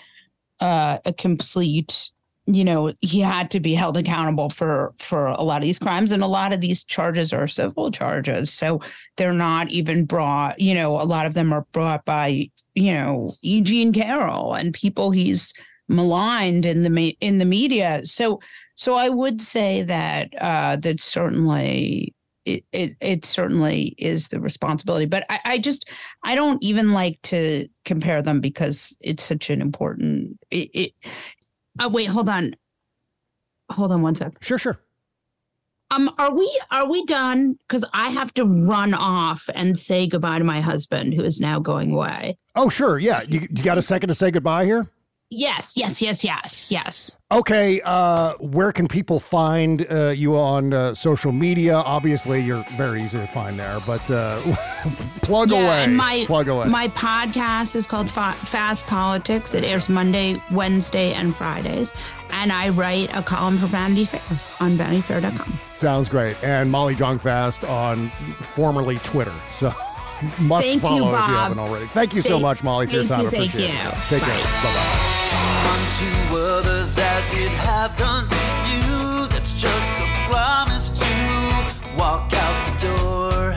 uh, 0.60 0.98
a 1.04 1.12
complete 1.12 2.10
you 2.46 2.64
know 2.64 2.92
he 3.00 3.20
had 3.20 3.50
to 3.50 3.60
be 3.60 3.74
held 3.74 3.96
accountable 3.96 4.50
for 4.50 4.92
for 4.98 5.26
a 5.28 5.42
lot 5.42 5.58
of 5.58 5.62
these 5.62 5.78
crimes. 5.78 6.12
And 6.12 6.22
a 6.22 6.26
lot 6.26 6.52
of 6.52 6.60
these 6.60 6.84
charges 6.84 7.32
are 7.32 7.46
civil 7.46 7.90
charges. 7.90 8.52
So 8.52 8.80
they're 9.16 9.32
not 9.32 9.70
even 9.70 10.04
brought 10.04 10.60
you 10.60 10.74
know 10.74 11.00
a 11.00 11.04
lot 11.04 11.26
of 11.26 11.34
them 11.34 11.52
are 11.52 11.66
brought 11.72 12.04
by 12.04 12.50
you 12.74 12.92
know 12.92 13.30
E. 13.42 13.62
Jean 13.62 13.92
Carroll 13.92 14.54
and 14.54 14.74
people 14.74 15.10
he's 15.10 15.54
maligned 15.88 16.66
in 16.66 16.82
the 16.82 17.16
in 17.20 17.38
the 17.38 17.44
media. 17.44 18.02
So 18.04 18.40
so 18.74 18.94
I 18.96 19.08
would 19.08 19.40
say 19.40 19.82
that 19.82 20.34
uh 20.40 20.76
that 20.76 21.00
certainly 21.00 22.14
it, 22.44 22.64
it, 22.72 22.96
it 23.00 23.24
certainly 23.24 23.94
is 23.98 24.28
the 24.28 24.40
responsibility. 24.40 25.06
But 25.06 25.24
I, 25.28 25.40
I, 25.44 25.58
just 25.58 25.88
I 26.22 26.34
don't 26.34 26.62
even 26.62 26.92
like 26.92 27.20
to 27.22 27.68
compare 27.84 28.22
them 28.22 28.40
because 28.40 28.96
it's 29.00 29.22
such 29.22 29.50
an 29.50 29.60
important. 29.60 30.38
It, 30.50 30.70
it 30.74 30.92
oh 31.80 31.88
wait, 31.88 32.06
hold 32.06 32.28
on, 32.28 32.54
hold 33.70 33.92
on 33.92 34.02
one 34.02 34.14
sec. 34.14 34.32
Sure, 34.42 34.58
sure. 34.58 34.78
Um, 35.90 36.10
are 36.18 36.34
we 36.34 36.60
are 36.70 36.90
we 36.90 37.04
done? 37.06 37.56
Because 37.68 37.84
I 37.92 38.10
have 38.10 38.34
to 38.34 38.44
run 38.44 38.94
off 38.94 39.48
and 39.54 39.78
say 39.78 40.06
goodbye 40.06 40.38
to 40.38 40.44
my 40.44 40.60
husband, 40.60 41.14
who 41.14 41.22
is 41.22 41.40
now 41.40 41.60
going 41.60 41.92
away. 41.92 42.36
Oh, 42.56 42.68
sure, 42.68 42.98
yeah. 42.98 43.22
You, 43.28 43.40
you 43.40 43.62
got 43.62 43.78
a 43.78 43.82
second 43.82 44.08
to 44.08 44.14
say 44.14 44.30
goodbye 44.30 44.64
here? 44.64 44.90
Yes, 45.30 45.76
yes, 45.76 46.00
yes, 46.00 46.22
yes, 46.22 46.70
yes. 46.70 47.18
Okay, 47.32 47.80
uh, 47.84 48.34
where 48.34 48.70
can 48.72 48.86
people 48.86 49.18
find 49.18 49.84
uh, 49.90 50.10
you 50.10 50.36
on 50.36 50.72
uh, 50.72 50.94
social 50.94 51.32
media? 51.32 51.74
Obviously, 51.76 52.40
you're 52.40 52.64
very 52.76 53.02
easy 53.02 53.18
to 53.18 53.26
find 53.26 53.58
there, 53.58 53.78
but 53.86 54.08
uh, 54.10 54.40
plug 55.22 55.50
yeah, 55.50 55.84
away. 55.84 55.92
My, 55.92 56.24
plug 56.26 56.48
away. 56.48 56.66
My 56.66 56.88
podcast 56.88 57.74
is 57.74 57.86
called 57.86 58.10
Fa- 58.10 58.34
Fast 58.34 58.86
Politics. 58.86 59.54
It 59.54 59.64
airs 59.64 59.88
Monday, 59.88 60.36
Wednesday, 60.52 61.12
and 61.14 61.34
Fridays. 61.34 61.92
And 62.30 62.52
I 62.52 62.68
write 62.68 63.14
a 63.16 63.22
column 63.22 63.56
for 63.58 63.66
Vanity 63.66 64.04
Fair 64.04 64.20
on 64.64 64.72
vanityfair.com. 64.72 65.58
Sounds 65.64 66.08
great. 66.08 66.42
And 66.44 66.70
Molly 66.70 66.94
Jong-Fast 66.94 67.64
on 67.64 68.10
formerly 68.10 68.98
Twitter. 68.98 69.34
So. 69.50 69.72
must 70.40 70.66
thank 70.68 70.80
follow 70.80 71.10
you, 71.10 71.16
if 71.16 71.28
you 71.28 71.34
haven't 71.34 71.58
already. 71.58 71.86
Thank 71.86 72.14
you 72.14 72.22
so 72.22 72.38
much, 72.38 72.62
Molly, 72.62 72.86
for 72.86 72.92
your 72.92 73.04
time. 73.04 73.22
You, 73.22 73.28
Appreciate 73.28 73.68
you. 73.68 73.74
it. 73.74 73.94
Take 74.08 74.22
Bye. 74.22 74.28
care. 74.28 74.44
Bye 74.44 74.62
bye. 74.62 75.10
Unto 75.94 76.36
others 76.36 76.98
as 76.98 77.32
it 77.34 77.50
have 77.50 77.94
done 77.94 78.28
to 78.28 78.36
you. 78.68 79.28
That's 79.28 79.52
just 79.52 79.92
a 79.92 80.06
promise 80.28 80.88
to 80.88 81.96
walk 81.96 82.32
out 82.32 82.66
the 82.66 82.88
door. 82.88 83.52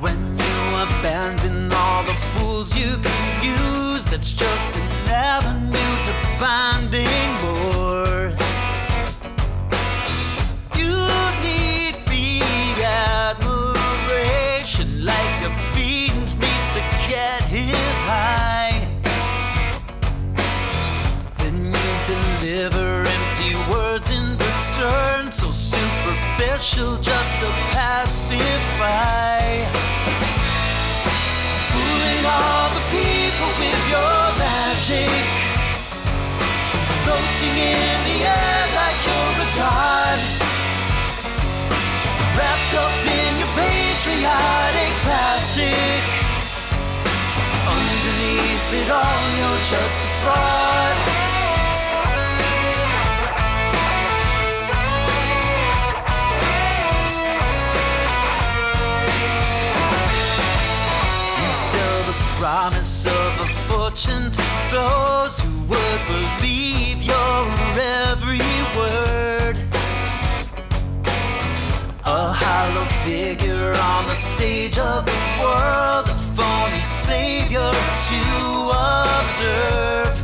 When 0.00 0.18
you 0.36 0.56
abandon 0.82 1.70
all 1.72 2.02
the 2.02 2.14
fools 2.14 2.76
you 2.76 2.96
can 2.96 3.44
use, 3.44 4.04
that's 4.04 4.32
just 4.32 4.76
an 4.76 4.88
avenue 5.08 6.02
to 6.02 6.12
finding 6.36 7.06
more. 7.44 7.81
Superficial, 26.62 26.96
just 27.02 27.38
to 27.40 27.46
pacify. 27.72 29.40
Fooling 31.70 32.24
all 32.26 32.68
the 32.70 32.84
people 32.90 33.50
with 33.58 33.82
your 33.90 34.22
magic, 34.38 35.10
floating 37.02 37.56
in 37.58 37.98
the 38.06 38.18
air 38.22 38.62
like 38.78 38.98
you're 39.06 39.38
a 39.42 39.50
god, 39.58 40.18
wrapped 42.36 42.74
up 42.84 42.96
in 43.10 43.32
your 43.38 43.52
patriotic 43.58 44.92
plastic. 45.02 46.02
Underneath 47.66 48.72
it 48.80 48.90
all, 48.90 49.22
you're 49.38 49.62
just 49.66 50.00
a 50.00 50.10
fraud. 50.24 50.71
Promise 62.62 63.06
of 63.06 63.40
a 63.40 63.48
fortune 63.66 64.30
to 64.30 64.42
those 64.70 65.40
who 65.40 65.62
would 65.62 66.00
believe 66.06 67.02
your 67.02 67.42
every 68.06 68.38
word. 68.78 69.56
A 72.04 72.32
hollow 72.32 72.84
figure 73.04 73.74
on 73.76 74.06
the 74.06 74.14
stage 74.14 74.78
of 74.78 75.04
the 75.04 75.20
world, 75.40 76.06
a 76.08 76.14
phony 76.36 76.84
savior 76.84 77.72
to 78.06 78.20
observe. 79.24 80.21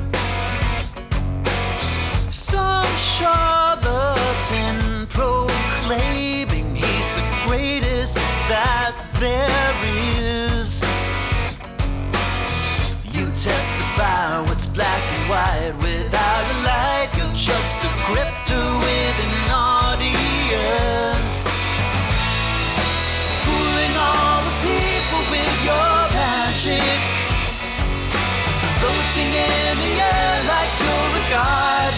wide 15.29 15.77
without 15.83 16.45
a 16.55 16.59
light. 16.65 17.09
You're 17.17 17.37
just 17.37 17.77
a 17.85 17.91
grifter 18.09 18.65
with 18.81 19.17
an 19.29 19.37
audience. 19.53 21.45
Fooling 23.45 23.95
all 24.09 24.41
the 24.49 24.57
people 24.65 25.23
with 25.29 25.57
your 25.69 25.95
magic. 26.17 26.99
Floating 28.81 29.33
in 29.45 29.75
the 29.85 29.95
air 30.01 30.35
like 30.49 30.73
you're 30.81 31.13
a 31.21 31.25
god. 31.37 31.93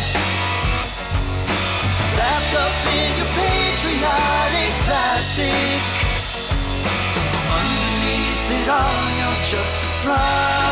Wrapped 2.18 2.54
up 2.64 2.76
in 2.98 3.10
your 3.14 3.30
patriotic 3.38 4.74
plastic. 4.86 5.82
Underneath 7.46 8.50
it 8.58 8.68
all, 8.68 9.06
you're 9.18 9.40
just 9.46 9.78
a 9.78 9.90
fly. 10.02 10.69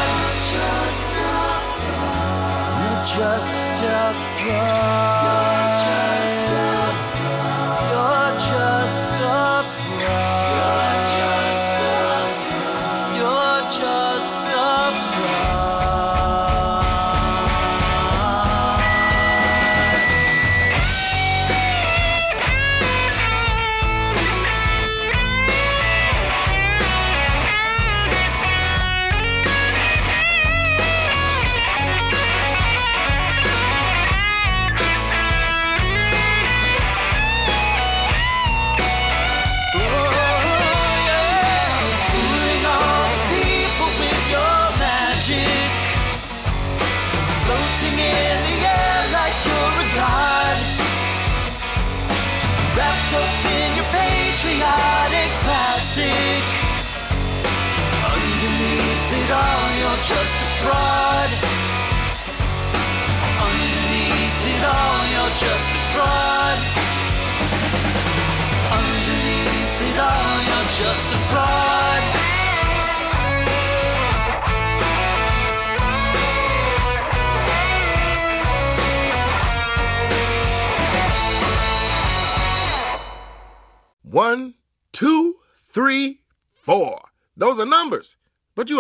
Just 3.19 3.83
a 3.83 4.15
fraud. 4.15 6.28